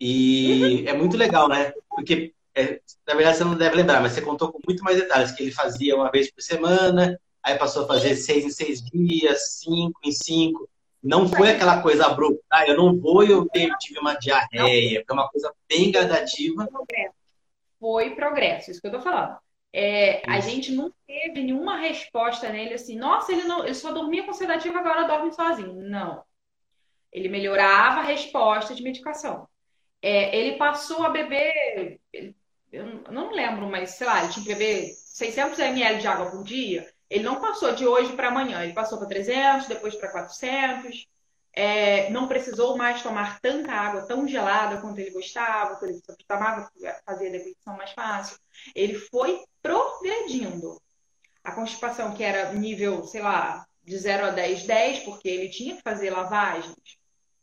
E 0.01 0.83
uhum. 0.83 0.88
é 0.88 0.93
muito 0.95 1.14
legal, 1.14 1.47
né? 1.47 1.75
Porque, 1.90 2.33
é, 2.55 2.81
na 3.07 3.14
verdade, 3.14 3.37
você 3.37 3.45
não 3.45 3.55
deve 3.55 3.77
lembrar, 3.77 4.01
mas 4.01 4.12
você 4.12 4.23
contou 4.23 4.51
com 4.51 4.61
muito 4.67 4.83
mais 4.83 4.97
detalhes, 4.97 5.33
que 5.33 5.43
ele 5.43 5.53
fazia 5.53 5.95
uma 5.95 6.11
vez 6.11 6.31
por 6.31 6.40
semana, 6.40 7.21
aí 7.43 7.59
passou 7.59 7.85
a 7.85 7.87
fazer 7.87 8.17
seis 8.17 8.47
em 8.47 8.51
seis 8.51 8.83
dias, 8.83 9.59
cinco 9.59 10.01
em 10.03 10.11
cinco. 10.11 10.67
Não 11.03 11.29
foi 11.29 11.51
aquela 11.51 11.83
coisa 11.83 12.07
abrupta, 12.07 12.43
ah, 12.51 12.67
eu 12.67 12.75
não 12.75 12.99
vou 12.99 13.23
e 13.23 13.31
eu 13.31 13.47
tive 13.79 13.99
uma 13.99 14.14
diarreia. 14.14 15.05
Foi 15.07 15.14
uma 15.14 15.29
coisa 15.29 15.53
bem 15.69 15.93
gradativa. 15.93 16.67
Foi 17.79 18.14
progresso, 18.14 18.71
isso 18.71 18.81
que 18.81 18.87
eu 18.87 18.93
tô 18.93 19.01
falando. 19.03 19.37
É, 19.77 20.23
a 20.31 20.39
gente 20.39 20.71
não 20.71 20.95
teve 21.05 21.43
nenhuma 21.43 21.77
resposta 21.77 22.49
nele 22.49 22.75
assim, 22.75 22.97
nossa, 22.97 23.33
ele, 23.33 23.43
não, 23.43 23.65
ele 23.65 23.75
só 23.75 23.91
dormia 23.91 24.23
com 24.25 24.33
sedativo, 24.33 24.79
agora 24.79 25.09
dorme 25.09 25.33
sozinho. 25.33 25.75
Não. 25.83 26.23
Ele 27.11 27.29
melhorava 27.29 27.99
a 27.99 28.05
resposta 28.05 28.73
de 28.73 28.85
medicação. 28.85 29.49
É, 30.01 30.37
ele 30.37 30.57
passou 30.59 31.03
a 31.03 31.11
beber, 31.11 31.99
eu 32.71 32.87
não 33.11 33.33
lembro, 33.33 33.69
mas 33.69 33.91
sei 33.91 34.07
lá, 34.07 34.23
ele 34.23 34.33
tinha 34.33 34.45
que 34.45 34.53
beber 34.53 34.93
600 34.93 35.59
ml 35.59 36.01
de 36.01 36.07
água 36.07 36.31
por 36.31 36.45
dia. 36.45 36.89
Ele 37.11 37.25
não 37.25 37.41
passou 37.41 37.75
de 37.75 37.85
hoje 37.85 38.13
para 38.13 38.29
amanhã, 38.29 38.63
ele 38.63 38.75
passou 38.75 38.99
para 38.99 39.09
300, 39.09 39.67
depois 39.67 39.97
para 39.97 40.13
400 40.13 41.05
é, 41.57 42.11
não 42.11 42.27
precisou 42.27 42.77
mais 42.77 43.03
tomar 43.03 43.40
tanta 43.40 43.71
água 43.73 44.07
tão 44.07 44.27
gelada 44.27 44.81
quanto 44.81 44.99
ele 44.99 45.11
gostava, 45.11 45.77
por 45.77 45.88
exemplo, 45.88 46.17
tomava 46.27 46.69
fazia 47.07 47.29
a 47.29 47.33
deglutição 47.33 47.77
mais 47.77 47.93
fácil. 47.93 48.37
Ele 48.75 48.95
foi 48.95 49.43
progredindo. 49.62 50.81
A 51.43 51.53
constipação, 51.53 52.14
que 52.14 52.25
era 52.25 52.53
nível, 52.55 53.05
sei 53.05 53.21
lá, 53.21 53.67
de 53.85 53.99
0 53.99 54.27
a 54.27 54.31
10, 54.31 54.64
10, 54.64 54.99
porque 55.01 55.29
ele 55.29 55.51
tinha 55.51 55.77
que 55.77 55.83
fazer 55.83 56.11
lavagens, 56.11 56.75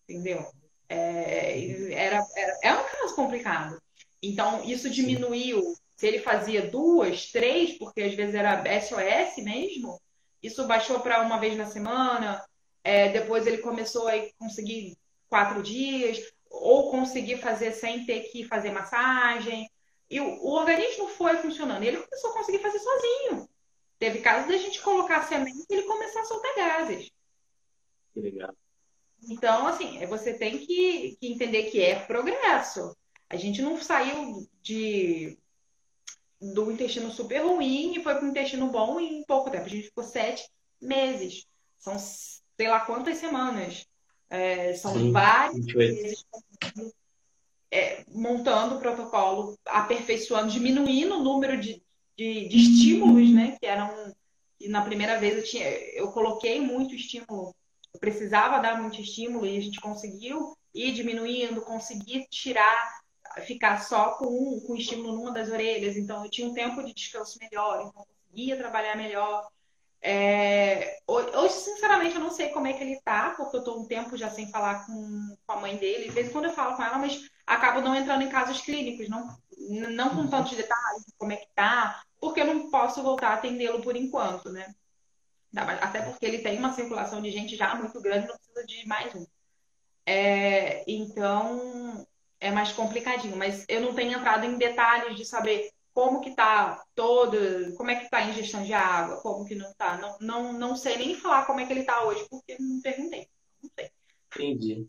entendeu? 0.10 0.46
É, 0.90 1.94
era, 1.94 2.26
era, 2.36 2.60
é 2.64 2.74
um 2.74 2.84
caso 2.84 3.16
complicado. 3.16 3.82
Então, 4.22 4.64
isso 4.66 4.90
diminuiu. 4.90 5.62
Se 5.96 6.08
ele 6.08 6.20
fazia 6.20 6.70
duas, 6.70 7.32
três, 7.32 7.78
porque 7.78 8.02
às 8.02 8.16
vezes 8.16 8.34
era 8.34 8.64
SOS 8.82 9.44
mesmo, 9.44 10.02
isso 10.42 10.66
baixou 10.66 11.00
para 11.00 11.22
uma 11.22 11.40
vez 11.40 11.56
na 11.56 11.68
semana, 11.68 12.44
é, 12.84 13.10
depois 13.10 13.46
ele 13.48 13.60
começou 13.60 14.08
a 14.08 14.14
conseguir 14.38 14.98
quatro 15.30 15.62
dias, 15.62 16.22
ou 16.52 16.92
conseguir 16.92 17.38
fazer 17.38 17.72
sem 17.72 18.06
ter 18.06 18.22
que 18.32 18.44
fazer 18.44 18.72
massagem. 18.72 19.70
E 20.10 20.20
o, 20.20 20.44
o 20.44 20.52
organismo 20.52 21.08
foi 21.08 21.38
funcionando. 21.38 21.84
Ele 21.84 22.02
começou 22.02 22.32
a 22.32 22.34
conseguir 22.34 22.60
fazer 22.60 22.80
sozinho. 22.80 23.50
Teve 23.98 24.20
casos 24.20 24.50
da 24.50 24.58
gente 24.58 24.82
colocar 24.82 25.22
semente 25.24 25.66
e 25.70 25.74
ele 25.74 25.84
começar 25.84 26.22
a 26.22 26.26
soltar 26.26 26.56
gases. 26.56 27.10
Que 28.14 28.20
legal. 28.20 28.54
Então, 29.30 29.68
assim, 29.68 30.04
você 30.08 30.34
tem 30.34 30.58
que, 30.58 31.16
que 31.20 31.28
entender 31.28 31.70
que 31.70 31.82
é 31.82 32.00
progresso. 32.06 32.96
A 33.30 33.38
gente 33.38 33.62
não 33.62 33.82
saiu 33.82 34.48
de 34.62 35.38
do 36.42 36.72
intestino 36.72 37.12
super 37.12 37.44
ruim 37.46 37.96
e 37.96 38.04
foi 38.04 38.16
para 38.16 38.26
o 38.26 38.28
intestino 38.28 38.68
bom 38.68 39.00
em 39.00 39.24
pouco 39.24 39.52
tempo. 39.52 39.66
A 39.66 39.70
gente 39.70 39.86
ficou 39.86 40.04
sete 40.04 40.50
meses. 40.82 41.46
São 41.78 41.96
sei 42.62 42.70
lá 42.70 42.80
quantas 42.82 43.18
semanas. 43.18 43.88
É, 44.30 44.76
são 44.76 44.94
Sim, 44.94 45.12
vários 45.12 45.66
meses 45.74 46.24
é, 47.72 48.06
montando 48.08 48.76
o 48.76 48.80
protocolo, 48.80 49.58
aperfeiçoando, 49.66 50.52
diminuindo 50.52 51.16
o 51.16 51.24
número 51.24 51.60
de, 51.60 51.82
de, 52.16 52.48
de 52.48 52.58
estímulos, 52.58 53.32
né? 53.32 53.58
Que 53.60 53.66
eram. 53.66 54.14
E 54.60 54.70
na 54.70 54.84
primeira 54.84 55.20
vez 55.20 55.38
eu, 55.38 55.44
tinha, 55.44 55.68
eu 55.96 56.12
coloquei 56.12 56.62
muito 56.62 56.94
estímulo. 56.94 57.56
Eu 57.92 58.00
precisava 58.00 58.60
dar 58.60 58.80
muito 58.80 59.02
estímulo 59.02 59.48
e 59.48 59.58
a 59.58 59.62
gente 59.62 59.82
conseguiu 59.82 60.56
ir 60.74 60.94
diminuindo, 60.94 61.62
conseguir 61.62 62.28
tirar, 62.30 63.02
ficar 63.48 63.82
só 63.82 64.12
com, 64.12 64.62
com 64.62 64.76
estímulo 64.76 65.16
numa 65.16 65.34
das 65.34 65.50
orelhas. 65.50 65.98
Então 65.98 66.24
eu 66.24 66.30
tinha 66.30 66.48
um 66.48 66.54
tempo 66.54 66.84
de 66.84 66.94
descanso 66.94 67.40
melhor, 67.42 67.88
então 67.88 68.06
conseguia 68.06 68.56
trabalhar 68.56 68.96
melhor. 68.96 69.50
É, 70.04 71.00
hoje, 71.06 71.54
sinceramente, 71.54 72.16
eu 72.16 72.22
não 72.22 72.32
sei 72.32 72.50
como 72.50 72.66
é 72.66 72.74
que 72.74 72.84
ele 72.84 73.00
tá, 73.02 73.36
porque 73.38 73.58
eu 73.58 73.64
tô 73.64 73.80
um 73.80 73.86
tempo 73.86 74.18
já 74.18 74.30
sem 74.30 74.50
falar 74.50 74.86
com, 74.86 75.38
com 75.46 75.54
a 75.54 75.58
mãe 75.58 75.78
dele. 75.78 76.06
De 76.06 76.12
vez 76.12 76.28
em 76.28 76.32
quando 76.32 76.46
eu 76.46 76.54
falo 76.54 76.76
com 76.76 76.84
ela, 76.84 76.98
mas 76.98 77.30
acabo 77.46 77.82
não 77.82 77.96
entrando 77.96 78.24
em 78.24 78.30
casos 78.30 78.62
clínicos, 78.62 79.08
não, 79.08 79.38
não 79.70 80.10
com 80.16 80.28
tantos 80.28 80.58
detalhes 80.58 81.06
de 81.06 81.14
como 81.18 81.32
é 81.32 81.36
que 81.38 81.48
tá, 81.54 82.02
porque 82.20 82.42
eu 82.42 82.46
não 82.46 82.72
posso 82.72 83.04
voltar 83.04 83.30
a 83.30 83.34
atendê-lo 83.36 83.82
por 83.82 83.96
enquanto, 83.96 84.52
né? 84.52 84.74
Até 85.54 86.02
porque 86.02 86.26
ele 86.26 86.40
tem 86.40 86.58
uma 86.58 86.74
circulação 86.74 87.22
de 87.22 87.30
gente 87.30 87.56
já 87.56 87.76
muito 87.76 88.00
grande, 88.02 88.28
não 88.28 88.38
precisa 88.38 88.66
de 88.66 88.88
mais 88.88 89.14
um. 89.14 89.26
É, 90.06 90.84
então, 90.88 92.08
é 92.40 92.50
mais 92.50 92.72
complicadinho, 92.72 93.36
mas 93.36 93.66
eu 93.68 93.82
não 93.82 93.94
tenho 93.94 94.18
entrado 94.18 94.46
em 94.46 94.58
detalhes 94.58 95.16
de 95.16 95.26
saber 95.26 95.72
como 95.94 96.22
que 96.22 96.32
tá 96.36 96.84
todo, 96.96 97.38
como 97.76 97.92
é 97.92 97.96
que 97.96 98.10
tá 98.10 98.20
a 98.20 98.30
ingestão 98.30 98.64
de 98.64 98.74
água, 98.74 99.18
como 99.18 99.46
que 99.46 99.56
não 99.56 99.74
tá. 99.74 99.98
Não, 99.98 100.18
não, 100.20 100.54
não 100.54 100.76
sei 100.76 100.98
nem 100.98 101.16
falar 101.16 101.46
como 101.46 101.60
é 101.60 101.66
que 101.66 101.74
ele 101.74 101.84
tá 101.84 102.04
hoje, 102.06 102.26
porque 102.30 102.58
não 102.60 102.82
perguntei. 102.82 103.28
Não 103.62 103.70
sei. 103.78 103.92
Entendi. 104.28 104.88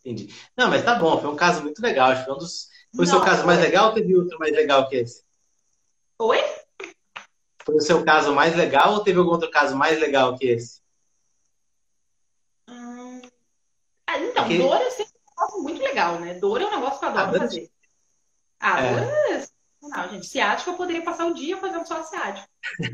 Entendi. 0.00 0.34
Não, 0.56 0.68
mas 0.68 0.84
tá 0.84 0.96
bom, 0.96 1.20
foi 1.20 1.30
um 1.30 1.36
caso 1.36 1.62
muito 1.62 1.80
legal. 1.80 2.10
Acho 2.10 2.20
que 2.20 2.26
foi 2.26 2.34
um 2.34 2.38
dos. 2.38 2.68
Foi 2.94 3.04
o 3.04 3.08
seu 3.08 3.20
caso 3.20 3.46
mais 3.46 3.60
legal 3.60 3.88
ou 3.88 3.94
teve 3.94 4.16
outro 4.16 4.38
mais 4.38 4.52
legal 4.52 4.88
que 4.88 4.96
esse? 4.96 5.24
Oi? 6.18 6.38
Foi 7.64 7.76
o 7.76 7.80
seu 7.80 8.04
caso 8.04 8.34
mais 8.34 8.56
legal 8.56 8.94
ou 8.94 9.04
teve 9.04 9.18
algum 9.18 9.30
outro 9.30 9.50
caso 9.50 9.76
mais 9.76 9.98
legal 9.98 10.36
que 10.36 10.46
esse? 10.46 10.82
Hum... 12.68 13.22
Ah, 14.06 14.18
então, 14.18 14.44
Porque... 14.44 14.58
dor 14.58 14.76
é 14.76 14.90
sempre 14.90 15.12
um 15.14 15.30
negócio 15.30 15.62
muito 15.62 15.82
legal, 15.82 16.20
né? 16.20 16.34
Dor 16.34 16.60
é 16.60 16.66
um 16.66 16.70
negócio 16.70 16.98
que 16.98 17.04
eu 17.04 17.08
adoro 17.08 17.36
ah, 17.36 17.38
fazer. 17.38 17.70
Ah, 18.60 18.80
é. 18.80 18.94
dor 18.94 19.51
não, 19.88 20.08
gente. 20.10 20.26
Ciático 20.26 20.70
eu 20.70 20.76
poderia 20.76 21.02
passar 21.02 21.26
o 21.26 21.34
dia 21.34 21.56
fazendo 21.56 21.86
só 21.86 22.02
ciático. 22.04 22.48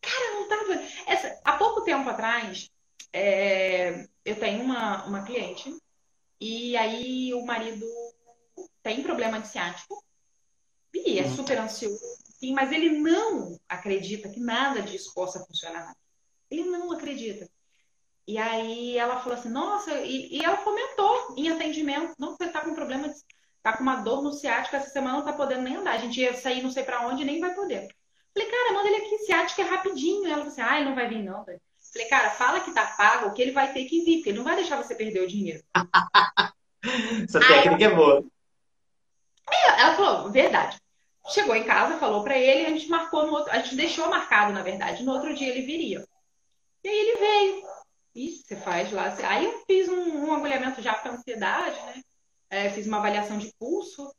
Cara, 0.00 0.34
não 0.34 0.48
tava. 0.48 0.72
Essa... 1.06 1.40
Há 1.44 1.52
pouco 1.54 1.82
tempo 1.82 2.08
atrás, 2.08 2.70
é... 3.12 4.06
eu 4.24 4.36
tenho 4.38 4.62
uma, 4.62 5.04
uma 5.04 5.22
cliente 5.22 5.76
e 6.40 6.76
aí 6.76 7.32
o 7.34 7.44
marido 7.44 7.86
tem 8.82 9.02
problema 9.02 9.40
de 9.40 9.48
ciático 9.48 10.02
e 10.92 11.18
é 11.18 11.24
uhum. 11.24 11.36
super 11.36 11.58
ansioso, 11.58 12.04
sim, 12.38 12.52
mas 12.52 12.70
ele 12.70 12.98
não 12.98 13.58
acredita 13.68 14.28
que 14.28 14.38
nada 14.38 14.80
disso 14.80 15.12
possa 15.12 15.44
funcionar. 15.44 15.94
Ele 16.50 16.64
não 16.64 16.92
acredita. 16.92 17.48
E 18.26 18.38
aí 18.38 18.96
ela 18.96 19.20
falou 19.20 19.36
assim, 19.36 19.48
nossa, 19.48 19.92
e, 20.00 20.36
e 20.36 20.44
ela 20.44 20.58
comentou 20.58 21.34
em 21.36 21.50
atendimento, 21.50 22.14
não, 22.18 22.36
você 22.36 22.48
tá 22.48 22.60
com 22.60 22.74
problema 22.74 23.08
de 23.08 23.14
tá 23.64 23.72
com 23.72 23.82
uma 23.82 23.96
dor 23.96 24.22
no 24.22 24.30
ciático, 24.30 24.76
essa 24.76 24.90
semana 24.90 25.16
não 25.16 25.24
tá 25.24 25.32
podendo 25.32 25.62
nem 25.62 25.76
andar. 25.76 25.92
A 25.92 25.98
gente 25.98 26.20
ia 26.20 26.34
sair 26.34 26.62
não 26.62 26.70
sei 26.70 26.82
para 26.84 27.06
onde, 27.06 27.24
nem 27.24 27.40
vai 27.40 27.54
poder. 27.54 27.88
Falei, 28.34 28.50
cara, 28.50 28.74
manda 28.74 28.88
ele 28.88 29.06
aqui, 29.06 29.18
ciático 29.20 29.60
é 29.62 29.64
rapidinho. 29.64 30.26
Ela 30.26 30.36
falou 30.36 30.48
assim, 30.48 30.60
ah, 30.60 30.76
ele 30.76 30.90
não 30.90 30.94
vai 30.94 31.08
vir 31.08 31.22
não, 31.22 31.42
velho. 31.44 31.60
Falei, 31.90 32.08
cara, 32.08 32.30
fala 32.30 32.60
que 32.60 32.72
tá 32.72 32.84
pago, 32.84 33.32
que 33.32 33.40
ele 33.40 33.52
vai 33.52 33.72
ter 33.72 33.86
que 33.86 34.04
vir, 34.04 34.16
porque 34.16 34.30
ele 34.30 34.38
não 34.38 34.44
vai 34.44 34.56
deixar 34.56 34.76
você 34.76 34.94
perder 34.94 35.22
o 35.22 35.26
dinheiro. 35.26 35.64
Essa 37.26 37.40
técnica 37.40 37.84
é 37.84 37.90
boa. 37.90 38.22
É, 39.50 39.80
ela 39.80 39.94
falou, 39.94 40.30
verdade. 40.30 40.76
Chegou 41.28 41.56
em 41.56 41.64
casa, 41.64 41.96
falou 41.96 42.22
para 42.22 42.36
ele, 42.36 42.66
a 42.66 42.70
gente 42.70 42.88
marcou 42.90 43.26
no 43.26 43.32
outro, 43.32 43.50
a 43.50 43.60
gente 43.60 43.76
deixou 43.76 44.10
marcado, 44.10 44.52
na 44.52 44.62
verdade, 44.62 45.02
no 45.04 45.12
outro 45.12 45.34
dia 45.34 45.48
ele 45.48 45.64
viria. 45.64 46.06
E 46.82 46.88
aí 46.88 46.98
ele 46.98 47.16
veio. 47.16 47.62
Isso, 48.14 48.44
você 48.46 48.56
faz 48.56 48.92
lá. 48.92 49.16
Aí 49.26 49.46
eu 49.46 49.64
fiz 49.66 49.88
um, 49.88 50.26
um 50.26 50.34
agulhamento 50.34 50.82
já 50.82 50.92
para 50.92 51.12
ansiedade, 51.12 51.80
né? 51.86 52.02
É, 52.54 52.70
fiz 52.70 52.86
uma 52.86 52.98
avaliação 52.98 53.36
de 53.36 53.52
pulso, 53.58 54.14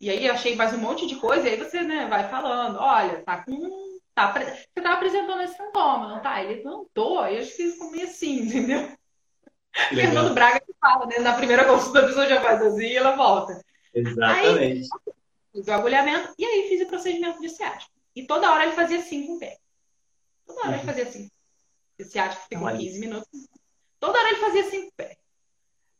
e 0.00 0.08
aí 0.08 0.28
achei 0.28 0.56
mais 0.56 0.72
um 0.72 0.78
monte 0.78 1.06
de 1.06 1.16
coisa, 1.16 1.46
e 1.46 1.52
aí 1.52 1.56
você 1.58 1.82
né, 1.82 2.06
vai 2.06 2.28
falando, 2.28 2.78
olha, 2.78 3.22
tá 3.22 3.44
com. 3.44 3.86
Tá, 4.14 4.32
você 4.32 4.82
tá 4.82 4.94
apresentando 4.94 5.42
esse 5.42 5.56
sintoma, 5.56 6.08
não 6.08 6.22
tá? 6.22 6.42
Ele 6.42 6.62
não 6.62 6.86
tô, 6.94 7.18
aí 7.18 7.36
eu 7.36 7.42
acho 7.42 7.54
que 7.54 7.90
meio 7.90 8.04
assim, 8.04 8.40
entendeu? 8.48 8.80
Legal. 8.80 10.06
Fernando 10.06 10.34
Braga 10.34 10.60
que 10.60 10.72
fala, 10.80 11.04
né? 11.04 11.18
Na 11.18 11.34
primeira 11.34 11.66
consulta 11.66 12.00
a 12.00 12.06
pessoa 12.06 12.26
já 12.26 12.40
faz 12.40 12.62
assim 12.62 12.86
e 12.86 12.96
ela 12.96 13.14
volta. 13.14 13.60
Exatamente. 13.92 14.54
Aí, 14.54 15.12
fiz 15.52 15.68
o 15.68 15.72
agulhamento 15.72 16.34
e 16.38 16.46
aí 16.46 16.68
fiz 16.70 16.80
o 16.80 16.86
procedimento 16.86 17.40
de 17.42 17.50
ciático. 17.50 17.92
E 18.14 18.26
toda 18.26 18.50
hora 18.50 18.64
ele 18.64 18.72
fazia 18.72 18.98
assim 18.98 19.26
com 19.26 19.34
o 19.34 19.38
pé. 19.38 19.58
Toda 20.46 20.60
hora 20.60 20.70
uhum. 20.70 20.76
ele 20.76 20.86
fazia 20.86 21.02
assim. 21.02 21.30
O 22.00 22.04
ciático 22.04 22.42
ficou 22.48 22.68
15 22.68 23.00
minutos. 23.00 23.48
Toda 24.00 24.18
hora 24.18 24.30
ele 24.30 24.40
fazia 24.40 24.62
assim 24.62 24.82
com 24.82 24.88
o 24.88 24.92
pé. 24.96 25.18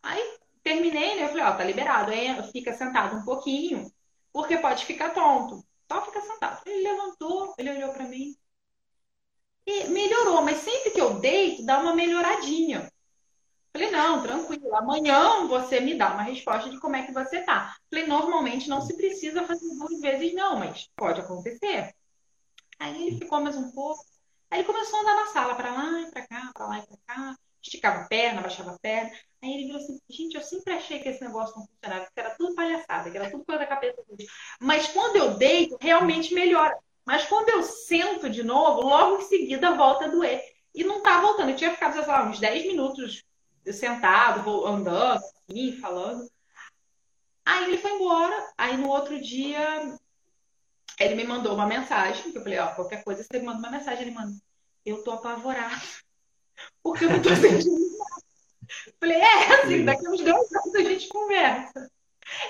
Aí 0.02 0.38
Terminei, 0.66 1.14
né? 1.14 1.22
Eu 1.22 1.28
falei, 1.28 1.44
ó, 1.44 1.52
tá 1.56 1.62
liberado. 1.62 2.10
Aí 2.10 2.42
fica 2.50 2.72
sentado 2.72 3.16
um 3.16 3.24
pouquinho, 3.24 3.88
porque 4.32 4.58
pode 4.58 4.84
ficar 4.84 5.10
tonto. 5.10 5.64
Só 5.86 6.04
fica 6.04 6.20
sentado. 6.20 6.60
Ele 6.66 6.88
levantou, 6.88 7.54
ele 7.56 7.70
olhou 7.70 7.92
para 7.92 8.08
mim. 8.08 8.36
E 9.64 9.84
melhorou, 9.84 10.42
mas 10.42 10.58
sempre 10.58 10.90
que 10.90 11.00
eu 11.00 11.20
deito, 11.20 11.64
dá 11.64 11.78
uma 11.78 11.94
melhoradinha. 11.94 12.92
Falei, 13.72 13.92
não, 13.92 14.20
tranquilo. 14.24 14.74
Amanhã 14.74 15.46
você 15.46 15.78
me 15.78 15.94
dá 15.94 16.12
uma 16.12 16.24
resposta 16.24 16.68
de 16.68 16.80
como 16.80 16.96
é 16.96 17.06
que 17.06 17.12
você 17.12 17.42
tá. 17.42 17.76
Falei, 17.88 18.08
normalmente 18.08 18.68
não 18.68 18.80
se 18.80 18.96
precisa 18.96 19.46
fazer 19.46 19.68
duas 19.68 20.00
vezes, 20.00 20.34
não, 20.34 20.58
mas 20.58 20.90
pode 20.96 21.20
acontecer. 21.20 21.94
Aí 22.80 23.06
ele 23.06 23.18
ficou 23.18 23.40
mais 23.40 23.56
um 23.56 23.70
pouco. 23.70 24.04
Aí 24.50 24.58
ele 24.58 24.66
começou 24.66 24.98
a 24.98 25.02
andar 25.02 25.14
na 25.14 25.26
sala, 25.26 25.54
para 25.54 25.72
lá 25.72 26.00
e 26.00 26.10
pra 26.10 26.26
cá, 26.26 26.50
para 26.52 26.66
lá 26.66 26.78
e 26.80 26.86
pra 26.88 26.96
cá 27.06 27.36
esticava 27.66 28.02
a 28.02 28.08
perna, 28.08 28.42
baixava 28.42 28.72
a 28.72 28.78
perna. 28.78 29.10
Aí 29.42 29.52
ele 29.52 29.66
virou 29.66 29.80
assim, 29.80 30.00
gente, 30.08 30.34
eu 30.34 30.42
sempre 30.42 30.72
achei 30.72 30.98
que 31.00 31.08
esse 31.08 31.22
negócio 31.22 31.56
não 31.56 31.66
funcionava, 31.66 32.06
que 32.06 32.20
era 32.20 32.34
tudo 32.34 32.54
palhaçada, 32.54 33.10
que 33.10 33.16
era 33.16 33.30
tudo 33.30 33.44
coisa 33.44 33.60
da 33.60 33.66
cabeça 33.66 34.02
dele. 34.08 34.28
Mas 34.60 34.88
quando 34.88 35.16
eu 35.16 35.34
deito, 35.34 35.76
realmente 35.80 36.34
melhora. 36.34 36.76
Mas 37.04 37.26
quando 37.26 37.48
eu 37.50 37.62
sento 37.62 38.28
de 38.28 38.42
novo, 38.42 38.82
logo 38.82 39.18
em 39.18 39.26
seguida 39.26 39.76
volta 39.76 40.06
a 40.06 40.08
doer. 40.08 40.42
E 40.74 40.84
não 40.84 41.02
tá 41.02 41.20
voltando. 41.20 41.50
Eu 41.50 41.56
tinha 41.56 41.72
ficado, 41.72 41.94
sei 41.94 42.06
lá, 42.06 42.28
uns 42.28 42.40
10 42.40 42.66
minutos 42.66 43.24
sentado, 43.72 44.66
andando, 44.66 45.22
assim, 45.48 45.72
falando. 45.80 46.28
Aí 47.44 47.64
ele 47.64 47.78
foi 47.78 47.92
embora. 47.92 48.52
Aí 48.58 48.76
no 48.76 48.88
outro 48.88 49.20
dia, 49.20 49.96
ele 50.98 51.14
me 51.14 51.24
mandou 51.24 51.54
uma 51.54 51.66
mensagem, 51.66 52.32
que 52.32 52.38
eu 52.38 52.42
falei, 52.42 52.58
ó, 52.58 52.74
qualquer 52.74 53.04
coisa 53.04 53.22
você 53.22 53.38
me 53.38 53.46
manda 53.46 53.58
uma 53.58 53.70
mensagem. 53.70 54.02
Ele 54.02 54.10
manda, 54.10 54.34
eu 54.84 55.02
tô 55.04 55.12
apavorado 55.12 56.05
porque 56.82 57.04
eu 57.04 57.11
não 57.11 57.22
tô 57.22 57.34
sentindo 57.36 57.98
nada. 57.98 58.16
Falei, 58.98 59.16
é, 59.16 59.54
assim, 59.54 59.84
daqui 59.84 60.07
a 60.07 60.11
uns 60.11 60.20
dois 60.20 60.52
anos 60.52 60.74
a 60.74 60.82
gente 60.82 61.09
conversa. 61.09 61.90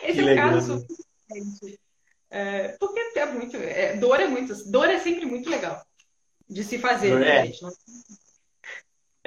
Esse 0.02 0.22
que 0.22 0.28
é 0.28 0.32
o 0.32 0.36
caso 0.36 0.80
suficiente. 0.80 1.80
É, 2.30 2.68
porque 2.78 3.18
é 3.18 3.26
muito. 3.26 3.56
É, 3.56 3.96
dor 3.96 4.20
é 4.20 4.26
muito. 4.26 4.54
Dor 4.70 4.88
é 4.88 4.98
sempre 4.98 5.26
muito 5.26 5.48
legal 5.50 5.84
de 6.48 6.62
se 6.62 6.78
fazer, 6.78 7.10
dor, 7.10 7.20
né, 7.20 7.48
é. 7.48 7.52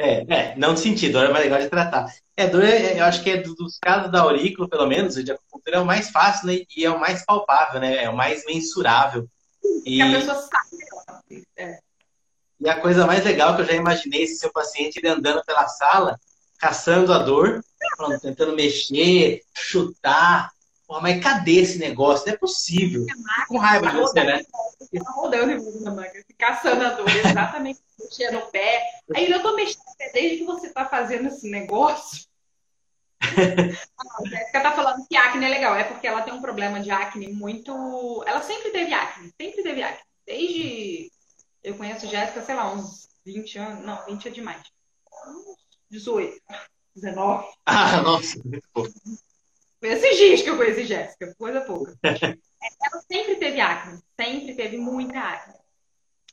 É, 0.02 0.26
é, 0.34 0.56
não 0.56 0.74
de 0.74 0.80
sentido, 0.80 1.14
dor 1.14 1.26
é 1.26 1.32
mais 1.32 1.44
legal 1.44 1.60
de 1.60 1.70
tratar. 1.70 2.06
É, 2.38 2.48
dor, 2.48 2.64
é, 2.64 3.00
eu 3.00 3.04
acho 3.04 3.22
que 3.22 3.32
é 3.32 3.38
dos 3.38 3.78
casos 3.78 4.10
da 4.10 4.22
aurícula, 4.22 4.70
pelo 4.70 4.88
menos, 4.88 5.16
de 5.16 5.32
acupuntura 5.32 5.78
é 5.78 5.80
o 5.80 5.86
mais 5.86 6.10
fácil 6.10 6.48
né, 6.48 6.62
e 6.76 6.86
é 6.86 6.90
o 6.90 7.00
mais 7.00 7.26
palpável, 7.26 7.82
né? 7.82 8.04
É 8.04 8.10
o 8.10 8.16
mais 8.16 8.46
mensurável. 8.46 9.28
E 9.86 10.02
a 10.02 10.10
pessoa 10.10 10.36
sabe 10.36 10.70
melhor. 10.72 11.46
É. 11.58 11.80
E 12.60 12.70
a 12.70 12.80
coisa 12.80 13.08
mais 13.08 13.24
legal 13.24 13.56
que 13.56 13.62
eu 13.62 13.66
já 13.66 13.74
imaginei 13.74 14.24
esse 14.24 14.38
seu 14.38 14.52
paciente 14.52 14.98
ele 14.98 15.08
andando 15.08 15.44
pela 15.46 15.68
sala, 15.68 16.20
caçando 16.60 17.14
a 17.14 17.20
dor, 17.20 17.64
falando, 17.98 18.20
tentando 18.20 18.56
mexer, 18.56 19.42
chutar. 19.54 20.52
Pô, 20.86 21.00
mas 21.00 21.24
cadê 21.24 21.62
esse 21.62 21.78
negócio? 21.78 22.28
Não 22.28 22.34
é 22.34 22.38
possível. 22.38 23.06
Com 23.48 23.58
raiva 23.58 23.92
de 23.92 23.98
você, 23.98 24.24
né? 24.24 24.44
Tá 24.44 25.12
rodando 25.12 25.52
em 25.52 25.82
na 25.82 25.92
máquina, 25.92 26.24
caçando 26.38 26.84
a 26.84 26.90
dor, 26.90 27.08
exatamente, 27.10 27.80
mexendo 28.00 28.40
o 28.40 28.48
pé. 28.48 28.84
Aí 29.16 29.32
eu 29.32 29.42
tô 29.42 29.56
mexendo 29.56 29.84
o 29.88 29.98
pé 29.98 30.12
desde 30.14 30.38
que 30.38 30.46
você 30.46 30.70
tá 30.70 30.86
fazendo 30.86 31.28
esse 31.28 31.50
negócio. 31.50 32.28
a 33.22 34.28
Jéssica 34.28 34.62
tá 34.62 34.72
falando 34.72 35.06
que 35.08 35.16
acne 35.16 35.46
é 35.46 35.50
legal, 35.50 35.76
é 35.76 35.84
porque 35.84 36.08
ela 36.08 36.24
tem 36.24 36.34
um 36.34 36.42
problema 36.42 36.80
de 36.80 36.90
acne 36.90 37.32
muito. 37.32 38.24
Ela 38.26 38.42
sempre 38.42 38.72
teve 38.72 38.94
acne, 38.94 39.32
sempre 39.40 39.64
teve 39.64 39.84
acne. 39.84 40.04
Desde 40.26 41.12
eu 41.64 41.76
conheço 41.76 42.08
Jéssica, 42.08 42.42
sei 42.42 42.56
lá, 42.56 42.74
uns 42.74 43.10
20 43.26 43.58
anos. 43.58 43.86
Não, 43.86 44.06
20 44.06 44.28
é 44.28 44.32
demais. 44.32 44.64
18, 45.90 46.42
19. 46.96 47.48
Ah, 47.66 48.02
nossa, 48.02 48.40
muito 48.46 48.68
pouco. 48.74 48.92
Foi 49.80 49.90
esses 49.90 50.18
dias 50.18 50.42
que 50.42 50.50
eu 50.50 50.58
conheci 50.58 50.86
Jéssica, 50.86 51.34
coisa 51.38 51.62
pouca. 51.62 51.98
ela 52.04 53.02
sempre 53.10 53.38
teve 53.38 53.62
acne, 53.62 54.00
sempre 54.20 54.56
teve 54.56 54.78
muita 54.78 55.20
acne. 55.20 55.56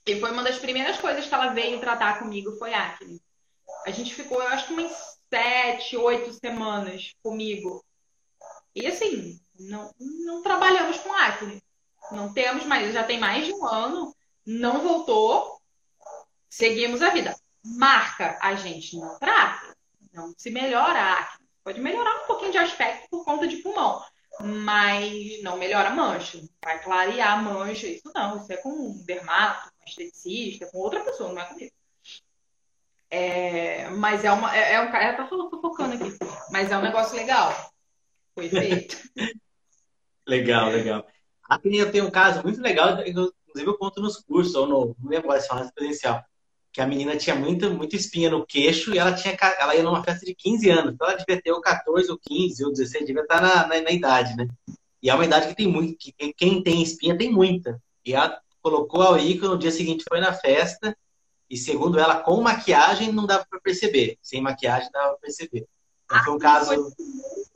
E 0.05 0.21
foi 0.21 0.31
uma 0.31 0.43
das 0.43 0.59
primeiras 0.59 0.99
coisas 0.99 1.27
que 1.27 1.35
ela 1.35 1.53
veio 1.53 1.81
tratar 1.81 2.19
comigo, 2.19 2.57
foi 2.59 2.75
acne. 2.75 3.21
A 3.85 3.91
gente 3.91 4.15
ficou, 4.15 4.41
eu 4.41 4.49
acho 4.49 4.67
que 4.67 4.73
umas 4.73 4.93
sete, 5.29 5.97
oito 5.97 6.33
semanas 6.33 7.13
comigo. 7.23 7.85
E 8.75 8.87
assim, 8.87 9.41
não, 9.59 9.93
não 9.99 10.43
trabalhamos 10.43 10.99
com 10.99 11.13
acne. 11.13 11.63
Não 12.13 12.33
temos 12.33 12.65
mais, 12.65 12.93
já 12.93 13.03
tem 13.03 13.19
mais 13.19 13.47
de 13.47 13.53
um 13.53 13.67
ano 13.67 14.16
não 14.47 14.81
voltou, 14.81 15.61
seguimos 16.49 17.03
a 17.03 17.11
vida. 17.11 17.35
Marca, 17.65 18.39
a 18.41 18.55
gente 18.55 18.97
não 18.97 19.19
trata, 19.19 19.77
não 20.13 20.33
se 20.37 20.51
melhora 20.51 20.99
a 20.99 21.13
acne. 21.21 21.47
Pode 21.65 21.81
melhorar 21.81 22.23
um 22.23 22.27
pouquinho 22.29 22.53
de 22.53 22.59
aspecto 22.59 23.09
por 23.11 23.25
conta 23.25 23.49
de 23.49 23.57
pulmão, 23.57 24.01
mas 24.41 25.43
não 25.43 25.57
melhora 25.57 25.89
a 25.89 25.95
mancha. 25.95 26.41
Vai 26.65 26.81
clarear 26.81 27.33
a 27.33 27.43
mancha, 27.43 27.89
isso 27.89 28.09
não. 28.15 28.37
Isso 28.37 28.53
é 28.53 28.57
com 28.57 28.69
um 28.69 29.05
dermato, 29.05 29.69
com 29.77 29.85
um 29.85 29.89
esteticista, 29.89 30.71
com 30.71 30.79
outra 30.79 31.01
pessoa, 31.01 31.33
não 31.33 31.43
é 31.43 31.47
comigo. 31.47 31.73
É, 33.11 33.89
mas 33.91 34.25
é 34.25 34.31
uma. 34.31 34.57
É, 34.57 34.75
é 34.75 34.81
um 34.81 34.93
cara. 34.93 35.17
Tá 35.17 35.27
focando 35.27 35.95
aqui. 35.95 36.17
Mas 36.53 36.71
é 36.71 36.79
um 36.79 36.83
negócio 36.83 37.17
legal. 37.17 37.73
Foi 38.35 38.49
feito. 38.49 38.97
legal, 40.27 40.71
legal. 40.71 41.07
Aqui 41.49 41.77
eu 41.77 41.91
tenho 41.91 42.07
um 42.07 42.11
caso 42.11 42.43
muito 42.43 42.61
legal 42.61 42.97
inclusive 43.57 43.71
eu 43.71 43.79
conto 43.79 44.01
nos 44.01 44.19
cursos, 44.19 44.55
ou 44.55 44.67
no, 44.67 44.97
não 45.01 45.11
lembro 45.11 45.33
se 45.41 45.49
fala 45.49 45.71
presencial, 45.75 46.23
que 46.73 46.81
a 46.81 46.87
menina 46.87 47.17
tinha 47.17 47.35
muita, 47.35 47.71
muita 47.71 47.97
espinha 47.97 48.29
no 48.29 48.45
queixo 48.45 48.95
e 48.95 48.99
ela, 48.99 49.15
tinha, 49.15 49.35
ela 49.59 49.75
ia 49.75 49.83
numa 49.83 50.05
festa 50.05 50.27
de 50.27 50.35
15 50.35 50.71
anos, 50.71 50.95
então 50.95 51.09
ela 51.09 51.17
devia 51.17 51.41
ter 51.41 51.53
ou 51.53 51.61
14 51.61 52.11
ou 52.11 52.19
15 52.19 52.65
ou 52.65 52.71
16, 52.71 53.07
devia 53.07 53.23
estar 53.23 53.41
na, 53.41 53.67
na, 53.67 53.81
na 53.81 53.91
idade, 53.91 54.37
né? 54.37 54.47
E 55.03 55.09
é 55.09 55.15
uma 55.15 55.25
idade 55.25 55.49
que 55.49 55.55
tem 55.55 55.67
muito, 55.67 55.97
que 55.99 56.13
quem 56.35 56.63
tem 56.63 56.83
espinha 56.83 57.17
tem 57.17 57.33
muita. 57.33 57.81
E 58.05 58.13
ela 58.13 58.39
colocou 58.61 59.01
a 59.01 59.07
aurícula, 59.07 59.53
no 59.53 59.59
dia 59.59 59.71
seguinte 59.71 60.05
foi 60.07 60.21
na 60.21 60.33
festa, 60.33 60.97
e 61.49 61.57
segundo 61.57 61.99
ela, 61.99 62.17
com 62.21 62.41
maquiagem 62.43 63.13
não 63.13 63.25
dava 63.25 63.47
para 63.49 63.61
perceber. 63.61 64.19
Sem 64.21 64.43
maquiagem 64.43 64.91
dava 64.93 65.11
para 65.11 65.19
perceber. 65.19 65.67
Então 66.07 66.25
foi 66.25 66.35
um 66.35 66.39
caso. 66.39 66.95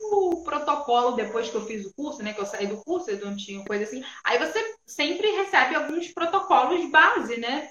o 0.01 0.43
protocolo 0.43 1.15
depois 1.15 1.49
que 1.49 1.55
eu 1.55 1.65
fiz 1.65 1.85
o 1.85 1.93
curso, 1.93 2.21
né? 2.21 2.33
Que 2.33 2.41
eu 2.41 2.45
saí 2.45 2.67
do 2.67 2.77
curso, 2.77 3.09
eu 3.09 3.25
não 3.25 3.35
tinha 3.35 3.63
coisa 3.65 3.85
assim. 3.85 4.03
Aí 4.23 4.37
você 4.37 4.75
sempre 4.85 5.29
recebe 5.31 5.75
alguns 5.75 6.09
protocolos 6.09 6.89
base, 6.91 7.37
né? 7.37 7.69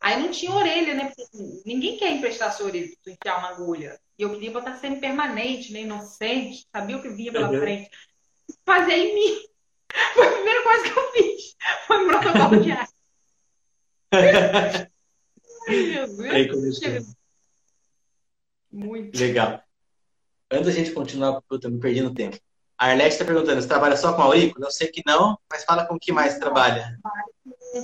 Aí 0.00 0.20
não 0.20 0.30
tinha 0.30 0.52
orelha, 0.52 0.94
né? 0.94 1.12
Porque 1.14 1.24
ninguém 1.64 1.96
quer 1.96 2.12
emprestar 2.12 2.52
sua 2.52 2.66
orelha 2.66 2.88
pra 3.02 3.12
enfiar 3.12 3.38
uma 3.38 3.50
agulha. 3.50 3.98
E 4.18 4.22
eu 4.22 4.30
queria 4.30 4.50
botar 4.50 4.74
semi 4.74 5.00
permanente, 5.00 5.72
né? 5.72 5.82
Inocente, 5.82 6.66
sabia 6.74 6.96
o 6.96 7.02
que 7.02 7.08
vinha 7.08 7.32
pela 7.32 7.50
uhum. 7.50 7.60
frente. 7.60 7.90
Fazer 8.64 8.94
em 8.94 9.14
mim. 9.14 9.46
Foi 10.14 10.26
a 10.26 10.32
primeira 10.32 10.62
coisa 10.62 10.84
que 10.84 10.98
eu 10.98 11.12
fiz. 11.12 11.56
Foi 11.86 12.04
um 12.04 12.08
protocolo 12.08 12.60
de 12.62 12.72
ar. 12.72 12.88
Ai, 15.68 16.44
Jesus. 16.44 17.16
Muito. 18.70 19.18
Legal. 19.18 19.65
Antes 20.50 20.66
da 20.66 20.72
gente 20.72 20.92
continuar, 20.92 21.42
eu 21.50 21.70
me 21.70 21.80
perdi 21.80 22.02
no 22.02 22.14
tempo. 22.14 22.38
A 22.78 22.88
Arlete 22.88 23.14
está 23.14 23.24
perguntando, 23.24 23.60
você 23.60 23.68
trabalha 23.68 23.96
só 23.96 24.12
com 24.14 24.22
aurícula? 24.22 24.66
Eu 24.66 24.70
sei 24.70 24.88
que 24.88 25.02
não, 25.06 25.38
mas 25.50 25.64
fala 25.64 25.86
com 25.86 25.94
o 25.94 25.98
que 25.98 26.12
mais 26.12 26.38
trabalha. 26.38 26.98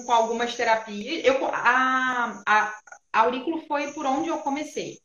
Com 0.05 0.13
algumas 0.13 0.55
terapias. 0.55 1.25
Eu, 1.25 1.47
a, 1.47 2.43
a, 2.47 2.79
a 3.13 3.21
aurículo 3.21 3.63
foi 3.67 3.93
por 3.93 4.05
onde 4.05 4.29
eu 4.29 4.39
comecei. 4.39 5.01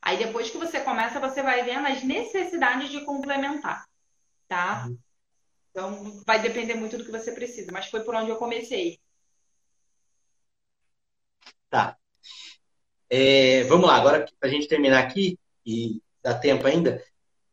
Aí 0.00 0.16
depois 0.16 0.50
que 0.50 0.56
você 0.56 0.80
começa, 0.80 1.20
você 1.20 1.42
vai 1.42 1.64
vendo 1.64 1.86
as 1.86 2.02
necessidades 2.02 2.90
de 2.90 3.04
complementar, 3.04 3.84
tá? 4.46 4.86
Uhum. 4.86 4.98
Então 5.70 6.22
vai 6.24 6.40
depender 6.40 6.74
muito 6.74 6.96
do 6.96 7.04
que 7.04 7.10
você 7.10 7.32
precisa, 7.32 7.72
mas 7.72 7.86
foi 7.86 8.00
por 8.00 8.14
onde 8.14 8.30
eu 8.30 8.36
comecei. 8.36 8.98
Tá. 11.68 11.96
É, 13.10 13.64
vamos 13.64 13.86
lá, 13.86 13.96
agora 13.96 14.26
para 14.38 14.48
a 14.48 14.52
gente 14.52 14.68
terminar 14.68 15.02
aqui, 15.02 15.38
e 15.66 16.00
dá 16.24 16.34
tempo 16.34 16.66
ainda, 16.66 17.04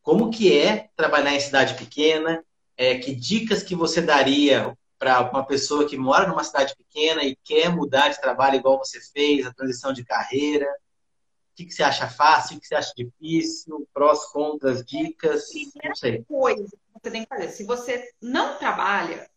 como 0.02 0.32
que 0.32 0.58
é 0.58 0.90
trabalhar 0.96 1.36
em 1.36 1.40
cidade 1.40 1.76
pequena? 1.76 2.44
É, 2.78 2.98
que 2.98 3.14
dicas 3.14 3.62
que 3.62 3.76
você 3.76 4.02
daria 4.02 4.76
para 4.98 5.30
uma 5.30 5.46
pessoa 5.46 5.88
que 5.88 5.98
mora 5.98 6.28
numa 6.28 6.44
cidade 6.44 6.74
pequena 6.76 7.24
e 7.24 7.36
quer 7.44 7.70
mudar 7.70 8.10
de 8.10 8.22
trabalho 8.22 8.56
igual 8.56 8.80
você 8.80 9.00
fez, 9.00 9.46
a 9.46 9.54
transição 9.54 9.92
de 9.92 10.06
carreira? 10.06 10.66
O 10.66 11.56
que, 11.56 11.66
que 11.66 11.74
você 11.74 11.84
acha 11.84 12.08
fácil? 12.08 12.58
O 12.58 12.62
que 12.62 12.66
você 12.66 12.76
acha 12.76 12.94
difícil? 12.96 13.88
Prós, 13.94 14.26
contras, 14.32 14.86
dicas? 14.86 15.50
Não 15.84 15.94
sei. 15.94 16.24
coisa 16.24 16.64
que 16.64 16.78
você 16.94 17.12
tem 17.12 17.24
que 17.24 17.30
fazer. 17.30 17.50
Se 17.50 17.66
você 17.66 18.10
não 18.22 18.58
trabalha, 18.58 19.30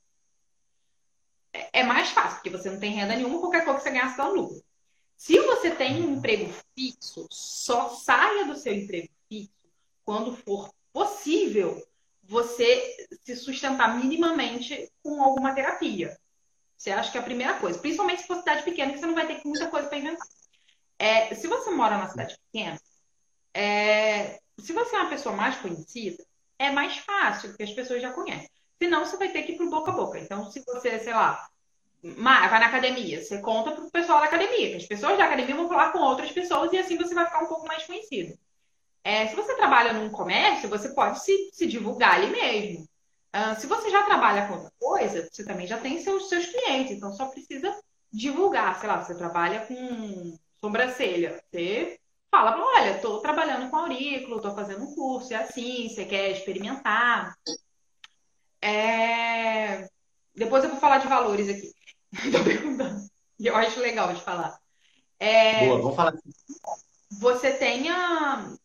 é, 1.53 1.81
é 1.81 1.83
mais 1.83 2.11
fácil, 2.11 2.37
porque 2.37 2.51
você 2.51 2.71
não 2.71 2.79
tem 2.79 2.93
renda 2.93 3.17
nenhuma, 3.17 3.41
qualquer 3.41 3.65
coisa 3.65 3.79
que 3.79 3.85
você 3.85 3.91
ganhar, 3.91 4.11
você 4.11 4.17
dá 4.17 4.29
um 4.29 4.35
lucro. 4.35 4.65
Se 5.17 5.39
você 5.41 5.71
tem 5.73 6.03
um 6.03 6.15
emprego 6.15 6.53
fixo, 6.75 7.27
só 7.31 7.91
saia 7.91 8.47
do 8.47 8.57
seu 8.57 8.73
emprego 8.73 9.09
quando 10.05 10.37
for 10.37 10.71
possível 10.93 11.83
você 12.23 13.07
se 13.25 13.37
sustentar 13.37 13.99
minimamente 13.99 14.91
com 15.03 15.23
alguma 15.23 15.55
terapia. 15.55 16.17
Você 16.77 16.91
acha 16.91 17.11
que 17.11 17.19
é 17.19 17.21
a 17.21 17.25
primeira 17.25 17.55
coisa, 17.55 17.79
principalmente 17.79 18.23
se 18.23 18.27
for 18.27 18.39
cidade 18.39 18.63
pequena, 18.63 18.93
que 18.93 18.99
você 18.99 19.07
não 19.07 19.15
vai 19.15 19.27
ter 19.27 19.41
muita 19.45 19.69
coisa 19.69 19.89
para 19.89 19.99
inventar. 19.99 20.27
É, 20.99 21.35
se 21.35 21.47
você 21.47 21.71
mora 21.71 21.97
numa 21.97 22.09
cidade 22.09 22.37
pequena, 22.47 22.79
é, 23.53 24.39
se 24.59 24.73
você 24.73 24.95
é 24.95 25.01
uma 25.01 25.11
pessoa 25.11 25.35
mais 25.35 25.57
conhecida, 25.57 26.25
é 26.59 26.71
mais 26.71 26.99
fácil, 26.99 27.51
porque 27.51 27.63
as 27.63 27.73
pessoas 27.73 28.03
já 28.03 28.13
conhecem. 28.13 28.49
Senão, 28.81 29.05
você 29.05 29.17
vai 29.17 29.29
ter 29.31 29.43
que 29.43 29.53
ir 29.53 29.57
pro 29.57 29.71
boca 29.71 29.91
a 29.91 29.95
boca. 29.95 30.19
Então, 30.19 30.51
se 30.51 30.63
você, 30.65 30.99
sei 30.99 31.15
lá, 31.15 31.49
vai 32.03 32.61
na 32.61 32.67
academia, 32.67 33.23
você 33.23 33.41
conta 33.41 33.73
pro 33.73 33.91
pessoal 33.91 34.21
da 34.21 34.27
academia, 34.27 34.71
que 34.71 34.77
as 34.77 34.87
pessoas 34.87 35.17
da 35.17 35.25
academia 35.25 35.55
vão 35.55 35.69
falar 35.69 35.93
com 35.93 36.01
outras 36.01 36.31
pessoas 36.33 36.73
e 36.73 36.79
assim 36.79 36.97
você 36.97 37.15
vai 37.15 37.25
ficar 37.25 37.45
um 37.45 37.49
pouco 37.49 37.67
mais 37.67 37.85
conhecido. 37.85 38.39
É, 39.05 39.29
se 39.29 39.37
você 39.37 39.55
trabalha 39.55 39.93
num 39.93 40.11
comércio, 40.11 40.69
você 40.69 40.89
pode 40.89 41.23
se, 41.23 41.51
se 41.53 41.67
divulgar 41.67 42.15
ali 42.15 42.31
mesmo. 42.31 42.89
Uh, 43.35 43.61
se 43.61 43.67
você 43.67 43.91
já 43.91 44.03
trabalha 44.05 44.47
com 44.47 44.55
outra 44.55 44.73
coisa, 44.81 45.29
você 45.31 45.45
também 45.45 45.67
já 45.67 45.79
tem 45.79 46.01
seus, 46.01 46.29
seus 46.29 46.47
clientes, 46.47 46.97
então 46.97 47.13
só 47.13 47.27
precisa 47.27 47.77
divulgar. 48.11 48.79
Sei 48.81 48.89
lá, 48.89 49.03
você 49.03 49.15
trabalha 49.15 49.67
com 49.67 50.39
sobrancelha. 50.61 51.43
Você 51.51 51.99
fala, 52.31 52.57
olha, 52.59 52.97
estou 52.97 53.21
trabalhando 53.21 53.69
com 53.71 53.77
aurículo, 53.77 54.37
estou 54.37 54.55
fazendo 54.55 54.85
um 54.85 54.95
curso, 54.95 55.35
é 55.35 55.37
assim, 55.37 55.89
você 55.89 56.05
quer 56.05 56.31
experimentar. 56.31 57.37
É... 58.63 59.87
Depois 60.35 60.65
eu 60.65 60.71
vou 60.71 60.81
falar 60.81 60.99
de 60.99 61.07
valores 61.07 61.49
aqui. 61.49 61.71
Estou 62.25 62.43
perguntando. 62.43 63.05
E 63.39 63.47
eu 63.47 63.55
acho 63.57 63.79
legal 63.79 64.13
de 64.15 64.23
falar. 64.23 64.59
É... 65.21 65.67
Boa, 65.67 65.81
vamos 65.83 65.97
falar. 65.97 66.15
Você 67.21 67.53
tenha. 67.53 68.57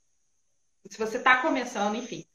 Se 0.89 0.97
você 0.97 1.17
está 1.17 1.41
começando, 1.41 1.95
enfim. 1.95 2.25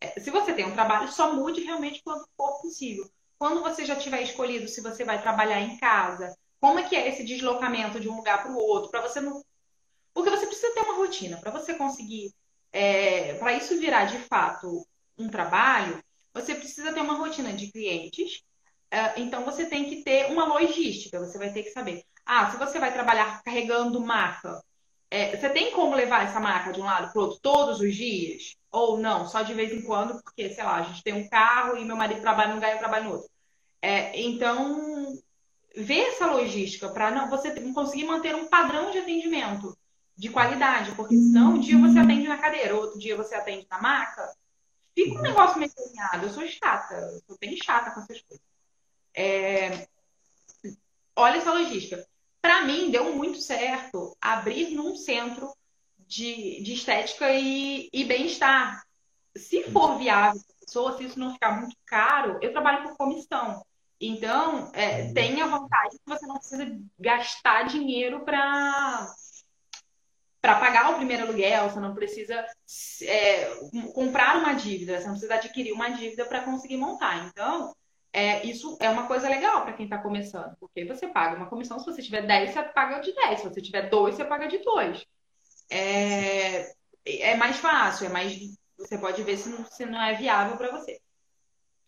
É, 0.00 0.20
se 0.20 0.30
você 0.30 0.52
tem 0.52 0.66
um 0.66 0.72
trabalho, 0.72 1.10
só 1.10 1.34
mude 1.34 1.62
realmente 1.62 2.02
quando 2.04 2.26
for 2.36 2.60
possível. 2.60 3.10
Quando 3.38 3.62
você 3.62 3.84
já 3.84 3.96
tiver 3.96 4.22
escolhido 4.22 4.68
se 4.68 4.80
você 4.80 5.04
vai 5.04 5.20
trabalhar 5.20 5.60
em 5.60 5.76
casa, 5.78 6.36
como 6.60 6.78
é 6.78 6.88
que 6.88 6.94
é 6.94 7.08
esse 7.08 7.24
deslocamento 7.24 7.98
de 7.98 8.08
um 8.08 8.16
lugar 8.16 8.42
para 8.42 8.52
o 8.52 8.56
outro? 8.56 8.90
Para 8.90 9.00
você 9.00 9.20
não. 9.20 9.42
Porque 10.14 10.30
você 10.30 10.46
precisa 10.46 10.74
ter 10.74 10.80
uma 10.80 10.96
rotina. 10.96 11.38
Para 11.38 11.50
você 11.50 11.74
conseguir. 11.74 12.32
É... 12.70 13.34
Para 13.34 13.54
isso 13.54 13.78
virar 13.78 14.04
de 14.04 14.18
fato 14.18 14.86
um 15.18 15.28
trabalho, 15.28 16.02
você 16.34 16.54
precisa 16.54 16.92
ter 16.92 17.00
uma 17.00 17.14
rotina 17.14 17.52
de 17.52 17.70
clientes. 17.70 18.42
É, 18.90 19.18
então 19.20 19.44
você 19.44 19.64
tem 19.66 19.88
que 19.88 20.02
ter 20.02 20.30
uma 20.30 20.44
logística. 20.44 21.18
Você 21.18 21.38
vai 21.38 21.52
ter 21.52 21.62
que 21.62 21.70
saber. 21.70 22.04
Ah, 22.26 22.50
se 22.50 22.58
você 22.58 22.78
vai 22.78 22.92
trabalhar 22.92 23.42
carregando 23.42 24.00
marca, 24.00 24.62
é, 25.12 25.36
você 25.36 25.50
tem 25.50 25.72
como 25.72 25.94
levar 25.94 26.24
essa 26.24 26.40
marca 26.40 26.72
de 26.72 26.80
um 26.80 26.84
lado 26.84 27.12
para 27.12 27.20
o 27.20 27.24
outro 27.24 27.38
todos 27.42 27.80
os 27.80 27.94
dias? 27.94 28.56
Ou 28.70 28.98
não, 28.98 29.28
só 29.28 29.42
de 29.42 29.52
vez 29.52 29.70
em 29.70 29.82
quando, 29.82 30.22
porque, 30.22 30.48
sei 30.48 30.64
lá, 30.64 30.76
a 30.76 30.82
gente 30.84 31.02
tem 31.02 31.12
um 31.12 31.28
carro 31.28 31.76
e 31.76 31.84
meu 31.84 31.94
marido 31.94 32.22
trabalha 32.22 32.48
num 32.48 32.54
lugar 32.54 32.70
e 32.70 32.72
eu 32.72 32.78
trabalho 32.78 33.04
no 33.04 33.10
outro. 33.16 33.28
É, 33.82 34.18
então, 34.18 35.18
ver 35.76 36.08
essa 36.08 36.24
logística 36.30 36.88
para 36.88 37.26
você 37.26 37.50
conseguir 37.74 38.04
manter 38.04 38.34
um 38.34 38.48
padrão 38.48 38.90
de 38.90 39.00
atendimento 39.00 39.76
de 40.16 40.30
qualidade, 40.30 40.92
porque 40.92 41.14
senão 41.14 41.56
um 41.56 41.60
dia 41.60 41.76
você 41.76 41.98
atende 41.98 42.26
na 42.26 42.38
cadeira, 42.38 42.74
outro 42.74 42.98
dia 42.98 43.14
você 43.14 43.34
atende 43.34 43.66
na 43.70 43.82
maca, 43.82 44.34
fica 44.94 45.18
um 45.18 45.20
negócio 45.20 45.58
meio 45.58 45.70
alinhado. 45.76 46.26
Eu 46.26 46.32
sou 46.32 46.48
chata, 46.48 46.94
eu 46.94 47.20
sou 47.26 47.36
bem 47.38 47.54
chata 47.62 47.90
com 47.90 48.00
essas 48.00 48.22
coisas. 48.22 48.46
É... 49.14 49.86
Olha 51.14 51.36
essa 51.36 51.52
logística. 51.52 52.08
Para 52.42 52.62
mim, 52.62 52.90
deu 52.90 53.14
muito 53.14 53.40
certo 53.40 54.16
abrir 54.20 54.74
num 54.74 54.96
centro 54.96 55.50
de, 56.08 56.60
de 56.62 56.74
estética 56.74 57.30
e, 57.30 57.88
e 57.92 58.04
bem-estar. 58.04 58.84
Se 59.36 59.62
for 59.70 59.96
viável 59.96 60.40
para 60.44 60.56
a 60.56 60.66
pessoa, 60.66 60.96
se 60.96 61.04
isso 61.04 61.18
não 61.18 61.32
ficar 61.32 61.58
muito 61.58 61.76
caro, 61.86 62.38
eu 62.42 62.52
trabalho 62.52 62.82
por 62.82 62.96
comissão. 62.96 63.64
Então, 64.00 64.70
é, 64.74 65.02
uhum. 65.02 65.14
tem 65.14 65.40
a 65.40 65.46
vantagem 65.46 65.92
que 65.92 66.08
você 66.08 66.26
não 66.26 66.36
precisa 66.36 66.80
gastar 66.98 67.62
dinheiro 67.62 68.24
para 68.24 69.14
para 70.40 70.58
pagar 70.58 70.90
o 70.90 70.96
primeiro 70.96 71.22
aluguel, 71.22 71.70
você 71.70 71.78
não 71.78 71.94
precisa 71.94 72.44
é, 73.02 73.44
comprar 73.94 74.38
uma 74.38 74.54
dívida, 74.54 74.98
você 74.98 75.04
não 75.04 75.12
precisa 75.12 75.36
adquirir 75.36 75.70
uma 75.70 75.90
dívida 75.90 76.24
para 76.24 76.42
conseguir 76.42 76.78
montar. 76.78 77.26
Então, 77.28 77.72
é, 78.12 78.44
isso 78.46 78.76
é 78.78 78.90
uma 78.90 79.06
coisa 79.06 79.28
legal 79.28 79.62
para 79.62 79.72
quem 79.72 79.84
está 79.86 79.98
começando, 79.98 80.54
porque 80.60 80.84
você 80.84 81.08
paga 81.08 81.36
uma 81.36 81.48
comissão, 81.48 81.78
se 81.78 81.86
você 81.86 82.02
tiver 82.02 82.26
10, 82.26 82.50
você 82.50 82.62
paga 82.62 83.00
de 83.00 83.12
10, 83.12 83.40
se 83.40 83.48
você 83.48 83.62
tiver 83.62 83.88
2, 83.88 84.14
você 84.14 84.24
paga 84.24 84.46
de 84.46 84.58
2. 84.58 85.06
É, 85.70 86.74
é 87.06 87.36
mais 87.36 87.56
fácil, 87.56 88.06
é 88.06 88.08
mais, 88.10 88.38
você 88.76 88.98
pode 88.98 89.22
ver 89.22 89.38
se 89.38 89.48
não, 89.48 89.64
se 89.64 89.86
não 89.86 90.02
é 90.02 90.14
viável 90.14 90.58
para 90.58 90.70
você 90.70 91.00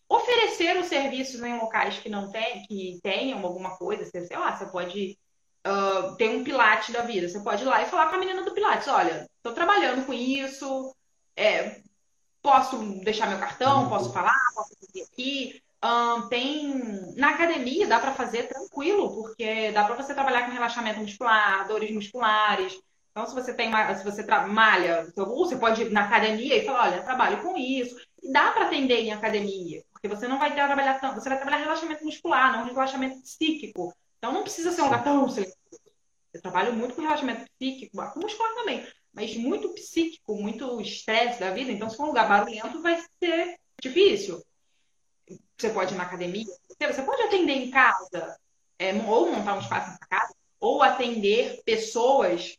oferecer 0.09 0.77
os 0.77 0.87
serviços 0.87 1.41
em 1.41 1.57
locais 1.57 1.99
que 1.99 2.09
não 2.09 2.31
tem, 2.31 2.65
que 2.65 2.99
tenham 3.03 3.45
alguma 3.45 3.77
coisa, 3.77 4.05
sei 4.05 4.37
lá, 4.37 4.55
você 4.55 4.65
pode 4.67 5.17
uh, 5.65 6.15
ter 6.15 6.29
um 6.29 6.43
Pilates 6.43 6.93
da 6.93 7.01
vida, 7.01 7.27
você 7.27 7.39
pode 7.39 7.63
ir 7.63 7.65
lá 7.65 7.81
e 7.81 7.89
falar 7.89 8.09
com 8.09 8.15
a 8.15 8.19
menina 8.19 8.43
do 8.43 8.53
Pilates, 8.53 8.87
olha, 8.87 9.29
estou 9.37 9.53
trabalhando 9.53 10.05
com 10.05 10.13
isso, 10.13 10.95
é, 11.35 11.81
posso 12.41 12.77
deixar 13.03 13.27
meu 13.27 13.39
cartão, 13.39 13.83
uhum. 13.83 13.89
posso 13.89 14.13
falar, 14.13 14.37
posso 14.55 14.75
fazer 14.79 15.03
aqui. 15.03 15.64
Um, 15.85 16.27
tem 16.29 17.13
na 17.15 17.29
academia 17.29 17.85
dá 17.85 17.99
para 17.99 18.13
fazer 18.13 18.47
tranquilo, 18.47 19.13
porque 19.13 19.71
dá 19.71 19.83
para 19.83 19.93
você 19.93 20.15
trabalhar 20.15 20.45
com 20.45 20.51
relaxamento 20.51 20.99
muscular, 20.99 21.67
dores 21.67 21.91
musculares. 21.91 22.79
Então, 23.11 23.27
se 23.27 23.35
você 23.35 23.53
tem 23.53 23.71
se 23.95 24.03
você 24.03 24.25
malha, 24.47 25.07
você 25.15 25.55
pode 25.57 25.83
ir 25.83 25.91
na 25.91 26.05
academia 26.05 26.57
e 26.57 26.65
falar, 26.65 26.87
olha, 26.87 27.03
trabalho 27.03 27.41
com 27.43 27.55
isso. 27.55 27.95
E 28.21 28.31
dá 28.31 28.51
para 28.51 28.65
atender 28.65 29.01
em 29.01 29.13
academia. 29.13 29.83
Porque 29.93 30.07
você 30.07 30.27
não 30.27 30.39
vai 30.39 30.55
trabalhar 30.55 30.99
tanto, 30.99 31.21
você 31.21 31.29
vai 31.29 31.37
trabalhar 31.37 31.63
relaxamento 31.63 32.03
muscular, 32.03 32.51
não 32.51 32.65
relaxamento 32.65 33.21
psíquico. 33.21 33.93
Então 34.17 34.33
não 34.33 34.41
precisa 34.41 34.71
ser 34.71 34.81
um 34.81 34.85
lugar 34.85 35.03
tão 35.03 35.27
Eu 36.33 36.41
trabalho 36.41 36.73
muito 36.73 36.95
com 36.95 37.01
relaxamento 37.03 37.45
psíquico, 37.59 37.95
com 38.11 38.19
muscular 38.21 38.55
também, 38.55 38.85
mas 39.13 39.37
muito 39.37 39.69
psíquico, 39.75 40.35
muito 40.35 40.81
estresse 40.81 41.39
da 41.39 41.51
vida. 41.51 41.71
Então, 41.71 41.89
se 41.89 41.95
for 41.95 42.05
um 42.05 42.07
lugar 42.07 42.27
barulhento, 42.27 42.81
vai 42.81 43.01
ser 43.23 43.55
difícil. 43.79 44.43
Você 45.57 45.69
pode 45.69 45.93
ir 45.93 45.97
na 45.97 46.03
academia, 46.03 46.45
você 46.79 47.01
pode 47.01 47.21
atender 47.23 47.53
em 47.53 47.71
casa, 47.71 48.37
é, 48.77 48.93
ou 48.93 49.31
montar 49.31 49.55
um 49.55 49.59
espaço 49.59 49.91
na 49.91 50.07
casa, 50.07 50.33
ou 50.59 50.81
atender 50.81 51.61
pessoas, 51.63 52.57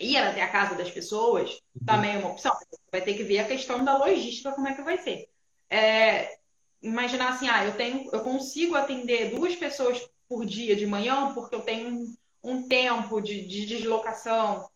ir 0.00 0.16
até 0.16 0.42
a 0.42 0.50
casa 0.50 0.74
das 0.74 0.90
pessoas, 0.90 1.50
uhum. 1.52 1.86
também 1.86 2.14
é 2.14 2.18
uma 2.18 2.30
opção. 2.30 2.56
Vai 2.90 3.00
ter 3.00 3.14
que 3.14 3.22
ver 3.22 3.40
a 3.40 3.46
questão 3.46 3.84
da 3.84 3.96
logística, 3.96 4.52
como 4.52 4.68
é 4.68 4.74
que 4.74 4.82
vai 4.82 4.98
ser. 4.98 5.28
É, 5.70 6.38
imaginar 6.82 7.30
assim, 7.30 7.48
ah, 7.48 7.64
eu 7.64 7.76
tenho, 7.76 8.08
eu 8.12 8.20
consigo 8.20 8.74
atender 8.74 9.30
duas 9.30 9.54
pessoas 9.56 10.08
por 10.28 10.44
dia 10.44 10.76
de 10.76 10.86
manhã, 10.86 11.32
porque 11.34 11.54
eu 11.54 11.62
tenho 11.62 11.88
um, 11.88 12.16
um 12.42 12.68
tempo 12.68 13.20
de, 13.20 13.46
de, 13.46 13.66
deslocação. 13.66 14.68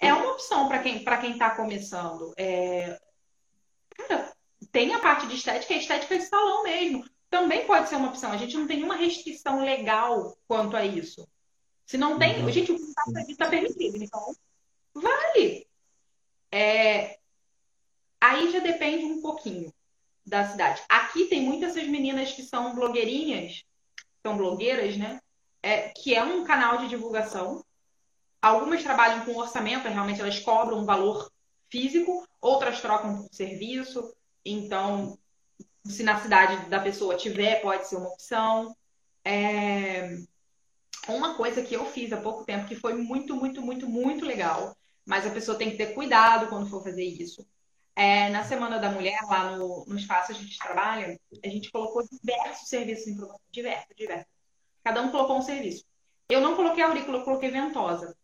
É 0.00 0.12
uma 0.12 0.32
opção 0.32 0.68
para 0.68 0.80
quem 0.80 1.02
para 1.02 1.18
quem 1.18 1.32
está 1.32 1.50
começando. 1.50 2.32
É, 2.36 3.00
cara, 3.96 4.32
tem 4.66 4.94
a 4.94 4.98
parte 4.98 5.26
de 5.26 5.36
estética, 5.36 5.74
a 5.74 5.78
estética 5.78 6.18
de 6.18 6.24
salão 6.24 6.62
mesmo. 6.62 7.04
Também 7.28 7.66
pode 7.66 7.88
ser 7.88 7.96
uma 7.96 8.08
opção. 8.08 8.32
A 8.32 8.36
gente 8.36 8.56
não 8.56 8.66
tem 8.66 8.76
nenhuma 8.76 8.96
restrição 8.96 9.64
legal 9.64 10.36
quanto 10.46 10.76
a 10.76 10.84
isso. 10.84 11.26
Se 11.86 11.96
não 11.96 12.18
tem, 12.18 12.42
uhum. 12.42 12.50
gente, 12.50 12.72
o 12.72 12.76
que 12.76 13.32
está 13.32 13.48
permitido. 13.48 13.96
Então, 14.02 14.34
vale. 14.94 15.66
É, 16.52 17.18
aí 18.20 18.50
já 18.52 18.58
depende 18.58 19.04
um 19.04 19.20
pouquinho 19.20 19.72
da 20.26 20.48
cidade. 20.48 20.82
Aqui 20.88 21.26
tem 21.26 21.42
muitas 21.42 21.76
essas 21.76 21.88
meninas 21.88 22.32
que 22.32 22.42
são 22.42 22.74
blogueirinhas, 22.74 23.64
são 24.22 24.36
blogueiras, 24.36 24.96
né? 24.96 25.20
É, 25.62 25.88
que 25.90 26.14
é 26.14 26.22
um 26.22 26.44
canal 26.44 26.78
de 26.78 26.88
divulgação. 26.88 27.64
Algumas 28.40 28.82
trabalham 28.82 29.24
com 29.24 29.36
orçamento, 29.36 29.88
realmente 29.88 30.20
elas 30.20 30.38
cobram 30.38 30.78
um 30.78 30.84
valor 30.84 31.30
físico, 31.68 32.26
outras 32.40 32.80
trocam 32.80 33.22
por 33.22 33.34
serviço. 33.34 34.14
Então, 34.44 35.18
se 35.84 36.02
na 36.02 36.20
cidade 36.20 36.68
da 36.68 36.80
pessoa 36.80 37.16
tiver, 37.16 37.60
pode 37.60 37.88
ser 37.88 37.96
uma 37.96 38.08
opção. 38.08 38.76
É... 39.24 40.16
Uma 41.08 41.34
coisa 41.34 41.62
que 41.62 41.74
eu 41.74 41.86
fiz 41.86 42.12
há 42.12 42.20
pouco 42.20 42.44
tempo 42.44 42.66
que 42.66 42.76
foi 42.76 42.94
muito, 42.94 43.34
muito, 43.34 43.62
muito, 43.62 43.88
muito 43.88 44.24
legal, 44.24 44.76
mas 45.04 45.26
a 45.26 45.30
pessoa 45.30 45.56
tem 45.56 45.70
que 45.70 45.76
ter 45.76 45.94
cuidado 45.94 46.48
quando 46.48 46.68
for 46.68 46.82
fazer 46.82 47.04
isso. 47.04 47.46
É, 47.96 48.28
na 48.30 48.44
Semana 48.44 48.78
da 48.78 48.90
Mulher, 48.90 49.18
lá 49.24 49.56
no, 49.56 49.84
no 49.86 49.98
espaço 49.98 50.32
a 50.32 50.34
gente 50.34 50.58
trabalha, 50.58 51.18
a 51.44 51.48
gente 51.48 51.70
colocou 51.70 52.02
diversos 52.10 52.68
serviços 52.68 53.08
em 53.08 53.16
promoção. 53.16 53.40
Diversos, 53.50 53.96
diversos. 53.96 54.32
Cada 54.84 55.02
um 55.02 55.10
colocou 55.10 55.38
um 55.38 55.42
serviço. 55.42 55.84
Eu 56.28 56.40
não 56.40 56.54
coloquei 56.54 56.82
aurícula, 56.82 57.18
eu 57.18 57.24
coloquei 57.24 57.50
ventosa. 57.50 58.16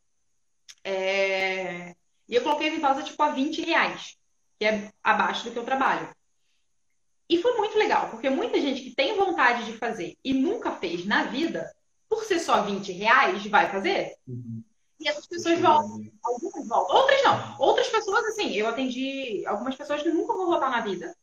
É... 0.85 1.95
E 2.29 2.35
eu 2.35 2.43
coloquei 2.43 2.71
ventosa 2.71 3.03
tipo 3.03 3.21
a 3.23 3.31
20 3.31 3.63
reais, 3.63 4.17
que 4.59 4.65
é 4.65 4.91
abaixo 5.03 5.45
do 5.45 5.51
que 5.51 5.59
eu 5.59 5.65
trabalho. 5.65 6.09
E 7.29 7.43
foi 7.43 7.57
muito 7.57 7.77
legal, 7.77 8.09
porque 8.11 8.31
muita 8.31 8.61
gente 8.61 8.83
que 8.83 8.95
tem 8.95 9.17
vontade 9.17 9.65
de 9.65 9.77
fazer 9.79 10.17
e 10.25 10.33
nunca 10.33 10.73
fez 10.73 11.05
na 11.05 11.25
vida, 11.25 11.75
por 12.09 12.25
ser 12.25 12.39
só 12.39 12.63
20 12.63 12.93
reais, 12.93 13.47
vai 13.47 13.71
fazer. 13.71 14.15
Uhum. 14.27 14.63
E 15.01 15.09
essas 15.09 15.27
pessoas 15.27 15.59
voltam. 15.59 16.11
Algumas 16.25 16.69
voltam. 16.69 16.97
Outras 16.97 17.23
não. 17.23 17.57
Outras 17.59 17.89
pessoas, 17.89 18.25
assim, 18.27 18.55
eu 18.55 18.69
atendi 18.69 19.45
algumas 19.47 19.75
pessoas 19.75 20.03
que 20.03 20.09
nunca 20.09 20.33
vão 20.33 20.47
voltar 20.47 20.71
na 20.71 20.81
vida. 20.81 21.15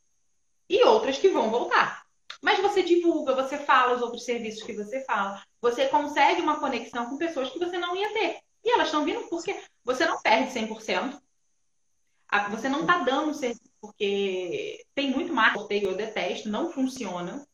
E 0.68 0.84
outras 0.84 1.18
que 1.18 1.28
vão 1.28 1.50
voltar. 1.50 2.04
Mas 2.40 2.60
você 2.60 2.82
divulga, 2.82 3.34
você 3.34 3.56
fala 3.56 3.94
os 3.94 4.02
outros 4.02 4.24
serviços 4.24 4.62
que 4.62 4.74
você 4.74 5.00
fala. 5.04 5.42
Você 5.60 5.88
consegue 5.88 6.42
uma 6.42 6.60
conexão 6.60 7.08
com 7.08 7.16
pessoas 7.16 7.50
que 7.50 7.58
você 7.58 7.78
não 7.78 7.96
ia 7.96 8.12
ter. 8.12 8.38
E 8.62 8.70
elas 8.70 8.88
estão 8.88 9.04
vindo 9.04 9.22
porque 9.28 9.58
você 9.82 10.06
não 10.06 10.20
perde 10.20 10.52
100%. 10.52 11.20
Você 12.50 12.68
não 12.68 12.80
está 12.80 12.98
dando 12.98 13.34
serviço 13.34 13.70
porque 13.80 14.84
tem 14.94 15.10
muito 15.10 15.32
marketing, 15.32 15.86
eu 15.86 15.96
detesto, 15.96 16.48
não 16.48 16.72
funciona. 16.72 17.46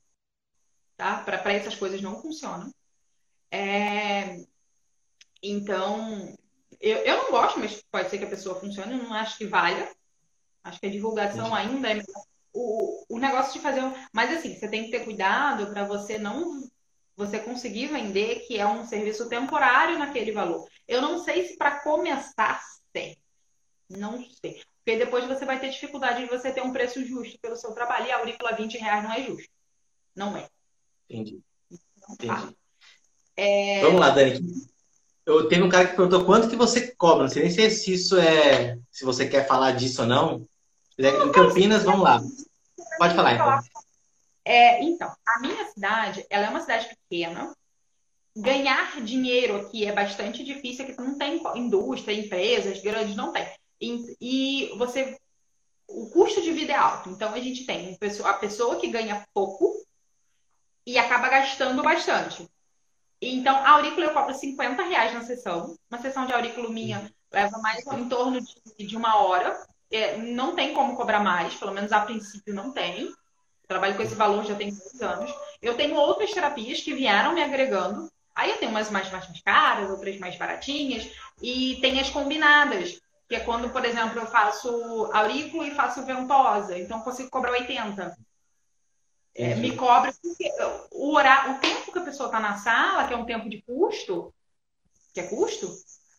Tá? 0.96 1.22
Para 1.22 1.52
essas 1.52 1.74
coisas 1.74 2.00
não 2.00 2.20
funcionam. 2.20 2.72
É... 3.50 4.44
Então, 5.42 6.34
eu, 6.80 6.98
eu 6.98 7.16
não 7.24 7.30
gosto, 7.30 7.58
mas 7.58 7.82
pode 7.90 8.10
ser 8.10 8.18
que 8.18 8.24
a 8.24 8.30
pessoa 8.30 8.60
funcione, 8.60 8.92
eu 8.92 9.02
não 9.02 9.12
acho 9.12 9.38
que 9.38 9.46
valha. 9.46 9.90
Acho 10.62 10.78
que 10.78 10.86
a 10.86 10.90
divulgação 10.90 11.54
ainda 11.54 11.90
é 11.90 12.02
o, 12.52 13.04
o 13.08 13.18
negócio 13.18 13.54
de 13.54 13.60
fazer. 13.60 13.82
Mas 14.12 14.30
assim, 14.30 14.54
você 14.54 14.68
tem 14.68 14.84
que 14.84 14.90
ter 14.90 15.04
cuidado 15.04 15.70
para 15.72 15.84
você 15.84 16.18
não 16.18 16.68
você 17.16 17.38
conseguir 17.38 17.88
vender 17.88 18.46
que 18.46 18.58
é 18.58 18.66
um 18.66 18.86
serviço 18.86 19.28
temporário 19.28 19.98
naquele 19.98 20.32
valor. 20.32 20.66
Eu 20.88 21.02
não 21.02 21.18
sei 21.18 21.46
se 21.46 21.56
para 21.56 21.80
começar 21.80 22.62
serve. 22.92 23.18
Não 23.88 24.24
sei. 24.40 24.62
Porque 24.84 24.98
depois 24.98 25.26
você 25.26 25.44
vai 25.44 25.60
ter 25.60 25.70
dificuldade 25.70 26.22
de 26.22 26.28
você 26.28 26.50
ter 26.50 26.62
um 26.62 26.72
preço 26.72 27.04
justo 27.04 27.38
pelo 27.40 27.56
seu 27.56 27.72
trabalho. 27.72 28.06
E 28.06 28.12
a 28.12 28.18
aurícula 28.18 28.52
20 28.52 28.78
reais 28.78 29.04
não 29.04 29.12
é 29.12 29.22
justo. 29.22 29.48
Não 30.16 30.36
é. 30.36 30.48
Entendi. 31.08 31.40
Então, 31.70 32.16
tá. 32.16 32.38
Entendi. 32.38 32.56
É... 33.36 33.82
Vamos 33.82 34.00
lá, 34.00 34.10
Dani. 34.10 34.40
Eu, 35.24 35.48
teve 35.48 35.62
um 35.62 35.68
cara 35.68 35.86
que 35.86 35.96
perguntou 35.96 36.24
quanto 36.24 36.48
que 36.48 36.56
você 36.56 36.94
cobra. 36.96 37.24
Não 37.24 37.30
sei 37.30 37.42
nem 37.42 37.50
se 37.70 37.92
isso 37.92 38.18
é. 38.18 38.78
Se 38.90 39.04
você 39.04 39.28
quer 39.28 39.46
falar 39.46 39.72
disso 39.72 40.02
ou 40.02 40.08
não. 40.08 40.46
Em 40.98 41.32
Campinas, 41.32 41.84
vamos 41.84 42.02
lá. 42.02 42.20
Pode 42.98 43.14
falar, 43.14 43.34
então. 43.34 43.60
É, 44.44 44.82
então, 44.82 45.14
a 45.26 45.40
minha 45.40 45.64
cidade, 45.66 46.26
ela 46.28 46.46
é 46.46 46.50
uma 46.50 46.60
cidade 46.60 46.88
pequena. 46.88 47.54
Ganhar 48.36 49.00
dinheiro 49.02 49.56
aqui 49.56 49.86
é 49.86 49.92
bastante 49.92 50.44
difícil, 50.44 50.84
aqui 50.84 50.96
não 50.98 51.16
tem 51.16 51.42
indústria, 51.56 52.14
empresas 52.14 52.80
grandes, 52.82 53.16
não 53.16 53.32
tem. 53.32 53.46
E, 53.80 54.16
e 54.20 54.78
você, 54.78 55.18
o 55.88 56.10
custo 56.10 56.42
de 56.42 56.52
vida 56.52 56.72
é 56.72 56.76
alto. 56.76 57.10
Então 57.10 57.32
a 57.32 57.40
gente 57.40 57.64
tem 57.64 57.98
a 58.24 58.34
pessoa 58.34 58.76
que 58.76 58.88
ganha 58.88 59.24
pouco 59.32 59.72
e 60.86 60.98
acaba 60.98 61.28
gastando 61.28 61.82
bastante. 61.82 62.48
Então, 63.22 63.54
a 63.54 63.70
aurícula 63.72 64.06
eu 64.06 64.14
cobro 64.14 64.34
50 64.34 64.82
reais 64.82 65.12
na 65.12 65.22
sessão. 65.22 65.76
Uma 65.90 66.00
sessão 66.00 66.24
de 66.26 66.32
aurícula 66.32 66.70
minha 66.70 67.10
leva 67.30 67.58
mais 67.58 67.86
em 67.86 68.08
torno 68.08 68.40
de, 68.40 68.86
de 68.86 68.96
uma 68.96 69.16
hora. 69.16 69.62
É, 69.90 70.16
não 70.16 70.54
tem 70.54 70.72
como 70.72 70.96
cobrar 70.96 71.20
mais, 71.20 71.54
pelo 71.54 71.72
menos 71.72 71.92
a 71.92 72.00
princípio 72.00 72.54
não 72.54 72.72
tem. 72.72 73.12
Trabalho 73.68 73.96
com 73.96 74.02
esse 74.02 74.14
valor 74.14 74.44
já 74.44 74.54
tem 74.54 74.70
dois 74.70 75.02
anos. 75.02 75.32
Eu 75.60 75.76
tenho 75.76 75.96
outras 75.96 76.32
terapias 76.32 76.80
que 76.80 76.94
vieram 76.94 77.34
me 77.34 77.42
agregando. 77.42 78.10
Aí 78.34 78.50
eu 78.50 78.58
tenho 78.58 78.70
umas 78.70 78.90
mais, 78.90 79.10
mais 79.10 79.40
caras, 79.42 79.90
outras 79.90 80.18
mais 80.18 80.36
baratinhas. 80.36 81.08
E 81.42 81.78
tem 81.80 82.00
as 82.00 82.08
combinadas, 82.08 83.00
que 83.30 83.36
é 83.36 83.40
quando, 83.40 83.70
por 83.70 83.84
exemplo, 83.84 84.18
eu 84.18 84.26
faço 84.26 85.08
aurícula 85.12 85.64
e 85.64 85.74
faço 85.76 86.04
ventosa. 86.04 86.76
Então, 86.76 86.98
eu 86.98 87.04
consigo 87.04 87.30
cobrar 87.30 87.52
80. 87.52 88.18
É, 89.36 89.54
me 89.54 89.76
cobra 89.76 90.12
o, 90.90 91.14
horário, 91.14 91.52
o 91.52 91.58
tempo 91.60 91.92
que 91.92 91.98
a 92.00 92.02
pessoa 92.02 92.26
está 92.26 92.40
na 92.40 92.56
sala, 92.56 93.06
que 93.06 93.14
é 93.14 93.16
um 93.16 93.24
tempo 93.24 93.48
de 93.48 93.62
custo, 93.62 94.34
que 95.14 95.20
é 95.20 95.28
custo, 95.28 95.72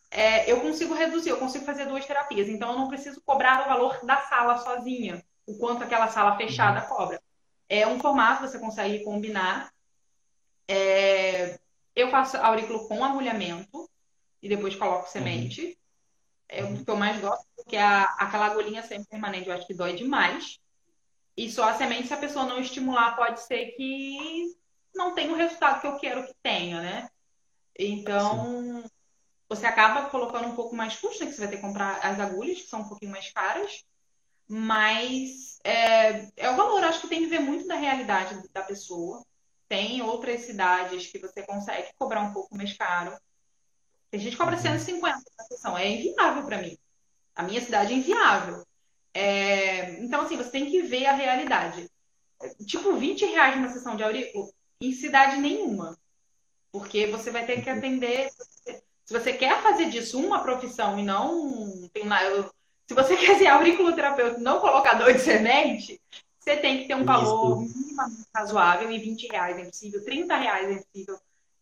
é, 0.10 0.50
eu 0.50 0.62
consigo 0.62 0.94
reduzir, 0.94 1.32
eu 1.32 1.38
consigo 1.38 1.66
fazer 1.66 1.86
duas 1.86 2.06
terapias. 2.06 2.48
Então, 2.48 2.72
eu 2.72 2.80
não 2.80 2.88
preciso 2.88 3.22
cobrar 3.26 3.66
o 3.66 3.68
valor 3.68 4.06
da 4.06 4.22
sala 4.22 4.56
sozinha, 4.60 5.22
o 5.46 5.58
quanto 5.58 5.84
aquela 5.84 6.08
sala 6.08 6.38
fechada 6.38 6.80
uhum. 6.80 6.96
cobra. 6.96 7.22
É 7.68 7.86
um 7.86 8.00
formato, 8.00 8.48
você 8.48 8.58
consegue 8.58 9.04
combinar. 9.04 9.70
É, 10.66 11.60
eu 11.94 12.10
faço 12.10 12.38
aurículo 12.38 12.88
com 12.88 13.04
agulhamento 13.04 13.90
e 14.42 14.48
depois 14.48 14.78
coloco 14.78 15.10
semente. 15.10 15.62
Uhum. 15.62 15.81
É 16.54 16.66
o 16.66 16.84
que 16.84 16.92
eu 16.92 16.98
mais 16.98 17.20
gosto, 17.22 17.46
porque 17.56 17.78
a, 17.78 18.04
aquela 18.20 18.48
agulhinha 18.48 18.84
sempre 18.84 19.08
permanente 19.08 19.48
eu 19.48 19.56
acho 19.56 19.66
que 19.66 19.74
dói 19.74 19.96
demais. 19.96 20.60
E 21.38 21.50
só 21.50 21.70
a 21.70 21.74
semente, 21.74 22.10
se 22.10 22.14
a 22.14 22.18
pessoa 22.18 22.46
não 22.46 22.60
estimular, 22.60 23.16
pode 23.16 23.40
ser 23.42 23.68
que 23.68 24.54
não 24.94 25.16
tenha 25.16 25.32
o 25.32 25.36
resultado 25.36 25.80
que 25.80 25.88
eu 25.88 25.98
quero 25.98 26.28
que 26.28 26.34
tenha, 26.44 26.82
né? 26.82 27.10
Então, 27.80 28.84
Sim. 28.84 28.84
você 29.48 29.66
acaba 29.66 30.10
colocando 30.10 30.50
um 30.50 30.56
pouco 30.56 30.76
mais 30.76 30.98
custo, 30.98 31.24
né? 31.24 31.30
Que 31.30 31.36
você 31.36 31.42
vai 31.42 31.50
ter 31.50 31.56
que 31.56 31.62
comprar 31.62 32.06
as 32.06 32.20
agulhas, 32.20 32.62
que 32.62 32.68
são 32.68 32.82
um 32.82 32.90
pouquinho 32.90 33.12
mais 33.12 33.32
caras. 33.32 33.86
Mas 34.46 35.58
é, 35.64 36.28
é 36.36 36.50
o 36.50 36.58
valor, 36.58 36.84
acho 36.84 37.00
que 37.00 37.08
tem 37.08 37.22
que 37.22 37.28
ver 37.28 37.40
muito 37.40 37.66
da 37.66 37.76
realidade 37.76 38.46
da 38.50 38.62
pessoa. 38.62 39.26
Tem 39.70 40.02
outras 40.02 40.42
cidades 40.42 41.08
que 41.08 41.18
você 41.18 41.44
consegue 41.44 41.88
cobrar 41.98 42.20
um 42.20 42.34
pouco 42.34 42.54
mais 42.58 42.74
caro. 42.74 43.18
Tem 44.12 44.20
gente 44.20 44.34
que 44.34 44.38
cobra 44.38 44.58
150 44.58 45.16
uhum. 45.16 45.24
na 45.40 45.44
sessão. 45.46 45.78
É 45.78 45.90
inviável 45.90 46.44
para 46.44 46.58
mim. 46.58 46.78
A 47.34 47.44
minha 47.44 47.62
cidade 47.62 47.94
é 47.94 47.96
inviável. 47.96 48.66
É... 49.14 50.04
Então, 50.04 50.22
assim, 50.22 50.36
você 50.36 50.50
tem 50.50 50.70
que 50.70 50.82
ver 50.84 51.06
a 51.06 51.14
realidade. 51.14 51.90
Tipo, 52.66 52.94
20 52.94 53.26
reais 53.26 53.56
numa 53.56 53.70
sessão 53.70 53.96
de 53.96 54.04
aurículo 54.04 54.54
em 54.82 54.92
cidade 54.92 55.38
nenhuma. 55.38 55.98
Porque 56.72 57.08
você 57.08 57.32
vai 57.32 57.46
ter 57.46 57.64
que 57.64 57.70
atender. 57.70 58.30
Se 59.06 59.14
você 59.14 59.34
quer 59.34 59.62
fazer 59.62 59.90
disso 59.90 60.20
uma 60.20 60.44
profissão 60.44 61.00
e 61.00 61.04
não 61.04 61.90
tem. 61.94 62.04
Se 62.88 62.94
você 62.94 63.16
quer 63.18 63.38
ser 63.38 63.48
auriculoterapeuta 63.48 64.40
e 64.40 64.44
não 64.44 64.60
colocador 64.60 65.14
de 65.14 65.20
semente, 65.20 66.02
você 66.40 66.58
tem 66.58 66.80
que 66.80 66.88
ter 66.88 66.96
um 66.96 67.06
valor 67.06 67.62
minimamente 67.62 68.28
razoável 68.36 68.92
e 68.92 68.98
20 68.98 69.28
reais 69.28 69.58
é 69.58 69.62
impossível, 69.62 70.04
30 70.04 70.36
reais 70.36 70.68
é 70.68 70.74
impossível. 70.74 71.20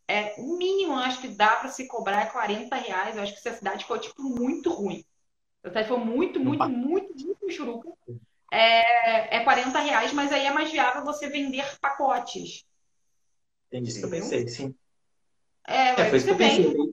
É, 0.10 0.34
o 0.40 0.58
mínimo, 0.58 0.96
acho 0.96 1.22
que 1.22 1.28
dá 1.28 1.58
para 1.58 1.70
se 1.70 1.86
cobrar 1.86 2.24
é 2.24 2.26
40 2.26 2.76
reais. 2.76 3.16
Eu 3.16 3.22
acho 3.22 3.36
que 3.36 3.42
se 3.42 3.48
a 3.48 3.54
cidade 3.54 3.86
for, 3.86 4.00
tipo, 4.00 4.24
muito 4.24 4.72
ruim. 4.74 5.06
A 5.64 5.68
cidade 5.68 5.88
for 5.88 6.04
muito, 6.04 6.40
muito, 6.40 6.68
muito, 6.68 7.14
muito 7.24 7.52
churuca. 7.52 7.92
é, 8.52 9.38
é 9.38 9.44
40 9.44 9.78
reais, 9.80 10.12
mas 10.12 10.32
aí 10.32 10.48
é 10.48 10.52
mais 10.52 10.72
viável 10.72 11.06
você 11.06 11.30
vender 11.30 11.64
pacotes. 11.80 12.66
Entendi 13.68 13.92
isso 13.92 14.00
que 14.00 14.06
eu 14.06 14.10
pensei, 14.10 14.48
sim. 14.48 14.74
É, 15.68 15.90
é 15.90 16.10
foi 16.10 16.20
você 16.20 16.34
vende 16.34 16.68
um 16.76 16.92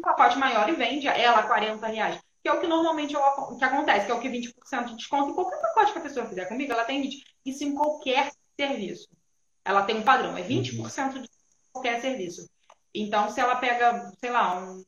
pacote 0.00 0.38
maior 0.38 0.68
e 0.68 0.76
vende 0.76 1.08
ela 1.08 1.42
40 1.42 1.84
reais. 1.88 2.20
Que 2.40 2.48
é 2.48 2.52
o 2.52 2.60
que 2.60 2.68
normalmente 2.68 3.16
o 3.16 3.56
que 3.58 3.64
acontece, 3.64 4.06
que 4.06 4.12
é 4.12 4.14
o 4.14 4.20
que 4.20 4.28
20% 4.28 4.84
de 4.84 4.94
desconto 4.94 5.30
em 5.30 5.34
qualquer 5.34 5.60
pacote 5.60 5.92
que 5.92 5.98
a 5.98 6.02
pessoa 6.02 6.26
fizer 6.26 6.44
comigo, 6.44 6.70
ela 6.70 6.84
tem 6.84 7.02
20%. 7.02 7.20
Isso 7.44 7.64
em 7.64 7.74
qualquer 7.74 8.30
serviço. 8.56 9.08
Ela 9.64 9.82
tem 9.82 9.96
um 9.96 10.04
padrão, 10.04 10.36
é 10.36 10.42
20% 10.42 11.20
de 11.20 11.28
qualquer 11.78 12.00
serviço. 12.00 12.48
Então, 12.94 13.30
se 13.30 13.40
ela 13.40 13.56
pega, 13.56 14.10
sei 14.18 14.30
lá, 14.30 14.60
um, 14.60 14.84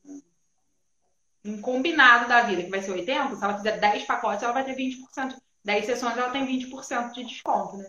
um 1.45 1.61
combinado 1.61 2.27
da 2.27 2.41
vida, 2.41 2.63
que 2.63 2.69
vai 2.69 2.81
ser 2.81 2.91
80%, 2.91 3.35
se 3.35 3.43
ela 3.43 3.57
fizer 3.57 3.79
10 3.79 4.03
pacotes, 4.05 4.43
ela 4.43 4.53
vai 4.53 4.65
ter 4.65 4.75
20%. 4.75 5.35
10 5.63 5.85
sessões, 5.85 6.17
ela 6.17 6.31
tem 6.31 6.45
20% 6.45 7.13
de 7.13 7.23
desconto, 7.23 7.77
né? 7.77 7.87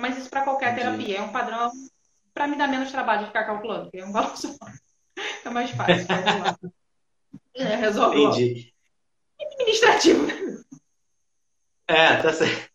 Mas 0.00 0.18
isso 0.18 0.28
para 0.28 0.42
qualquer 0.42 0.72
Entendi. 0.72 0.84
terapia. 0.84 1.18
É 1.18 1.22
um 1.22 1.30
padrão 1.30 1.70
para 2.34 2.48
me 2.48 2.56
dar 2.56 2.66
menos 2.66 2.90
trabalho 2.90 3.20
de 3.20 3.26
ficar 3.26 3.44
calculando, 3.44 3.84
porque 3.84 3.98
é 3.98 4.06
um 4.06 4.12
valor 4.12 4.36
só. 4.36 4.48
É 5.44 5.50
mais 5.50 5.70
fácil. 5.70 6.06
é, 7.54 7.74
resolve 7.74 8.22
Entendi. 8.22 8.74
Administrativo. 9.40 10.26
É, 11.88 12.22
tá 12.22 12.32
certo. 12.32 12.67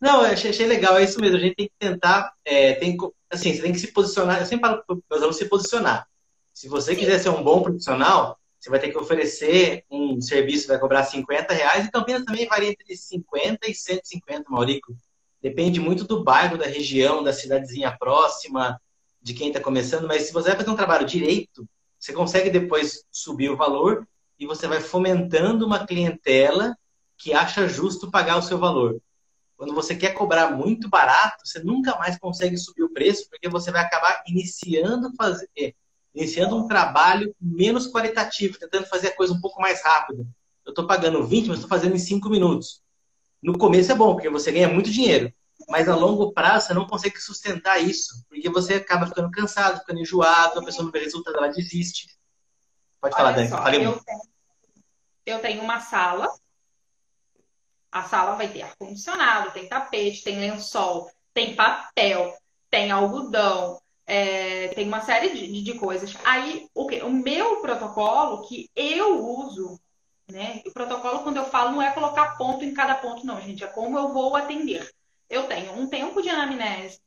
Não, 0.00 0.24
eu 0.24 0.32
achei, 0.32 0.50
achei, 0.50 0.66
legal, 0.66 0.96
é 0.96 1.04
isso 1.04 1.20
mesmo. 1.20 1.36
A 1.36 1.40
gente 1.40 1.56
tem 1.56 1.66
que 1.66 1.74
tentar, 1.78 2.32
é, 2.44 2.74
tem, 2.74 2.96
assim, 3.30 3.54
você 3.54 3.62
tem 3.62 3.72
que 3.72 3.78
se 3.78 3.92
posicionar. 3.92 4.40
Eu 4.40 4.46
sempre 4.46 4.68
falo 4.68 4.84
para 4.86 5.16
os 5.16 5.22
alunos 5.22 5.36
se 5.36 5.48
posicionar. 5.48 6.06
Se 6.52 6.68
você 6.68 6.94
quiser 6.94 7.18
ser 7.18 7.30
um 7.30 7.42
bom 7.42 7.62
profissional, 7.62 8.38
você 8.58 8.70
vai 8.70 8.80
ter 8.80 8.90
que 8.90 8.98
oferecer 8.98 9.84
um 9.90 10.20
serviço, 10.20 10.68
vai 10.68 10.78
cobrar 10.78 11.04
50 11.04 11.52
reais, 11.52 11.86
e 11.86 11.90
Campinas 11.90 12.24
também 12.24 12.46
varia 12.46 12.70
entre 12.70 12.96
50 12.96 13.68
e 13.68 13.74
150, 13.74 14.44
Maurico. 14.48 14.96
Depende 15.42 15.78
muito 15.78 16.04
do 16.04 16.24
bairro, 16.24 16.56
da 16.56 16.66
região, 16.66 17.22
da 17.22 17.32
cidadezinha 17.32 17.94
próxima, 17.98 18.80
de 19.20 19.34
quem 19.34 19.48
está 19.48 19.60
começando, 19.60 20.06
mas 20.06 20.22
se 20.22 20.32
você 20.32 20.48
vai 20.48 20.56
fazer 20.56 20.70
um 20.70 20.76
trabalho 20.76 21.06
direito, 21.06 21.68
você 21.98 22.12
consegue 22.12 22.50
depois 22.50 23.04
subir 23.10 23.50
o 23.50 23.56
valor 23.56 24.06
e 24.38 24.46
você 24.46 24.66
vai 24.66 24.80
fomentando 24.80 25.66
uma 25.66 25.86
clientela 25.86 26.76
que 27.16 27.32
acha 27.32 27.68
justo 27.68 28.10
pagar 28.10 28.36
o 28.36 28.42
seu 28.42 28.58
valor. 28.58 29.00
Quando 29.64 29.74
você 29.74 29.96
quer 29.96 30.12
cobrar 30.12 30.50
muito 30.50 30.90
barato, 30.90 31.38
você 31.42 31.58
nunca 31.60 31.96
mais 31.96 32.18
consegue 32.18 32.58
subir 32.58 32.82
o 32.82 32.92
preço, 32.92 33.30
porque 33.30 33.48
você 33.48 33.72
vai 33.72 33.80
acabar 33.80 34.22
iniciando 34.26 35.10
fazer, 35.16 35.48
é, 35.56 35.72
iniciando 36.14 36.54
um 36.54 36.68
trabalho 36.68 37.34
menos 37.40 37.90
qualitativo, 37.90 38.58
tentando 38.58 38.84
fazer 38.84 39.08
a 39.08 39.16
coisa 39.16 39.32
um 39.32 39.40
pouco 39.40 39.62
mais 39.62 39.82
rápido. 39.82 40.28
Eu 40.66 40.70
estou 40.70 40.86
pagando 40.86 41.26
20, 41.26 41.46
mas 41.48 41.56
estou 41.56 41.68
fazendo 41.70 41.94
em 41.94 41.98
5 41.98 42.28
minutos. 42.28 42.82
No 43.42 43.56
começo 43.56 43.90
é 43.90 43.94
bom, 43.94 44.12
porque 44.12 44.28
você 44.28 44.52
ganha 44.52 44.68
muito 44.68 44.90
dinheiro. 44.90 45.32
Mas 45.66 45.88
a 45.88 45.96
longo 45.96 46.30
prazo 46.34 46.66
você 46.66 46.74
não 46.74 46.86
consegue 46.86 47.18
sustentar 47.18 47.78
isso, 47.82 48.22
porque 48.28 48.50
você 48.50 48.74
acaba 48.74 49.06
ficando 49.06 49.30
cansado, 49.30 49.78
ficando 49.78 50.00
enjoado, 50.00 50.60
a 50.60 50.64
pessoa 50.64 50.84
não 50.84 50.92
vê 50.92 50.98
resultado, 50.98 51.38
ela 51.38 51.48
desiste. 51.48 52.08
Pode 53.00 53.16
falar, 53.16 53.32
Dani. 53.32 53.48
Só, 53.48 53.66
eu, 53.66 53.98
tenho, 53.98 54.20
eu 55.24 55.38
tenho 55.40 55.62
uma 55.62 55.80
sala 55.80 56.28
a 57.94 58.02
sala 58.02 58.34
vai 58.34 58.48
ter 58.48 58.62
ar-condicionado, 58.62 59.52
tem 59.52 59.68
tapete, 59.68 60.24
tem 60.24 60.40
lençol, 60.40 61.08
tem 61.32 61.54
papel, 61.54 62.36
tem 62.68 62.90
algodão, 62.90 63.80
é, 64.04 64.66
tem 64.74 64.88
uma 64.88 65.00
série 65.00 65.30
de, 65.30 65.62
de 65.62 65.74
coisas. 65.78 66.12
Aí, 66.24 66.68
o, 66.74 66.88
que? 66.88 67.00
o 67.02 67.10
meu 67.10 67.60
protocolo 67.60 68.48
que 68.48 68.68
eu 68.74 69.24
uso, 69.24 69.78
né? 70.28 70.60
O 70.66 70.72
protocolo, 70.72 71.20
quando 71.22 71.36
eu 71.36 71.44
falo, 71.44 71.70
não 71.70 71.80
é 71.80 71.92
colocar 71.92 72.36
ponto 72.36 72.64
em 72.64 72.74
cada 72.74 72.96
ponto, 72.96 73.24
não, 73.24 73.40
gente. 73.40 73.62
É 73.62 73.68
como 73.68 73.96
eu 73.96 74.12
vou 74.12 74.34
atender. 74.34 74.90
Eu 75.30 75.46
tenho 75.46 75.72
um 75.78 75.88
tempo 75.88 76.20
de 76.20 76.28
anamnese 76.28 77.00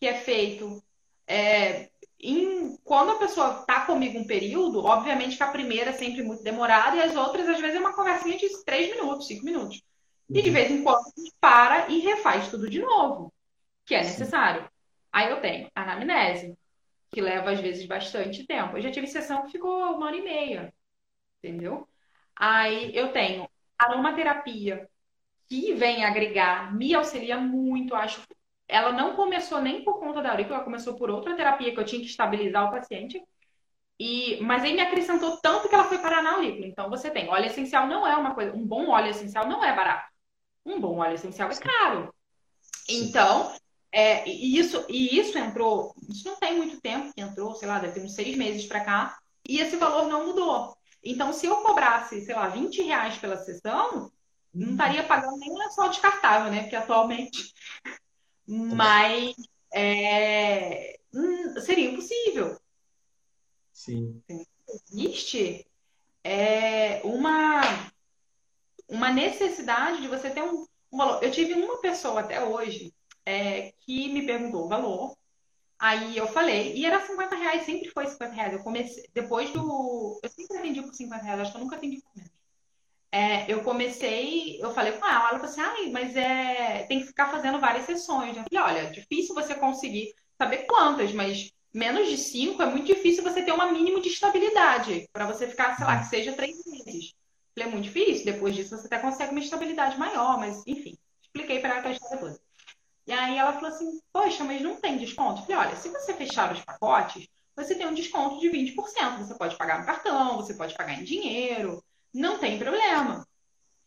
que 0.00 0.08
é 0.08 0.14
feito 0.14 0.82
é, 1.24 1.88
em, 2.18 2.76
quando 2.82 3.12
a 3.12 3.18
pessoa 3.18 3.60
está 3.60 3.86
comigo 3.86 4.18
um 4.18 4.26
período, 4.26 4.84
obviamente 4.84 5.36
que 5.36 5.42
a 5.44 5.52
primeira 5.52 5.90
é 5.90 5.92
sempre 5.92 6.24
muito 6.24 6.42
demorada 6.42 6.96
e 6.96 7.02
as 7.02 7.14
outras, 7.14 7.48
às 7.48 7.60
vezes, 7.60 7.76
é 7.76 7.80
uma 7.80 7.94
conversinha 7.94 8.36
de 8.36 8.64
três 8.64 8.90
minutos, 8.90 9.28
cinco 9.28 9.44
minutos. 9.44 9.80
E 10.28 10.42
de 10.42 10.50
vez 10.50 10.70
em 10.70 10.82
quando 10.82 11.06
a 11.06 11.20
gente 11.20 11.34
para 11.40 11.88
e 11.88 12.00
refaz 12.00 12.48
tudo 12.48 12.68
de 12.68 12.80
novo, 12.80 13.32
que 13.84 13.94
é 13.94 14.02
necessário. 14.02 14.62
Sim. 14.62 14.68
Aí 15.12 15.30
eu 15.30 15.40
tenho 15.40 15.70
anamnese, 15.74 16.58
que 17.10 17.20
leva 17.20 17.52
às 17.52 17.60
vezes 17.60 17.86
bastante 17.86 18.44
tempo. 18.44 18.76
Eu 18.76 18.82
já 18.82 18.90
tive 18.90 19.06
sessão 19.06 19.44
que 19.44 19.52
ficou 19.52 19.94
uma 19.94 20.06
hora 20.06 20.16
e 20.16 20.22
meia, 20.22 20.74
entendeu? 21.38 21.88
Aí 22.34 22.94
eu 22.94 23.12
tenho 23.12 23.48
aromaterapia, 23.78 24.88
que 25.48 25.74
vem 25.74 26.04
agregar, 26.04 26.74
me 26.74 26.92
auxilia 26.94 27.38
muito, 27.38 27.94
acho. 27.94 28.20
Ela 28.68 28.92
não 28.92 29.14
começou 29.14 29.60
nem 29.60 29.84
por 29.84 30.00
conta 30.00 30.20
da 30.20 30.32
aurícula, 30.32 30.56
ela 30.56 30.64
começou 30.64 30.96
por 30.96 31.08
outra 31.08 31.36
terapia 31.36 31.72
que 31.72 31.78
eu 31.78 31.84
tinha 31.84 32.00
que 32.00 32.08
estabilizar 32.08 32.66
o 32.66 32.70
paciente. 32.72 33.22
E, 33.98 34.38
mas 34.42 34.64
aí 34.64 34.74
me 34.74 34.80
acrescentou 34.80 35.38
tanto 35.40 35.68
que 35.68 35.74
ela 35.74 35.84
foi 35.84 35.98
parar 35.98 36.22
na 36.22 36.34
aurícula. 36.34 36.66
Então 36.66 36.90
você 36.90 37.10
tem 37.10 37.28
óleo 37.28 37.46
essencial 37.46 37.86
não 37.86 38.06
é 38.06 38.16
uma 38.16 38.34
coisa, 38.34 38.52
um 38.54 38.66
bom 38.66 38.88
óleo 38.90 39.10
essencial 39.10 39.46
não 39.48 39.64
é 39.64 39.74
barato 39.74 40.15
um 40.66 40.80
bom 40.80 40.98
óleo 40.98 41.14
essencial 41.14 41.50
é 41.50 41.56
caro. 41.56 42.14
Então, 42.88 43.54
é, 43.92 44.28
e, 44.28 44.58
isso, 44.58 44.84
e 44.88 45.18
isso 45.18 45.38
entrou, 45.38 45.94
isso 46.08 46.28
não 46.28 46.36
tem 46.36 46.56
muito 46.56 46.80
tempo 46.80 47.12
que 47.14 47.20
entrou, 47.20 47.54
sei 47.54 47.68
lá, 47.68 47.78
deve 47.78 47.94
ter 47.94 48.04
uns 48.04 48.14
seis 48.14 48.36
meses 48.36 48.66
para 48.66 48.84
cá, 48.84 49.18
e 49.48 49.58
esse 49.60 49.76
valor 49.76 50.08
não 50.08 50.26
mudou. 50.26 50.76
Então, 51.02 51.32
se 51.32 51.46
eu 51.46 51.56
cobrasse, 51.58 52.20
sei 52.24 52.34
lá, 52.34 52.48
20 52.48 52.82
reais 52.82 53.16
pela 53.16 53.36
sessão, 53.36 54.10
não 54.52 54.72
estaria 54.72 55.04
pagando 55.04 55.36
nem 55.36 55.56
lençol 55.56 55.88
descartável, 55.88 56.50
né? 56.50 56.62
Porque 56.62 56.76
atualmente. 56.76 57.54
Mas 58.46 59.34
é, 59.72 60.98
hum, 61.14 61.60
seria 61.60 61.90
impossível. 61.90 62.58
Sim. 63.72 64.22
Existe 64.90 65.66
é, 66.24 67.00
uma 67.04 67.60
uma 68.88 69.12
necessidade 69.12 70.00
de 70.00 70.08
você 70.08 70.30
ter 70.30 70.42
um, 70.42 70.66
um 70.92 70.96
valor. 70.96 71.22
Eu 71.22 71.30
tive 71.30 71.54
uma 71.54 71.80
pessoa 71.80 72.20
até 72.20 72.44
hoje 72.44 72.92
é, 73.24 73.72
que 73.80 74.12
me 74.12 74.24
perguntou 74.24 74.64
o 74.64 74.68
valor. 74.68 75.16
Aí 75.78 76.16
eu 76.16 76.26
falei, 76.26 76.74
e 76.74 76.86
era 76.86 77.04
50 77.04 77.36
reais, 77.36 77.64
sempre 77.64 77.90
foi 77.90 78.06
50 78.06 78.32
reais. 78.32 78.52
Eu 78.54 78.62
comecei, 78.62 79.04
depois 79.12 79.50
do. 79.50 80.18
Eu 80.22 80.30
sempre 80.30 80.56
atendi 80.58 80.80
por 80.80 80.94
50 80.94 81.22
reais, 81.22 81.40
acho 81.40 81.52
que 81.52 81.58
eu 81.58 81.62
nunca 81.62 81.76
atendi 81.76 82.00
por 82.00 82.16
menos. 82.16 82.32
É, 83.12 83.50
eu 83.50 83.62
comecei, 83.62 84.62
eu 84.62 84.72
falei 84.72 84.92
com 84.92 85.06
ela, 85.06 85.30
ela 85.30 85.38
falou 85.38 85.46
assim, 85.46 85.60
ai, 85.60 85.90
mas 85.90 86.16
é, 86.16 86.84
tem 86.84 87.00
que 87.00 87.06
ficar 87.06 87.30
fazendo 87.30 87.60
várias 87.60 87.84
sessões. 87.84 88.36
Eu 88.36 88.44
falei, 88.44 88.78
olha, 88.78 88.90
difícil 88.90 89.34
você 89.34 89.54
conseguir 89.54 90.14
saber 90.36 90.66
quantas, 90.66 91.12
mas 91.12 91.50
menos 91.72 92.08
de 92.08 92.18
cinco 92.18 92.62
é 92.62 92.66
muito 92.66 92.86
difícil 92.86 93.22
você 93.22 93.42
ter 93.42 93.52
uma 93.52 93.70
mínimo 93.72 94.00
de 94.00 94.08
estabilidade 94.08 95.08
para 95.12 95.26
você 95.26 95.46
ficar, 95.46 95.76
sei 95.76 95.86
lá, 95.86 95.98
que 95.98 96.06
seja 96.06 96.32
três 96.32 96.56
meses 96.66 97.14
é 97.62 97.66
muito 97.66 97.84
difícil. 97.84 98.24
Depois 98.24 98.54
disso, 98.54 98.76
você 98.76 98.86
até 98.86 98.98
consegue 98.98 99.30
uma 99.32 99.40
estabilidade 99.40 99.98
maior, 99.98 100.38
mas 100.38 100.62
enfim, 100.66 100.96
expliquei 101.22 101.60
para 101.60 101.78
ela 101.78 101.88
a 101.88 101.92
história 101.92 102.18
toda. 102.18 102.40
E 103.06 103.12
aí 103.12 103.38
ela 103.38 103.52
falou 103.52 103.68
assim: 103.68 104.00
Poxa, 104.12 104.44
mas 104.44 104.60
não 104.60 104.76
tem 104.80 104.98
desconto? 104.98 105.40
Eu 105.40 105.46
falei: 105.46 105.68
Olha, 105.68 105.76
se 105.76 105.88
você 105.88 106.12
fechar 106.14 106.52
os 106.52 106.60
pacotes, 106.62 107.28
você 107.54 107.74
tem 107.74 107.86
um 107.86 107.94
desconto 107.94 108.40
de 108.40 108.48
20%. 108.50 109.18
Você 109.18 109.34
pode 109.34 109.56
pagar 109.56 109.80
no 109.80 109.86
cartão, 109.86 110.36
você 110.36 110.54
pode 110.54 110.74
pagar 110.74 111.00
em 111.00 111.04
dinheiro, 111.04 111.82
não 112.12 112.38
tem 112.38 112.58
problema. 112.58 113.26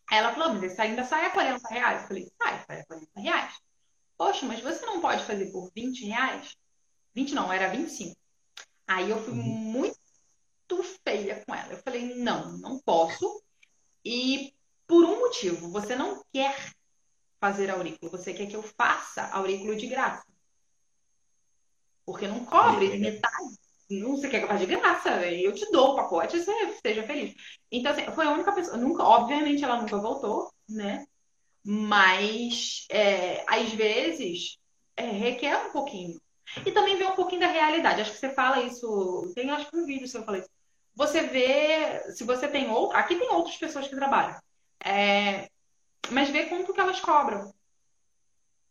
Aí 0.09 0.17
ela 0.17 0.33
falou: 0.33 0.53
Mas 0.53 0.71
isso 0.71 0.81
ainda 0.81 1.03
sai 1.03 1.25
a 1.25 1.31
40 1.31 1.67
reais? 1.67 2.01
Eu 2.01 2.07
falei: 2.07 2.31
Sai, 2.41 2.63
sai 2.65 2.79
a 2.81 2.85
40 2.85 3.19
reais. 3.19 3.59
Poxa, 4.17 4.45
mas 4.45 4.61
você 4.61 4.85
não 4.85 5.01
pode 5.01 5.23
fazer 5.23 5.51
por 5.51 5.69
20 5.75 6.05
reais? 6.05 6.55
20 7.13 7.33
não, 7.35 7.51
era 7.51 7.69
25. 7.69 8.15
Aí 8.87 9.09
eu 9.09 9.23
fui 9.23 9.33
uhum. 9.33 9.43
muito 9.43 9.97
feia 11.03 11.43
com 11.45 11.53
ela. 11.53 11.73
Eu 11.73 11.77
falei: 11.79 12.15
Não, 12.15 12.57
não 12.57 12.79
posso 12.79 13.43
e 14.09 14.55
por 14.87 15.05
um 15.05 15.19
motivo, 15.19 15.69
você 15.69 15.95
não 15.95 16.19
quer 16.33 16.73
fazer 17.39 17.69
aurículo, 17.69 18.09
você 18.09 18.33
quer 18.33 18.47
que 18.47 18.55
eu 18.55 18.63
faça 18.63 19.27
aurículo 19.27 19.75
de 19.75 19.85
graça. 19.85 20.25
Porque 22.03 22.27
não 22.27 22.43
cobre 22.43 22.97
metade. 22.97 23.59
Não 23.87 24.17
você 24.17 24.27
quer 24.27 24.39
que 24.39 24.45
eu 24.45 24.47
faça 24.47 24.65
de 24.65 24.75
graça, 24.75 25.27
eu 25.27 25.53
te 25.53 25.69
dou 25.71 25.91
o 25.91 25.95
pacote, 25.95 26.39
você 26.39 26.51
esteja 26.71 27.03
feliz. 27.03 27.35
Então, 27.71 27.91
assim, 27.91 28.03
foi 28.05 28.25
a 28.25 28.31
única 28.31 28.51
pessoa. 28.51 28.77
Nunca, 28.77 29.03
obviamente, 29.03 29.63
ela 29.63 29.79
nunca 29.79 29.97
voltou, 29.97 30.51
né? 30.67 31.05
Mas 31.63 32.87
é, 32.89 33.45
às 33.47 33.71
vezes 33.73 34.57
é, 34.97 35.03
requer 35.03 35.67
um 35.67 35.71
pouquinho. 35.71 36.19
E 36.65 36.71
também 36.71 36.97
vê 36.97 37.05
um 37.05 37.15
pouquinho 37.15 37.41
da 37.41 37.47
realidade. 37.47 38.01
Acho 38.01 38.11
que 38.13 38.17
você 38.17 38.33
fala 38.33 38.63
isso. 38.63 39.31
Tem 39.35 39.51
acho 39.51 39.69
que 39.69 39.77
um 39.77 39.85
vídeo 39.85 40.07
seu 40.07 40.21
eu 40.21 40.25
falei 40.25 40.41
isso 40.41 40.58
você 40.99 41.21
vê, 41.21 42.11
se 42.11 42.25
você 42.25 42.45
tem 42.47 42.69
outro, 42.69 42.97
aqui 42.97 43.15
tem 43.15 43.29
outras 43.29 43.55
pessoas 43.55 43.87
que 43.87 43.95
trabalham, 43.95 44.37
é, 44.83 45.49
mas 46.11 46.29
vê 46.29 46.47
quanto 46.47 46.73
que 46.73 46.81
elas 46.81 46.99
cobram. 46.99 47.53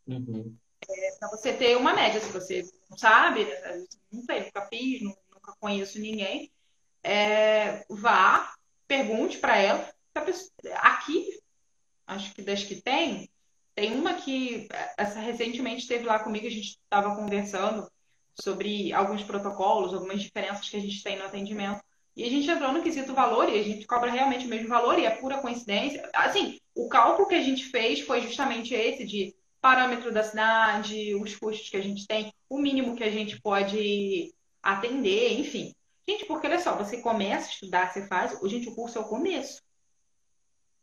Uhum. 0.06 0.54
É, 0.88 1.16
para 1.18 1.28
você 1.30 1.54
ter 1.54 1.76
uma 1.76 1.94
média, 1.94 2.20
se 2.20 2.30
você 2.30 2.62
não 2.90 2.98
sabe, 2.98 3.44
né, 3.44 3.84
não 4.12 4.22
sei, 4.22 4.44
nunca 4.44 4.66
fiz, 4.66 5.02
nunca 5.02 5.56
conheço 5.58 5.98
ninguém, 5.98 6.52
é, 7.02 7.84
vá, 7.88 8.54
pergunte 8.86 9.38
para 9.38 9.56
ela. 9.56 9.90
Pessoa, 10.12 10.50
aqui, 10.74 11.40
acho 12.06 12.34
que 12.34 12.42
das 12.42 12.62
que 12.62 12.82
tem, 12.82 13.30
Tem 13.78 13.94
uma 13.94 14.14
que 14.14 14.66
essa 14.96 15.20
recentemente 15.20 15.82
esteve 15.82 16.04
lá 16.04 16.18
comigo, 16.18 16.48
a 16.48 16.50
gente 16.50 16.70
estava 16.70 17.14
conversando 17.14 17.88
sobre 18.34 18.92
alguns 18.92 19.22
protocolos, 19.22 19.94
algumas 19.94 20.20
diferenças 20.20 20.68
que 20.68 20.76
a 20.76 20.80
gente 20.80 21.00
tem 21.00 21.16
no 21.16 21.24
atendimento. 21.24 21.80
E 22.18 22.24
a 22.24 22.28
gente 22.28 22.50
entrou 22.50 22.72
no 22.72 22.82
quesito 22.82 23.14
valor 23.14 23.48
e 23.48 23.60
a 23.60 23.62
gente 23.62 23.86
cobra 23.86 24.10
realmente 24.10 24.44
o 24.44 24.48
mesmo 24.48 24.66
valor 24.66 24.98
e 24.98 25.04
é 25.04 25.10
pura 25.10 25.38
coincidência. 25.38 26.10
Assim, 26.12 26.58
o 26.74 26.88
cálculo 26.88 27.28
que 27.28 27.36
a 27.36 27.40
gente 27.40 27.66
fez 27.66 28.00
foi 28.00 28.20
justamente 28.22 28.74
esse 28.74 29.06
de 29.06 29.36
parâmetro 29.60 30.12
da 30.12 30.24
cidade, 30.24 31.14
os 31.14 31.36
custos 31.36 31.70
que 31.70 31.76
a 31.76 31.80
gente 31.80 32.08
tem, 32.08 32.32
o 32.50 32.58
mínimo 32.58 32.96
que 32.96 33.04
a 33.04 33.10
gente 33.10 33.40
pode 33.40 34.34
atender, 34.60 35.38
enfim. 35.38 35.72
Gente, 36.08 36.24
porque 36.26 36.48
olha 36.48 36.58
só, 36.58 36.76
você 36.76 37.00
começa 37.00 37.46
a 37.46 37.52
estudar, 37.52 37.92
você 37.92 38.04
faz. 38.08 38.36
Gente, 38.50 38.68
o 38.68 38.74
curso 38.74 38.98
é 38.98 39.00
o 39.00 39.08
começo. 39.08 39.62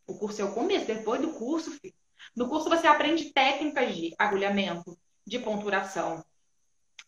O 0.06 0.18
curso 0.18 0.40
é 0.40 0.44
o 0.46 0.54
começo. 0.54 0.86
Depois 0.86 1.20
do 1.20 1.34
curso, 1.34 1.70
filho. 1.72 1.92
No 2.34 2.48
curso 2.48 2.70
você 2.70 2.86
aprende 2.86 3.30
técnicas 3.34 3.94
de 3.94 4.14
agulhamento, 4.18 4.98
de 5.26 5.38
ponturação. 5.38 6.24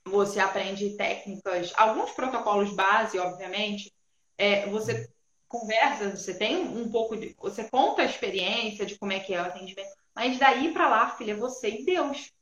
Você 0.05 0.39
aprende 0.39 0.99
técnicas, 0.99 1.73
alguns 1.79 2.11
protocolos 2.11 2.75
base, 2.75 3.19
obviamente. 3.19 3.91
É, 4.39 4.67
você 4.69 5.11
conversa, 5.49 6.17
você 6.17 6.35
tem 6.35 6.57
um 6.57 6.91
pouco 6.91 7.17
de. 7.17 7.35
Você 7.39 7.65
conta 7.69 8.03
a 8.03 8.05
experiência 8.05 8.87
de 8.87 8.99
como 8.99 9.13
é 9.13 9.21
que 9.21 9.35
é 9.35 9.43
o 9.43 9.45
atendimento. 9.45 9.91
Mas 10.15 10.39
daí 10.39 10.73
para 10.73 10.89
lá, 10.89 11.11
filha, 11.11 11.33
é 11.33 11.37
você 11.37 11.71
e 11.71 11.85
Deus. 11.85 12.33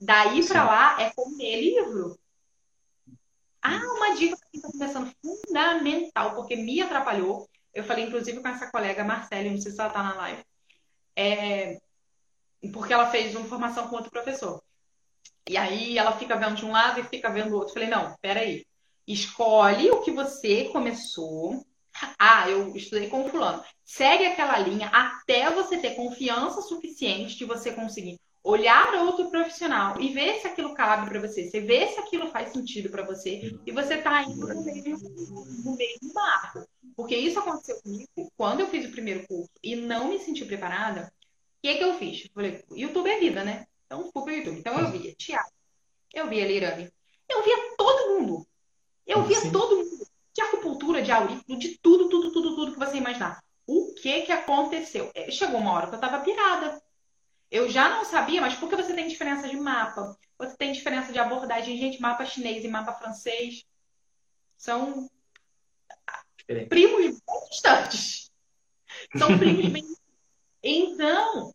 Daí 0.00 0.46
para 0.46 0.64
lá 0.64 1.02
é 1.02 1.10
comer 1.10 1.60
livro. 1.60 2.18
Ah, 3.62 3.80
uma 3.94 4.14
dica 4.16 4.36
que 4.50 4.56
está 4.56 4.70
começando 4.70 5.12
fundamental, 5.22 6.34
porque 6.34 6.56
me 6.56 6.80
atrapalhou. 6.80 7.48
Eu 7.74 7.84
falei, 7.84 8.06
inclusive, 8.06 8.40
com 8.40 8.48
essa 8.48 8.70
colega 8.70 9.04
Marcela, 9.04 9.50
não 9.50 9.58
sei 9.58 9.70
se 9.70 9.78
ela 9.80 9.88
está 9.88 10.02
na 10.02 10.14
live. 10.14 10.42
É, 11.14 11.78
porque 12.72 12.92
ela 12.92 13.10
fez 13.10 13.34
uma 13.34 13.46
formação 13.46 13.88
com 13.88 13.96
outro 13.96 14.10
professor. 14.10 14.62
E 15.48 15.56
aí 15.56 15.98
ela 15.98 16.16
fica 16.18 16.36
vendo 16.36 16.56
de 16.56 16.64
um 16.64 16.72
lado 16.72 17.00
e 17.00 17.04
fica 17.04 17.30
vendo 17.30 17.50
do 17.50 17.56
outro. 17.56 17.74
falei, 17.74 17.88
não, 17.88 18.16
peraí. 18.20 18.64
Escolhe 19.06 19.90
o 19.90 20.00
que 20.00 20.10
você 20.10 20.64
começou. 20.66 21.64
Ah, 22.18 22.48
eu 22.48 22.74
estudei 22.76 23.08
com 23.08 23.28
fulano. 23.28 23.62
Segue 23.84 24.26
aquela 24.26 24.58
linha 24.58 24.88
até 24.88 25.50
você 25.50 25.78
ter 25.78 25.96
confiança 25.96 26.62
suficiente 26.62 27.36
de 27.36 27.44
você 27.44 27.72
conseguir 27.72 28.18
olhar 28.42 28.94
outro 28.94 29.30
profissional 29.30 30.00
e 30.00 30.12
ver 30.12 30.40
se 30.40 30.46
aquilo 30.46 30.74
cabe 30.74 31.08
para 31.08 31.20
você, 31.20 31.48
você 31.48 31.60
vê 31.60 31.86
se 31.88 32.00
aquilo 32.00 32.30
faz 32.30 32.52
sentido 32.52 32.88
para 32.88 33.04
você 33.04 33.54
e 33.66 33.72
você 33.72 33.94
está 33.94 34.22
indo 34.22 34.46
no 34.46 34.64
meio, 34.64 34.98
no 35.64 35.76
meio 35.76 35.98
do 36.00 36.12
barco. 36.12 36.66
Porque 36.96 37.16
isso 37.16 37.38
aconteceu 37.38 37.80
comigo 37.82 38.32
quando 38.36 38.60
eu 38.60 38.68
fiz 38.68 38.86
o 38.86 38.92
primeiro 38.92 39.26
curso 39.26 39.50
e 39.62 39.76
não 39.76 40.08
me 40.08 40.18
senti 40.18 40.44
preparada. 40.44 41.12
O 41.58 41.62
que, 41.62 41.76
que 41.76 41.84
eu 41.84 41.94
fiz? 41.94 42.24
Eu 42.24 42.30
falei, 42.34 42.64
YouTube 42.70 43.10
é 43.10 43.18
vida, 43.18 43.44
né? 43.44 43.66
Então 43.86 44.10
fui 44.12 44.22
pro 44.22 44.32
YouTube. 44.32 44.58
Então 44.58 44.78
eu 44.78 44.90
via 44.90 45.14
Tiago, 45.14 45.50
eu 46.14 46.28
via 46.28 46.46
Leirane, 46.46 46.90
eu 47.28 47.42
via 47.42 47.56
todo 47.76 48.20
mundo. 48.20 48.46
Eu 49.10 49.24
via 49.24 49.40
Sim. 49.40 49.52
todo 49.52 49.76
mundo. 49.76 50.06
De 50.32 50.42
acupuntura, 50.42 51.02
de 51.02 51.10
aurículo, 51.10 51.58
de 51.58 51.76
tudo, 51.78 52.08
tudo, 52.08 52.32
tudo, 52.32 52.54
tudo 52.54 52.72
que 52.72 52.78
você 52.78 52.96
imaginar. 52.96 53.42
O 53.66 53.92
que 53.94 54.22
que 54.22 54.30
aconteceu? 54.30 55.10
É, 55.12 55.28
chegou 55.28 55.58
uma 55.58 55.72
hora 55.72 55.88
que 55.88 55.96
eu 55.96 56.00
tava 56.00 56.20
pirada. 56.20 56.80
Eu 57.50 57.68
já 57.68 57.88
não 57.88 58.04
sabia, 58.04 58.40
mas 58.40 58.54
porque 58.54 58.76
você 58.76 58.94
tem 58.94 59.08
diferença 59.08 59.48
de 59.48 59.56
mapa, 59.56 60.16
você 60.38 60.56
tem 60.56 60.70
diferença 60.70 61.12
de 61.12 61.18
abordagem, 61.18 61.76
gente, 61.76 62.00
mapa 62.00 62.24
chinês 62.24 62.64
e 62.64 62.68
mapa 62.68 62.92
francês 62.92 63.64
são 64.56 65.10
Diferente. 66.38 66.68
primos 66.68 67.00
bem 67.00 67.48
distantes. 67.50 68.30
São 69.16 69.36
primos 69.36 69.66
bem 69.66 69.84
Então, 70.62 71.52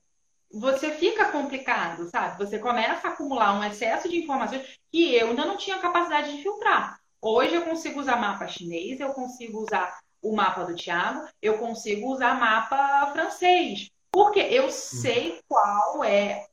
você 0.52 0.92
fica 0.92 1.32
complicado, 1.32 2.10
sabe? 2.10 2.38
Você 2.38 2.60
começa 2.60 3.08
a 3.08 3.12
acumular 3.12 3.54
um 3.54 3.64
excesso 3.64 4.10
de 4.10 4.18
informações 4.18 4.78
que 4.92 5.16
eu 5.16 5.30
ainda 5.30 5.46
não 5.46 5.56
tinha 5.56 5.80
capacidade 5.80 6.36
de 6.36 6.44
filtrar. 6.44 7.00
Hoje 7.28 7.56
eu 7.56 7.64
consigo 7.64 8.00
usar 8.00 8.18
mapa 8.18 8.48
chinês, 8.48 9.00
eu 9.00 9.12
consigo 9.12 9.64
usar 9.64 10.00
o 10.22 10.36
mapa 10.36 10.64
do 10.64 10.76
Tiago, 10.76 11.28
eu 11.42 11.58
consigo 11.58 12.14
usar 12.14 12.40
mapa 12.40 13.12
francês. 13.14 13.90
Porque 14.12 14.40
eu 14.40 14.70
sei 14.70 15.42
qual 15.48 16.04
é 16.04 16.46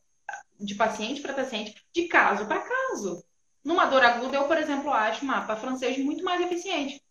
de 0.58 0.74
paciente 0.74 1.20
para 1.20 1.34
paciente, 1.34 1.74
de 1.92 2.08
caso 2.08 2.46
para 2.46 2.62
caso. 2.62 3.22
Numa 3.62 3.84
dor 3.84 4.02
aguda, 4.02 4.34
eu, 4.34 4.48
por 4.48 4.56
exemplo, 4.56 4.90
acho 4.90 5.22
o 5.22 5.28
mapa 5.28 5.56
francês 5.56 5.98
muito 5.98 6.24
mais 6.24 6.40
eficiente. 6.40 7.02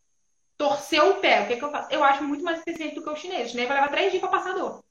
Torceu 0.57 1.11
o 1.11 1.19
pé, 1.19 1.43
o 1.43 1.47
que, 1.47 1.57
que 1.57 1.63
eu 1.63 1.69
faço? 1.69 1.91
Eu 1.91 2.03
acho 2.03 2.23
muito 2.23 2.43
mais 2.43 2.61
eficiente 2.65 2.95
do 2.95 3.03
que 3.03 3.09
o 3.11 3.15
chinês. 3.15 3.49
O 3.49 3.51
chinês 3.51 3.67
vai 3.67 3.79
levar 3.79 3.91
três 3.91 4.09
dias 4.09 4.21
para 4.21 4.31
passar 4.31 4.55
dor. 4.55 4.83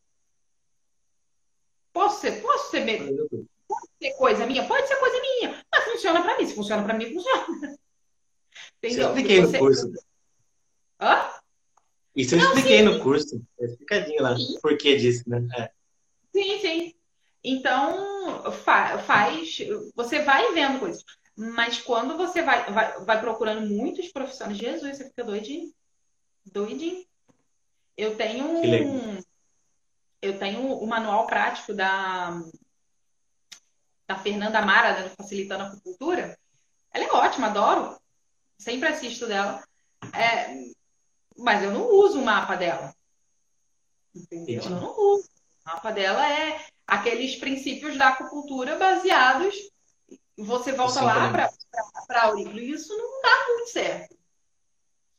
Posso 1.93 2.21
ser, 2.21 2.41
posso 2.41 2.71
ser? 2.71 2.87
Pode 3.67 3.89
ser 4.01 4.13
coisa 4.13 4.47
minha? 4.47 4.65
Pode 4.65 4.87
ser 4.87 4.95
coisa 4.95 5.21
minha. 5.21 5.61
Mas 5.73 5.85
funciona 5.87 6.23
para 6.23 6.39
mim. 6.39 6.47
Se 6.47 6.55
funciona 6.55 6.85
para 6.85 6.95
mim, 6.95 7.13
funciona. 7.13 7.80
Entendeu? 8.79 9.09
Eu 9.09 9.09
expliquei 9.09 9.41
no 9.41 9.59
curso. 9.59 9.93
Hã? 11.01 11.31
Isso 12.15 12.35
eu 12.35 12.39
Não, 12.39 12.47
expliquei 12.49 12.79
sim. 12.79 12.85
no 12.85 13.01
curso. 13.01 13.43
É 13.61 13.65
explicadinho 13.65 14.23
lá. 14.23 14.37
Sim. 14.37 14.59
Por 14.61 14.77
que 14.77 14.97
disso, 14.97 15.29
né? 15.29 15.47
É. 15.57 15.71
Sim, 16.33 16.59
sim. 16.61 16.95
Então, 17.43 18.53
fa 18.53 18.99
faz. 18.99 19.59
Você 19.95 20.23
vai 20.23 20.53
vendo 20.53 20.81
coisas. 20.81 21.05
Mas 21.37 21.81
quando 21.81 22.17
você 22.17 22.43
vai, 22.43 22.71
vai, 22.71 23.01
vai 23.05 23.21
procurando 23.21 23.67
muitos 23.67 24.09
profissionais, 24.09 24.59
Jesus, 24.59 24.99
você 24.99 25.05
fica 25.05 25.25
doidinho. 25.25 25.73
Doidinho. 26.45 27.05
Eu 27.97 28.17
tenho 28.17 28.45
um. 28.47 29.19
Eu 30.21 30.39
tenho 30.39 30.61
o 30.61 30.85
um 30.85 30.87
manual 30.87 31.27
prático 31.27 31.73
da, 31.73 32.43
da 34.07 34.19
Fernanda 34.19 34.61
Mara, 34.61 35.01
né, 35.01 35.09
Facilitando 35.17 35.65
a 35.65 35.67
Acupuntura. 35.69 36.39
Ela 36.93 37.05
é 37.05 37.13
ótima, 37.13 37.47
adoro. 37.47 38.00
Sempre 38.61 38.91
assisto 38.91 39.27
dela. 39.27 39.65
É, 40.13 40.55
mas 41.39 41.63
eu 41.63 41.73
não 41.73 41.89
uso 41.91 42.21
o 42.21 42.25
mapa 42.25 42.57
dela. 42.57 42.95
Entendeu? 44.15 44.63
Eu 44.63 44.71
não 44.71 44.91
uso. 45.15 45.29
O 45.65 45.69
mapa 45.71 45.91
dela 45.91 46.31
é 46.31 46.61
aqueles 46.87 47.37
princípios 47.37 47.97
da 47.97 48.09
acupuntura 48.09 48.77
baseados. 48.77 49.57
Você 50.37 50.73
volta 50.73 51.01
lá 51.01 51.33
para 52.07 52.23
aurículo. 52.25 52.59
E 52.59 52.73
isso 52.73 52.95
não 52.95 53.23
dá 53.23 53.47
muito 53.49 53.71
certo. 53.71 54.15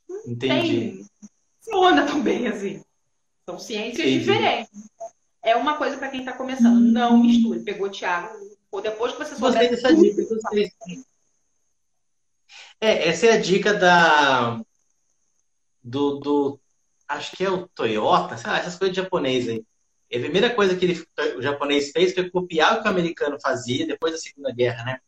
Não 0.07 0.21
Entendi. 0.27 0.77
Tem, 0.79 1.05
funciona 1.63 2.05
também 2.05 2.47
assim. 2.47 2.83
São 3.43 3.57
ciências 3.57 4.07
Entendi. 4.07 4.19
diferentes. 4.19 4.91
É 5.41 5.55
uma 5.55 5.77
coisa 5.77 5.97
para 5.97 6.09
quem 6.09 6.19
está 6.19 6.33
começando. 6.33 6.79
Não 6.79 7.17
misture. 7.17 7.63
Pegou 7.63 7.87
o 7.87 7.91
Thiago. 7.91 8.37
Ou 8.69 8.81
depois 8.81 9.13
que 9.13 9.17
você 9.17 9.35
souber. 9.35 9.51
Gostei 9.51 9.69
dessa 9.69 9.95
dica. 9.95 10.23
Gostei. 10.23 10.71
É, 12.81 13.09
essa 13.09 13.27
é 13.27 13.33
a 13.33 13.37
dica 13.41 13.75
da 13.75 14.59
do, 15.83 16.19
do 16.19 16.59
acho 17.07 17.35
que 17.35 17.43
é 17.43 17.49
o 17.49 17.67
Toyota, 17.67 18.37
sei 18.37 18.49
lá, 18.49 18.57
essas 18.59 18.75
coisas 18.75 18.95
de 18.95 19.01
japonês 19.01 19.47
aí. 19.47 19.63
A 20.13 20.19
primeira 20.19 20.49
coisa 20.53 20.75
que 20.75 20.85
ele, 20.85 21.07
o 21.37 21.41
japonês 21.41 21.91
fez 21.91 22.13
foi 22.13 22.29
copiar 22.29 22.77
o 22.77 22.81
que 22.81 22.87
o 22.87 22.91
americano 22.91 23.37
fazia 23.41 23.85
depois 23.85 24.13
da 24.13 24.19
Segunda 24.19 24.51
Guerra, 24.51 24.83
né? 24.83 24.99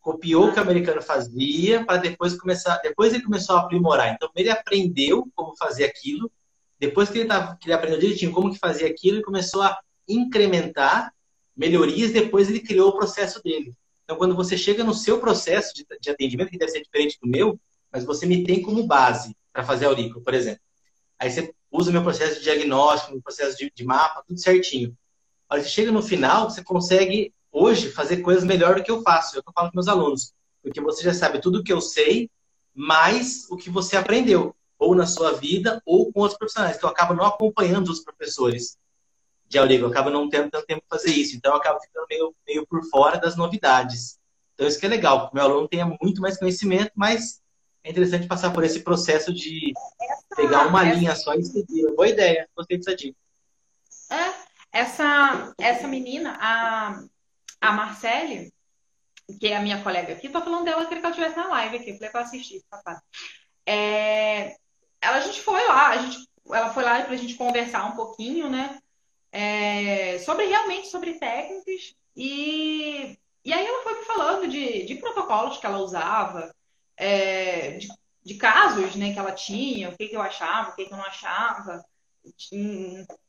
Copiou 0.00 0.48
o 0.48 0.52
que 0.52 0.58
o 0.58 0.62
americano 0.62 1.02
fazia 1.02 1.84
para 1.84 1.98
depois 1.98 2.38
começar, 2.38 2.78
depois 2.78 3.12
ele 3.12 3.24
começou 3.24 3.56
a 3.56 3.60
aprimorar. 3.60 4.14
Então 4.14 4.30
ele 4.36 4.48
aprendeu 4.48 5.28
como 5.34 5.56
fazer 5.56 5.84
aquilo, 5.84 6.30
depois 6.78 7.10
que 7.10 7.18
ele, 7.18 7.28
tava, 7.28 7.56
que 7.56 7.66
ele 7.66 7.74
aprendeu 7.74 7.98
direitinho 7.98 8.32
como 8.32 8.52
que 8.52 8.58
fazia 8.58 8.86
aquilo, 8.86 9.16
ele 9.16 9.24
começou 9.24 9.62
a 9.62 9.76
incrementar 10.06 11.12
melhorias, 11.56 12.12
depois 12.12 12.48
ele 12.48 12.60
criou 12.60 12.90
o 12.90 12.96
processo 12.96 13.42
dele. 13.42 13.74
Então 14.08 14.16
quando 14.16 14.34
você 14.34 14.56
chega 14.56 14.82
no 14.82 14.94
seu 14.94 15.20
processo 15.20 15.74
de, 15.74 15.86
de 16.00 16.08
atendimento, 16.08 16.48
que 16.50 16.56
deve 16.56 16.72
ser 16.72 16.80
diferente 16.80 17.18
do 17.22 17.28
meu, 17.28 17.60
mas 17.92 18.04
você 18.04 18.24
me 18.24 18.42
tem 18.42 18.62
como 18.62 18.86
base 18.86 19.36
para 19.52 19.62
fazer 19.62 19.84
aurícula, 19.84 20.24
por 20.24 20.32
exemplo. 20.32 20.62
Aí 21.18 21.30
você 21.30 21.54
usa 21.70 21.90
o 21.90 21.92
meu 21.92 22.02
processo 22.02 22.36
de 22.36 22.44
diagnóstico, 22.44 23.12
meu 23.12 23.20
processo 23.20 23.58
de, 23.58 23.70
de 23.70 23.84
mapa, 23.84 24.24
tudo 24.26 24.40
certinho. 24.40 24.96
Aí 25.46 25.62
você 25.62 25.68
chega 25.68 25.92
no 25.92 26.02
final, 26.02 26.48
você 26.48 26.64
consegue 26.64 27.34
hoje 27.52 27.90
fazer 27.90 28.22
coisas 28.22 28.44
melhor 28.44 28.76
do 28.76 28.82
que 28.82 28.90
eu 28.90 29.02
faço. 29.02 29.36
É 29.36 29.40
o 29.40 29.42
que 29.42 29.50
eu 29.50 29.52
falo 29.52 29.68
com 29.68 29.76
meus 29.76 29.88
alunos. 29.88 30.32
Porque 30.62 30.80
você 30.80 31.02
já 31.02 31.12
sabe 31.12 31.38
tudo 31.38 31.58
o 31.58 31.62
que 31.62 31.72
eu 31.72 31.80
sei, 31.82 32.30
mais 32.74 33.46
o 33.50 33.58
que 33.58 33.68
você 33.68 33.94
aprendeu, 33.94 34.56
ou 34.78 34.94
na 34.94 35.06
sua 35.06 35.32
vida, 35.32 35.82
ou 35.84 36.10
com 36.10 36.20
outros 36.20 36.38
profissionais. 36.38 36.78
Então, 36.78 36.88
eu 36.88 36.94
acabo 36.94 37.12
não 37.12 37.26
acompanhando 37.26 37.90
os 37.90 38.00
professores 38.00 38.77
de 39.48 39.58
aurícula, 39.58 39.88
eu 39.88 39.92
acabo 39.92 40.10
não 40.10 40.28
tendo 40.28 40.50
tanto 40.50 40.66
tempo 40.66 40.82
para 40.86 40.98
fazer 40.98 41.12
isso. 41.12 41.36
Então, 41.36 41.52
eu 41.52 41.58
acabo 41.58 41.80
ficando 41.80 42.06
meio, 42.08 42.34
meio 42.46 42.66
por 42.66 42.84
fora 42.90 43.18
das 43.18 43.36
novidades. 43.36 44.18
Então, 44.54 44.66
isso 44.66 44.78
que 44.78 44.86
é 44.86 44.88
legal, 44.88 45.28
que 45.28 45.34
meu 45.34 45.44
aluno 45.44 45.68
tenha 45.68 45.86
muito 46.00 46.20
mais 46.20 46.38
conhecimento, 46.38 46.92
mas 46.94 47.40
é 47.82 47.90
interessante 47.90 48.26
passar 48.26 48.52
por 48.52 48.64
esse 48.64 48.80
processo 48.80 49.32
de 49.32 49.72
essa, 50.00 50.36
pegar 50.36 50.66
uma 50.66 50.86
essa... 50.86 50.98
linha 50.98 51.16
só 51.16 51.34
e 51.34 51.44
seguir. 51.44 51.86
Boa 51.94 52.08
ideia, 52.08 52.48
gostei 52.56 52.76
dessa 52.76 52.94
dica. 52.94 53.16
É, 54.10 54.34
essa, 54.72 55.54
essa 55.58 55.88
menina, 55.88 56.36
a, 56.40 57.02
a 57.60 57.72
Marcele, 57.72 58.52
que 59.38 59.48
é 59.48 59.56
a 59.56 59.62
minha 59.62 59.82
colega 59.82 60.12
aqui, 60.12 60.28
tô 60.28 60.42
falando 60.42 60.64
dela, 60.64 60.84
queria 60.84 61.00
que 61.00 61.06
ela 61.06 61.14
estivesse 61.14 61.36
na 61.36 61.48
live 61.48 61.76
aqui, 61.76 61.94
falei 61.94 62.10
pra 62.10 62.20
ela 62.20 62.28
assistir, 62.28 62.62
papai. 62.70 62.96
É, 63.64 64.56
ela, 65.00 65.16
a 65.18 65.20
gente 65.20 65.40
foi 65.40 65.66
lá, 65.66 65.88
a 65.90 65.98
gente, 65.98 66.28
ela 66.50 66.72
foi 66.74 66.82
lá 66.82 67.02
pra 67.02 67.16
gente 67.16 67.34
conversar 67.34 67.84
um 67.84 67.96
pouquinho, 67.96 68.50
né? 68.50 68.78
É, 69.30 70.18
sobre 70.20 70.46
realmente 70.46 70.88
sobre 70.88 71.14
técnicas 71.14 71.94
e, 72.18 73.16
e 73.44 73.52
aí 73.52 73.64
ela 73.64 73.84
foi 73.84 73.98
me 74.00 74.04
falando 74.04 74.48
de, 74.48 74.84
de 74.84 74.96
protocolos 74.96 75.58
que 75.58 75.66
ela 75.66 75.78
usava, 75.78 76.52
é, 76.96 77.78
de, 77.78 77.88
de, 78.24 78.34
casos 78.34 78.96
né, 78.96 79.12
que 79.12 79.18
ela 79.20 79.30
tinha, 79.30 79.88
o 79.88 79.96
que, 79.96 80.08
que 80.08 80.16
eu 80.16 80.20
achava, 80.20 80.70
o 80.70 80.74
que, 80.74 80.84
que 80.84 80.92
eu 80.92 80.96
não 80.96 81.04
achava. 81.04 81.84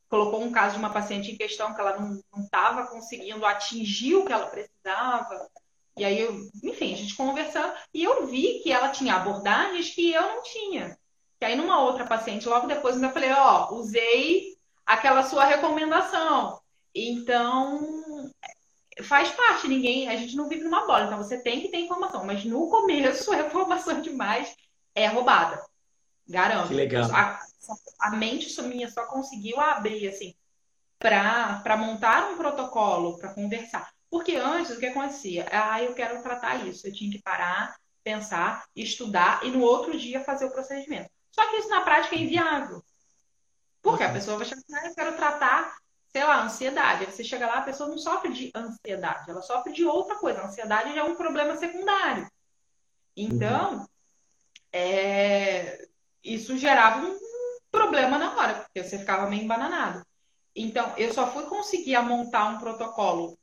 Colocou 0.09 0.41
um 0.41 0.51
caso 0.51 0.73
de 0.73 0.79
uma 0.79 0.91
paciente 0.91 1.31
em 1.31 1.37
questão 1.37 1.71
que 1.71 1.79
ela 1.79 1.99
não 1.99 2.19
estava 2.43 2.87
conseguindo 2.87 3.45
atingir 3.45 4.15
o 4.15 4.25
que 4.25 4.33
ela 4.33 4.47
precisava. 4.47 5.47
E 5.95 6.03
aí, 6.03 6.19
eu, 6.19 6.49
enfim, 6.63 6.93
a 6.93 6.97
gente 6.97 7.15
conversando, 7.15 7.75
e 7.93 8.03
eu 8.03 8.25
vi 8.25 8.61
que 8.63 8.71
ela 8.71 8.89
tinha 8.89 9.13
abordagens 9.13 9.91
que 9.91 10.11
eu 10.11 10.21
não 10.23 10.41
tinha. 10.41 10.97
Que 11.37 11.45
aí, 11.45 11.55
numa 11.55 11.79
outra 11.81 12.07
paciente, 12.07 12.49
logo 12.49 12.65
depois, 12.65 12.99
eu 12.99 13.11
falei: 13.11 13.31
Ó, 13.31 13.75
usei 13.75 14.57
aquela 14.89 15.21
sua 15.21 15.45
recomendação. 15.45 16.59
Então, 16.95 17.79
faz 19.03 19.29
parte, 19.29 19.67
ninguém, 19.67 20.09
a 20.09 20.15
gente 20.15 20.35
não 20.35 20.49
vive 20.49 20.63
numa 20.63 20.87
bola, 20.87 21.05
então 21.05 21.19
você 21.19 21.37
tem 21.43 21.61
que 21.61 21.69
ter 21.69 21.77
informação, 21.77 22.25
mas 22.25 22.43
no 22.43 22.67
começo 22.67 23.29
a 23.31 23.41
informação 23.41 24.01
demais 24.01 24.55
é 24.95 25.05
roubada. 25.05 25.63
Garanto. 26.27 26.69
Que 26.69 26.73
legal. 26.73 27.07
A, 27.13 27.39
a 27.99 28.11
mente 28.15 28.59
minha 28.63 28.89
só 28.89 29.05
conseguiu 29.05 29.59
abrir 29.59 30.07
assim 30.07 30.33
para 30.97 31.77
montar 31.77 32.31
um 32.31 32.37
protocolo, 32.37 33.17
para 33.19 33.33
conversar. 33.33 33.91
Porque 34.09 34.35
antes 34.35 34.75
o 34.75 34.79
que 34.79 34.87
acontecia? 34.87 35.45
Ah, 35.51 35.81
eu 35.83 35.93
quero 35.93 36.21
tratar 36.23 36.67
isso. 36.67 36.87
Eu 36.87 36.93
tinha 36.93 37.11
que 37.11 37.21
parar, 37.21 37.75
pensar, 38.03 38.65
estudar 38.75 39.45
e 39.45 39.51
no 39.51 39.61
outro 39.61 39.97
dia 39.97 40.23
fazer 40.23 40.45
o 40.45 40.51
procedimento. 40.51 41.09
Só 41.31 41.47
que 41.47 41.57
isso 41.57 41.69
na 41.69 41.81
prática 41.81 42.15
é 42.15 42.19
inviável. 42.19 42.83
Porque 43.99 44.11
a 44.11 44.13
pessoa 44.13 44.37
vai 44.37 44.45
chegar, 44.45 44.61
ah, 44.71 44.87
eu 44.87 44.95
quero 44.95 45.15
tratar 45.17 45.75
sei 46.11 46.23
lá, 46.23 46.43
ansiedade. 46.43 47.05
Aí 47.05 47.11
você 47.11 47.23
chega 47.23 47.45
lá, 47.45 47.59
a 47.59 47.63
pessoa 47.63 47.89
não 47.89 47.97
sofre 47.97 48.31
de 48.33 48.51
ansiedade, 48.55 49.29
ela 49.29 49.41
sofre 49.41 49.71
de 49.71 49.85
outra 49.85 50.15
coisa. 50.15 50.41
A 50.41 50.47
ansiedade 50.47 50.93
já 50.93 51.01
é 51.01 51.03
um 51.03 51.15
problema 51.15 51.55
secundário. 51.55 52.27
Então, 53.15 53.73
uhum. 53.73 53.85
é... 54.71 55.87
isso 56.23 56.57
gerava 56.57 57.05
um 57.05 57.19
problema 57.71 58.17
na 58.17 58.35
hora, 58.35 58.53
porque 58.55 58.83
você 58.83 58.97
ficava 58.97 59.29
meio 59.29 59.43
embananado. 59.43 60.03
Então, 60.55 60.93
eu 60.97 61.13
só 61.13 61.31
fui 61.31 61.45
conseguir 61.45 61.99
montar 62.01 62.45
um 62.47 62.57
protocolo 62.57 63.37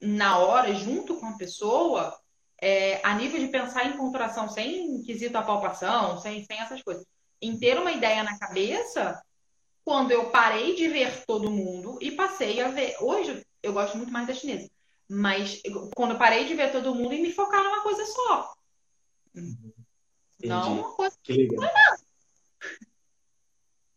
na 0.00 0.38
hora, 0.38 0.74
junto 0.74 1.16
com 1.18 1.26
a 1.26 1.38
pessoa, 1.38 2.14
é, 2.60 3.00
a 3.02 3.14
nível 3.14 3.40
de 3.40 3.48
pensar 3.48 3.86
em 3.86 3.96
contração, 3.96 4.48
sem 4.48 5.02
quesito 5.02 5.38
a 5.38 5.42
palpação, 5.42 6.18
sem, 6.18 6.44
sem 6.44 6.58
essas 6.58 6.82
coisas. 6.82 7.06
Em 7.40 7.58
ter 7.58 7.78
uma 7.78 7.92
ideia 7.92 8.22
na 8.22 8.38
cabeça 8.38 9.18
quando 9.86 10.10
eu 10.10 10.30
parei 10.30 10.74
de 10.74 10.88
ver 10.88 11.24
todo 11.24 11.48
mundo 11.48 11.96
e 12.02 12.10
passei 12.10 12.60
a 12.60 12.68
ver. 12.68 12.96
Hoje 13.00 13.46
eu 13.62 13.72
gosto 13.72 13.96
muito 13.96 14.12
mais 14.12 14.26
da 14.26 14.34
chinesa, 14.34 14.68
mas 15.08 15.62
quando 15.94 16.10
eu 16.10 16.18
parei 16.18 16.44
de 16.44 16.54
ver 16.54 16.72
todo 16.72 16.92
mundo 16.92 17.14
e 17.14 17.22
me 17.22 17.32
focar 17.32 17.62
numa 17.62 17.84
coisa 17.84 18.04
só. 18.04 18.52
Entendi. 19.32 19.72
Não 20.44 20.80
uma 20.80 20.90
coisa. 20.90 21.16
Que 21.22 21.32
legal. 21.32 21.70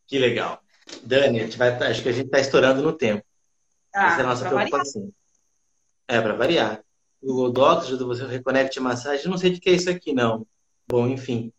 Que 0.05 0.19
legal. 0.19 0.63
Dani, 1.01 1.39
a 1.39 1.43
gente 1.45 1.57
vai, 1.57 1.69
acho 1.69 2.03
que 2.03 2.09
a 2.09 2.13
gente 2.13 2.27
está 2.27 2.39
estourando 2.39 2.83
no 2.83 2.93
tempo. 2.93 3.25
Ah, 3.91 4.11
Essa 4.11 4.21
é 4.21 4.23
a 4.23 4.27
nossa 4.27 4.47
preocupação. 4.47 5.01
Variar. 5.01 5.13
É, 6.07 6.21
para 6.21 6.35
variar. 6.35 6.83
O 7.19 7.25
Google 7.25 7.51
Docs 7.51 7.85
ajuda 7.87 8.05
você 8.05 8.23
a 8.23 8.27
Reconnect 8.27 8.79
Massagem. 8.79 9.27
Não 9.27 9.39
sei 9.39 9.53
o 9.53 9.59
que 9.59 9.69
é 9.71 9.73
isso 9.73 9.89
aqui, 9.89 10.13
não. 10.13 10.45
Bom, 10.87 11.07
enfim. 11.07 11.51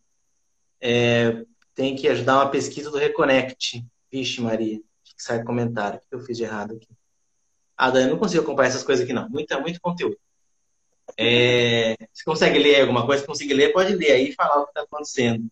É, 0.79 1.45
tem 1.75 1.97
que 1.97 2.07
ajudar 2.07 2.35
uma 2.35 2.49
pesquisa 2.49 2.89
do 2.89 2.97
Reconnect. 2.97 3.85
Vixe, 4.11 4.41
Maria, 4.41 4.77
que 5.03 5.13
sai 5.17 5.43
comentário. 5.43 5.99
O 5.99 6.01
que 6.01 6.15
eu 6.15 6.19
fiz 6.19 6.37
de 6.37 6.43
errado 6.43 6.75
aqui? 6.75 6.89
Ah, 7.77 7.89
Dani, 7.89 8.07
eu 8.07 8.11
não 8.11 8.19
consigo 8.19 8.43
acompanhar 8.43 8.69
essas 8.69 8.83
coisas 8.83 9.03
aqui, 9.03 9.13
não. 9.13 9.29
Muita, 9.29 9.59
muito 9.59 9.79
conteúdo. 9.81 10.17
É... 11.17 11.95
Você 12.13 12.23
consegue 12.23 12.59
ler 12.59 12.81
alguma 12.81 13.05
coisa? 13.05 13.21
Se 13.21 13.27
conseguir 13.27 13.53
ler, 13.53 13.73
pode 13.73 13.95
ler 13.95 14.11
aí 14.11 14.29
e 14.29 14.33
falar 14.33 14.61
o 14.61 14.65
que 14.65 14.71
está 14.71 14.81
acontecendo. 14.81 15.47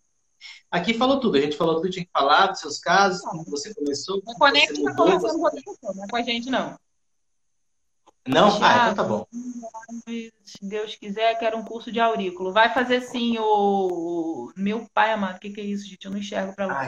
Aqui 0.69 0.93
falou 0.93 1.19
tudo. 1.19 1.37
A 1.37 1.41
gente 1.41 1.57
falou 1.57 1.75
tudo 1.75 1.85
que 1.85 1.93
tinha 1.93 2.05
que 2.05 2.11
falar, 2.11 2.47
dos 2.47 2.59
seus 2.59 2.79
casos, 2.79 3.21
como 3.21 3.43
você 3.45 3.73
começou. 3.73 4.21
O 4.25 4.35
Conect 4.35 4.73
está 4.73 4.95
conversando 4.95 5.39
com 5.39 5.93
não 5.93 6.03
é 6.03 6.07
com 6.07 6.15
a 6.15 6.21
gente, 6.21 6.49
não. 6.49 6.77
Não? 8.29 8.63
Ah, 8.63 8.91
então 8.91 8.95
tá 8.95 9.03
bom. 9.03 9.25
Se 10.43 10.59
Deus 10.61 10.95
quiser, 10.95 11.33
quero 11.39 11.57
um 11.57 11.65
curso 11.65 11.91
de 11.91 11.99
aurículo. 11.99 12.53
Vai 12.53 12.71
fazer 12.71 13.01
sim 13.01 13.37
o. 13.39 14.51
Meu 14.55 14.87
pai 14.93 15.11
amado, 15.11 15.37
o 15.37 15.39
que, 15.39 15.49
que 15.49 15.59
é 15.59 15.63
isso, 15.63 15.87
gente? 15.87 16.05
Eu 16.05 16.11
não 16.11 16.19
enxergo 16.19 16.55
pra 16.55 16.67
lá. 16.67 16.87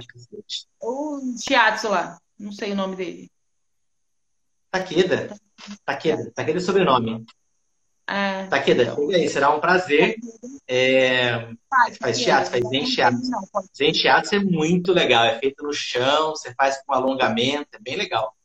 O 0.80 1.20
Shiatsu 1.38 1.89
lá. 1.89 2.20
Não 2.38 2.52
sei 2.52 2.74
o 2.74 2.76
nome 2.76 2.96
dele. 2.96 3.32
Takeda. 4.70 5.36
Takeda. 5.84 6.32
Takeda 6.36 6.60
é 6.60 6.62
sobrenome. 6.62 7.26
É. 8.08 8.46
Takeda, 8.46 8.94
chega 8.96 9.16
aí, 9.16 9.30
será 9.30 9.56
um 9.56 9.60
prazer. 9.60 10.18
É... 10.68 11.50
Faz 12.00 12.20
shiatsu, 12.20 12.52
faz 12.52 12.70
zen 12.70 12.86
shiatsu. 12.86 13.32
Zen 13.76 13.94
shiatsu 13.94 14.36
é 14.36 14.39
muito 14.39 14.92
legal, 14.92 15.26
é 15.26 15.39
feito 15.39 15.64
no 15.64 15.74
chão, 15.74 16.32
você 16.32 16.54
faz 16.54 16.82
com 16.86 16.94
alongamento, 16.94 17.70
é 17.74 17.80
bem 17.80 17.96
legal. 17.96 18.36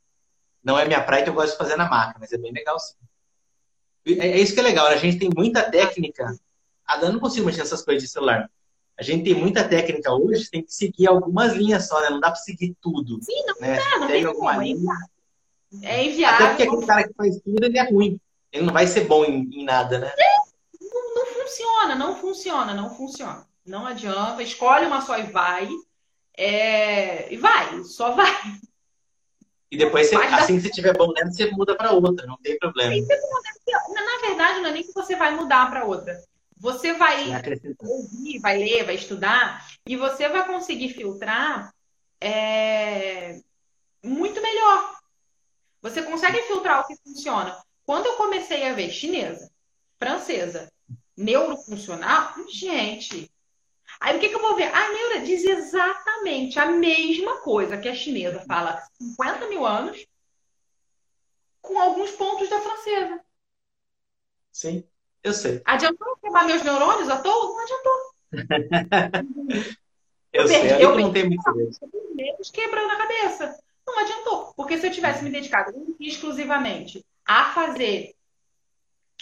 Não 0.66 0.76
é 0.76 0.84
minha 0.84 1.00
praia 1.00 1.22
que 1.22 1.30
eu 1.30 1.34
gosto 1.34 1.52
de 1.52 1.58
fazer 1.58 1.76
na 1.76 1.88
máquina, 1.88 2.16
mas 2.18 2.32
é 2.32 2.36
bem 2.36 2.50
legal 2.50 2.76
sim. 2.80 2.96
É, 4.04 4.30
é 4.30 4.40
isso 4.40 4.52
que 4.52 4.58
é 4.58 4.64
legal, 4.64 4.88
a 4.88 4.96
gente 4.96 5.16
tem 5.16 5.30
muita 5.32 5.62
técnica. 5.70 6.36
Ah, 6.84 6.98
eu 7.00 7.12
não 7.12 7.20
consigo 7.20 7.46
mexer 7.46 7.60
nessas 7.60 7.84
coisas 7.84 8.02
de 8.02 8.08
celular. 8.08 8.50
A 8.98 9.02
gente 9.04 9.22
tem 9.22 9.34
muita 9.34 9.62
técnica 9.62 10.12
hoje, 10.12 10.50
tem 10.50 10.64
que 10.64 10.74
seguir 10.74 11.06
algumas 11.06 11.52
linhas 11.52 11.86
só, 11.86 12.00
né? 12.00 12.10
Não 12.10 12.18
dá 12.18 12.32
para 12.32 12.40
seguir 12.40 12.74
tudo. 12.80 13.22
Sim, 13.22 13.44
não 13.46 13.54
né? 13.60 13.76
dá, 13.76 13.98
não 13.98 14.06
tem 14.08 14.24
alguma 14.24 14.54
como, 14.54 14.64
linha. 14.64 14.94
É 15.82 16.04
inviável. 16.04 16.46
Até 16.46 16.48
porque 16.48 16.62
aquele 16.64 16.86
cara 16.86 17.06
que 17.06 17.14
faz 17.14 17.40
tudo, 17.40 17.64
ele 17.64 17.78
é 17.78 17.88
ruim. 17.88 18.20
Ele 18.50 18.66
não 18.66 18.72
vai 18.72 18.88
ser 18.88 19.04
bom 19.04 19.24
em, 19.24 19.48
em 19.52 19.64
nada, 19.64 20.00
né? 20.00 20.12
Não, 20.80 21.14
não, 21.14 21.26
funciona, 21.26 21.94
não 21.94 22.16
funciona, 22.16 22.74
não 22.74 22.90
funciona. 22.90 23.46
Não 23.64 23.86
adianta. 23.86 24.42
Escolhe 24.42 24.86
uma 24.86 25.00
só 25.00 25.16
e 25.16 25.24
vai. 25.24 25.68
É... 26.36 27.32
E 27.32 27.36
vai, 27.36 27.84
só 27.84 28.12
vai. 28.12 28.34
E 29.76 29.78
depois, 29.78 30.08
você, 30.08 30.16
assim 30.16 30.56
que 30.56 30.62
você 30.62 30.70
tiver 30.70 30.96
bom 30.96 31.12
nela, 31.12 31.30
você 31.30 31.50
muda 31.50 31.76
para 31.76 31.92
outra, 31.92 32.26
não 32.26 32.38
tem 32.38 32.58
problema. 32.58 32.94
Na 32.96 34.26
verdade, 34.26 34.60
não 34.60 34.70
é 34.70 34.72
nem 34.72 34.82
que 34.82 34.92
você 34.92 35.14
vai 35.14 35.34
mudar 35.34 35.68
para 35.68 35.84
outra. 35.84 36.18
Você 36.56 36.94
vai 36.94 37.26
ouvir, 37.80 38.38
vai 38.38 38.56
ler, 38.56 38.84
vai 38.84 38.94
estudar, 38.94 39.66
e 39.86 39.94
você 39.94 40.30
vai 40.30 40.46
conseguir 40.46 40.94
filtrar 40.94 41.70
é, 42.18 43.38
muito 44.02 44.40
melhor. 44.40 44.96
Você 45.82 46.02
consegue 46.02 46.40
filtrar 46.44 46.80
o 46.80 46.86
que 46.86 46.96
funciona. 46.96 47.54
Quando 47.84 48.06
eu 48.06 48.14
comecei 48.14 48.66
a 48.66 48.72
ver 48.72 48.90
chinesa, 48.90 49.50
francesa, 49.98 50.72
neurofuncional, 51.14 52.32
gente, 52.48 53.30
Aí 54.00 54.16
o 54.16 54.20
que, 54.20 54.28
que 54.28 54.34
eu 54.34 54.42
vou 54.42 54.56
ver? 54.56 54.74
A 54.74 54.92
neura 54.92 55.20
diz 55.20 55.44
exatamente 55.44 56.58
a 56.58 56.66
mesma 56.66 57.38
coisa 57.40 57.78
que 57.78 57.88
a 57.88 57.94
chinesa 57.94 58.40
fala 58.40 58.82
50 59.00 59.48
mil 59.48 59.64
anos, 59.64 60.06
com 61.60 61.78
alguns 61.80 62.10
pontos 62.12 62.48
da 62.48 62.60
francesa. 62.60 63.20
Sim, 64.52 64.84
eu 65.22 65.32
sei. 65.32 65.60
Adiantou 65.64 66.16
quebrar 66.16 66.44
meus 66.44 66.62
neurônios 66.62 67.08
à 67.08 67.18
toa? 67.20 67.54
Não 67.54 67.60
adiantou. 67.60 67.92
eu, 70.32 70.42
eu 70.42 70.48
sei, 70.48 70.60
perdi, 70.60 70.82
eu 70.82 70.98
não 70.98 71.12
tenho 71.12 71.28
muito 71.28 71.54
menos 71.54 72.50
quebrando 72.50 72.90
a 72.92 72.96
cabeça. 72.96 73.58
Não 73.86 73.98
adiantou. 73.98 74.52
Porque 74.54 74.78
se 74.78 74.86
eu 74.86 74.90
tivesse 74.90 75.22
me 75.22 75.30
dedicado 75.30 75.72
exclusivamente 76.00 77.04
a 77.26 77.52
fazer 77.52 78.15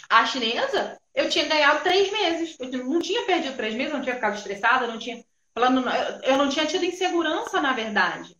a 0.09 0.25
chinesa, 0.25 0.99
eu 1.13 1.29
tinha 1.29 1.47
ganhado 1.47 1.83
três 1.83 2.11
meses. 2.11 2.57
Eu 2.59 2.85
não 2.85 2.99
tinha 2.99 3.25
perdido 3.25 3.55
três 3.55 3.73
meses, 3.73 3.93
não 3.93 4.01
tinha 4.01 4.15
ficado 4.15 4.35
estressada, 4.35 4.87
não 4.87 4.99
tinha. 4.99 5.23
Falando, 5.53 5.85
eu 6.23 6.37
não 6.37 6.49
tinha 6.49 6.65
tido 6.65 6.83
insegurança, 6.83 7.61
na 7.61 7.73
verdade. 7.73 8.35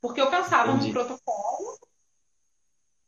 Porque 0.00 0.20
eu 0.20 0.30
pensava 0.30 0.72
Entendi. 0.72 0.88
no 0.88 0.92
protocolo. 0.92 1.78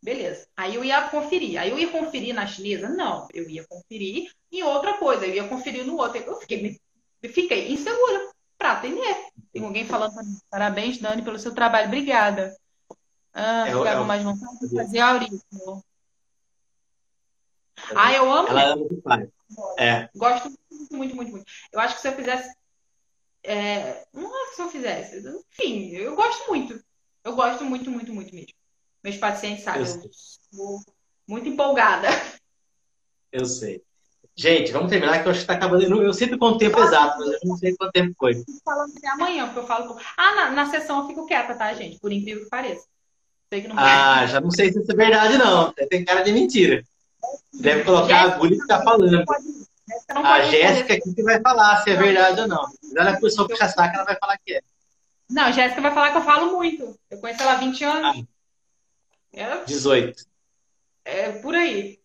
Beleza. 0.02 0.46
Aí 0.56 0.76
eu 0.76 0.84
ia 0.84 1.08
conferir. 1.08 1.60
Aí 1.60 1.70
eu 1.70 1.78
ia 1.78 1.90
conferir 1.90 2.34
na 2.34 2.46
chinesa? 2.46 2.88
Não. 2.88 3.26
Eu 3.34 3.48
ia 3.50 3.66
conferir 3.66 4.30
em 4.50 4.62
outra 4.62 4.94
coisa. 4.94 5.26
Eu 5.26 5.34
ia 5.34 5.48
conferir 5.48 5.84
no 5.84 5.96
outro. 5.96 6.18
Eu 6.18 6.36
fiquei, 6.36 6.80
fiquei 7.22 7.72
insegura 7.72 8.30
para 8.56 8.72
atender. 8.72 9.26
Tem 9.52 9.64
alguém 9.64 9.84
falando 9.84 10.14
parabéns, 10.48 10.98
Dani, 10.98 11.22
pelo 11.22 11.38
seu 11.38 11.54
trabalho. 11.54 11.88
Obrigada. 11.88 12.56
Ah, 13.32 13.68
é, 13.68 13.72
é, 13.72 13.94
mais 14.00 14.22
vontade 14.22 14.58
de 14.60 14.74
fazer 14.74 14.98
aurículo. 15.00 15.84
Ah, 17.94 18.12
eu 18.12 18.32
amo. 18.32 18.48
Ela 18.48 18.72
ama 18.72 18.82
o 18.82 18.88
que 18.88 19.00
faz. 19.00 19.28
É. 19.78 20.08
Gosto 20.14 20.50
muito, 20.70 20.96
muito, 20.96 21.16
muito, 21.16 21.30
muito. 21.32 21.52
Eu 21.72 21.80
acho 21.80 21.96
que 21.96 22.00
se 22.00 22.08
eu 22.08 22.12
fizesse. 22.12 22.54
É... 23.42 24.06
Não 24.12 24.28
é 24.28 24.48
que 24.50 24.56
se 24.56 24.62
eu 24.62 24.70
fizesse. 24.70 25.42
Enfim, 25.52 25.90
eu 25.92 26.14
gosto 26.14 26.48
muito. 26.48 26.82
Eu 27.24 27.34
gosto 27.34 27.64
muito, 27.64 27.90
muito, 27.90 28.12
muito 28.12 28.34
mesmo. 28.34 28.52
Meus 29.02 29.16
pacientes 29.16 29.64
sabem. 29.64 29.82
Eu, 29.82 29.86
eu 29.86 30.10
sou 30.12 30.80
muito 31.26 31.48
empolgada. 31.48 32.08
Eu 33.32 33.44
sei. 33.44 33.82
Gente, 34.34 34.70
vamos 34.70 34.88
terminar 34.88 35.20
que 35.20 35.26
eu 35.26 35.32
acho 35.32 35.40
que 35.40 35.44
está 35.44 35.54
acabando. 35.54 36.02
Eu 36.02 36.14
sempre 36.14 36.38
conto 36.38 36.56
o 36.56 36.58
tempo 36.58 36.78
exato, 36.80 37.18
mas 37.18 37.32
eu 37.32 37.38
não 37.44 37.56
sei 37.56 37.76
quanto 37.76 37.92
tempo 37.92 38.14
foi. 38.16 38.44
Falando 38.64 38.96
até 38.96 39.08
amanhã, 39.08 39.46
porque 39.46 39.58
eu 39.58 39.66
falo. 39.66 39.98
Ah, 40.16 40.34
na, 40.34 40.50
na 40.52 40.66
sessão 40.66 41.00
eu 41.00 41.08
fico 41.08 41.26
quieta, 41.26 41.56
tá, 41.56 41.74
gente? 41.74 41.98
Por 41.98 42.12
incrível 42.12 42.44
que 42.44 42.50
pareça. 42.50 42.86
Sei 43.52 43.62
que 43.62 43.68
não 43.68 43.76
Ah, 43.76 44.26
já 44.26 44.40
não 44.40 44.50
sei 44.50 44.72
se 44.72 44.80
isso 44.80 44.92
é 44.92 44.94
verdade, 44.94 45.36
não. 45.36 45.72
Tem 45.72 46.04
cara 46.04 46.22
de 46.22 46.32
mentira. 46.32 46.84
Deve 47.54 47.84
colocar 47.84 48.16
a 48.16 48.22
agulha 48.34 48.54
e 48.54 48.60
ficar 48.60 48.82
falando. 48.82 49.24
A 50.08 50.42
Jéssica 50.42 50.94
aqui 50.94 51.14
que 51.14 51.22
vai 51.22 51.40
falar 51.40 51.82
se 51.82 51.90
é 51.90 51.96
verdade 51.96 52.40
ou 52.40 52.48
não. 52.48 52.64
Ela 52.96 53.10
é 53.10 53.20
pessoa 53.20 53.48
puxa 53.48 53.68
saco, 53.68 53.94
ela 53.94 54.04
vai 54.04 54.16
falar 54.18 54.38
que 54.38 54.54
é. 54.54 54.60
Não, 55.30 55.44
a 55.44 55.52
Jéssica 55.52 55.80
vai 55.80 55.92
falar 55.92 56.10
que 56.10 56.18
eu 56.18 56.22
falo 56.22 56.56
muito. 56.56 56.98
Eu 57.10 57.18
conheço 57.18 57.42
ela 57.42 57.52
há 57.52 57.56
20 57.56 57.84
anos. 57.84 58.18
Ah, 58.18 58.26
ela... 59.32 59.64
18. 59.64 60.24
É 61.04 61.32
por 61.32 61.54
aí. 61.54 61.98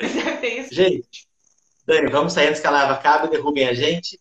Gente, 0.70 1.26
Dani, 1.86 2.10
vamos 2.10 2.32
sair 2.32 2.48
antes 2.48 2.60
que 2.60 2.66
a 2.66 2.70
live 2.70 2.92
acabe, 2.92 3.28
derrubem 3.28 3.68
a 3.68 3.74
gente. 3.74 4.18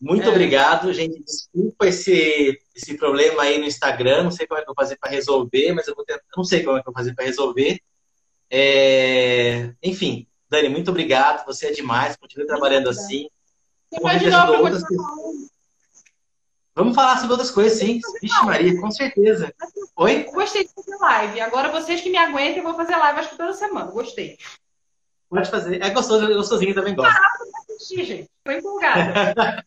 Muito 0.00 0.24
é. 0.24 0.28
obrigado, 0.28 0.92
gente. 0.92 1.22
Desculpa 1.22 1.86
esse, 1.86 2.58
esse 2.74 2.96
problema 2.96 3.42
aí 3.42 3.58
no 3.58 3.66
Instagram. 3.66 4.24
Não 4.24 4.30
sei 4.30 4.46
como 4.46 4.60
é 4.60 4.64
que 4.64 4.70
eu 4.70 4.74
vou 4.74 4.84
fazer 4.84 4.96
para 4.96 5.10
resolver, 5.10 5.72
mas 5.72 5.86
eu 5.86 5.94
vou 5.94 6.04
tentar. 6.04 6.22
Não 6.36 6.44
sei 6.44 6.62
como 6.62 6.76
é 6.76 6.82
que 6.82 6.88
eu 6.88 6.92
vou 6.92 7.00
fazer 7.00 7.14
para 7.14 7.24
resolver. 7.24 7.80
É... 8.54 9.72
Enfim, 9.82 10.26
Dani, 10.50 10.68
muito 10.68 10.90
obrigado. 10.90 11.46
Você 11.46 11.68
é 11.68 11.72
demais. 11.72 12.16
Continue 12.16 12.46
trabalhando 12.46 12.90
assim. 12.90 13.30
Você 13.90 14.30
novo 14.30 14.52
outras... 14.64 14.84
Vamos 16.74 16.94
falar 16.94 17.16
sobre 17.16 17.32
outras 17.32 17.50
coisas, 17.50 17.78
sim. 17.78 18.00
Vixe, 18.20 18.44
Maria, 18.44 18.80
com 18.80 18.90
certeza. 18.90 19.54
Oi? 19.96 20.24
Gostei 20.24 20.64
de 20.64 20.72
fazer 20.72 20.96
live. 20.96 21.40
Agora 21.40 21.70
vocês 21.70 22.00
que 22.00 22.10
me 22.10 22.16
aguentem, 22.16 22.58
eu 22.58 22.62
vou 22.62 22.74
fazer 22.74 22.96
live 22.96 23.20
acho 23.20 23.30
que 23.30 23.36
toda 23.36 23.52
semana. 23.52 23.90
Gostei. 23.90 24.38
Pode 25.28 25.50
fazer. 25.50 25.82
É 25.82 25.90
gostoso, 25.90 26.26
eu 26.26 26.42
sozinho 26.42 26.74
também 26.74 26.94
gosto. 26.94 27.14
Ah, 27.14 27.32
assistir, 27.70 28.04
gente. 28.04 28.30
Tô 28.44 28.52
empolgada. 28.52 29.32
então, 29.32 29.64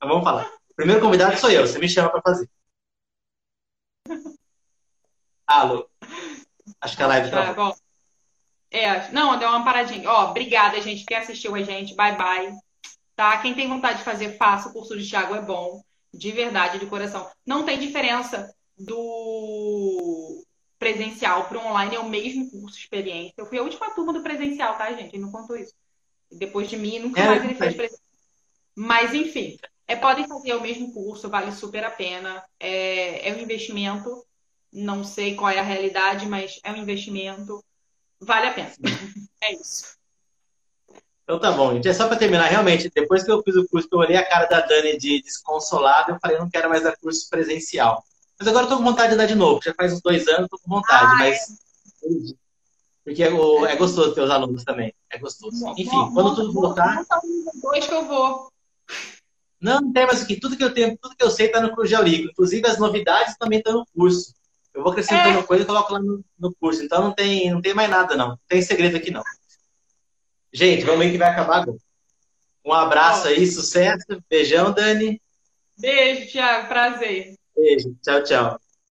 vamos 0.08 0.24
falar. 0.24 0.50
Primeiro 0.74 1.00
convidado 1.00 1.38
sou 1.38 1.50
eu. 1.50 1.66
Você 1.66 1.78
me 1.78 1.88
chama 1.88 2.10
para 2.10 2.22
fazer. 2.22 2.48
Alô. 5.46 5.88
Acho 6.80 6.96
que 6.96 7.02
a 7.02 7.06
live 7.06 7.30
tá. 7.30 7.52
bom. 7.52 7.74
É, 8.70 9.10
não, 9.12 9.38
deu 9.38 9.48
uma 9.48 9.64
paradinha. 9.64 10.08
Ó, 10.10 10.30
obrigada, 10.30 10.80
gente, 10.80 11.04
quem 11.04 11.16
assistiu 11.16 11.54
a 11.54 11.62
gente. 11.62 11.94
Bye, 11.94 12.16
bye. 12.16 12.52
Tá? 13.14 13.38
Quem 13.38 13.54
tem 13.54 13.68
vontade 13.68 13.98
de 13.98 14.04
fazer, 14.04 14.36
faça. 14.36 14.68
O 14.68 14.72
curso 14.72 14.96
de 14.96 15.08
Thiago 15.08 15.34
é 15.34 15.40
bom. 15.40 15.82
De 16.12 16.30
verdade, 16.32 16.78
de 16.78 16.86
coração. 16.86 17.28
Não 17.44 17.64
tem 17.64 17.78
diferença 17.78 18.54
do 18.78 20.44
presencial 20.78 21.48
para 21.48 21.58
o 21.58 21.66
online, 21.66 21.96
é 21.96 21.98
o 21.98 22.08
mesmo 22.08 22.50
curso, 22.50 22.78
experiência. 22.78 23.34
Eu 23.36 23.46
fui 23.46 23.58
a 23.58 23.62
última 23.62 23.94
turma 23.94 24.12
do 24.12 24.22
presencial, 24.22 24.76
tá, 24.76 24.92
gente? 24.92 25.14
Ele 25.14 25.22
não 25.22 25.32
contou 25.32 25.56
isso. 25.56 25.72
Depois 26.30 26.68
de 26.68 26.76
mim, 26.76 26.98
nunca 26.98 27.20
é, 27.20 27.26
mais 27.26 27.44
ele 27.44 27.54
fez 27.54 27.74
presencial. 27.74 28.06
Mas, 28.74 29.14
enfim, 29.14 29.56
é, 29.88 29.96
podem 29.96 30.28
fazer 30.28 30.54
o 30.54 30.60
mesmo 30.60 30.92
curso, 30.92 31.30
vale 31.30 31.52
super 31.52 31.84
a 31.84 31.90
pena. 31.90 32.44
É, 32.60 33.30
é 33.30 33.34
um 33.34 33.40
investimento. 33.40 34.24
Não 34.72 35.04
sei 35.04 35.34
qual 35.34 35.50
é 35.50 35.58
a 35.58 35.62
realidade, 35.62 36.26
mas 36.26 36.60
é 36.62 36.72
um 36.72 36.76
investimento. 36.76 37.62
Vale 38.20 38.48
a 38.48 38.52
pena. 38.52 38.72
é 39.42 39.52
isso. 39.54 39.96
Então 41.24 41.40
tá 41.40 41.50
bom, 41.50 41.74
gente. 41.74 41.88
É 41.88 41.92
só 41.92 42.06
para 42.06 42.16
terminar, 42.16 42.46
realmente, 42.46 42.90
depois 42.94 43.24
que 43.24 43.30
eu 43.30 43.42
fiz 43.42 43.56
o 43.56 43.66
curso, 43.68 43.88
eu 43.90 43.98
olhei 43.98 44.16
a 44.16 44.28
cara 44.28 44.46
da 44.46 44.60
Dani 44.60 44.96
de 44.96 45.20
desconsolada, 45.22 46.12
eu 46.12 46.18
falei, 46.20 46.38
não 46.38 46.48
quero 46.48 46.68
mais 46.68 46.84
dar 46.84 46.96
curso 46.96 47.28
presencial. 47.28 48.04
Mas 48.38 48.46
agora 48.46 48.66
eu 48.66 48.68
tô 48.68 48.76
com 48.76 48.84
vontade 48.84 49.10
de 49.10 49.16
dar 49.16 49.26
de 49.26 49.34
novo. 49.34 49.60
Já 49.62 49.74
faz 49.74 49.92
uns 49.92 50.00
dois 50.00 50.28
anos, 50.28 50.48
tô 50.48 50.58
com 50.58 50.70
vontade, 50.70 51.04
ah, 51.04 51.16
mas. 51.16 51.36
É. 52.04 52.46
Porque 53.02 53.22
é, 53.22 53.28
é, 53.28 53.76
gostoso 53.76 54.14
ter 54.14 54.20
os 54.20 54.30
alunos 54.30 54.64
também. 54.64 54.92
É 55.10 55.18
gostoso. 55.18 55.58
Bom, 55.60 55.72
Enfim, 55.72 55.90
bom, 55.90 56.12
quando 56.12 56.34
tudo 56.34 56.52
voltar. 56.52 57.04
Dois 57.62 57.86
que 57.86 57.94
eu 57.94 58.04
vou. 58.04 58.52
Não, 59.60 59.80
não 59.80 59.92
tem 59.92 60.06
mais 60.06 60.22
o 60.22 60.26
que. 60.26 60.38
Tudo 60.38 60.56
que 60.56 60.64
eu 60.64 60.74
tenho, 60.74 60.98
tudo 60.98 61.16
que 61.16 61.24
eu 61.24 61.30
sei 61.30 61.48
tá 61.48 61.60
no 61.60 61.72
Cruz 61.72 61.88
de 61.88 61.94
Aurico. 61.94 62.30
Inclusive 62.30 62.66
as 62.66 62.78
novidades 62.78 63.36
também 63.36 63.58
estão 63.58 63.74
no 63.74 63.86
curso. 63.96 64.34
Eu 64.76 64.82
vou 64.82 64.92
acrescentando 64.92 65.38
é. 65.38 65.42
coisa 65.42 65.64
e 65.64 65.66
coloco 65.66 65.90
lá 65.90 65.98
no, 65.98 66.22
no, 66.38 66.54
curso. 66.54 66.82
Então 66.82 67.02
não 67.02 67.12
tem, 67.12 67.50
não 67.50 67.62
tem 67.62 67.72
mais 67.72 67.88
nada, 67.88 68.14
não. 68.14 68.28
Não 68.28 68.38
tem 68.46 68.60
segredo 68.60 68.98
aqui, 68.98 69.10
não. 69.10 69.22
Gente, 70.52 70.84
vamos 70.84 71.06
ver 71.06 71.12
que 71.12 71.18
vai 71.18 71.30
acabar 71.30 71.62
agora. 71.62 71.78
Um 72.62 72.74
abraço 72.74 73.26
aí, 73.26 73.46
sucesso. 73.46 74.22
Beijão, 74.28 74.72
Dani. 74.72 75.20
Beijo, 75.78 76.30
Thiago. 76.30 76.68
Prazer. 76.68 77.36
Beijo. 77.56 77.96
Tchau, 78.02 78.22
tchau. 78.22 78.60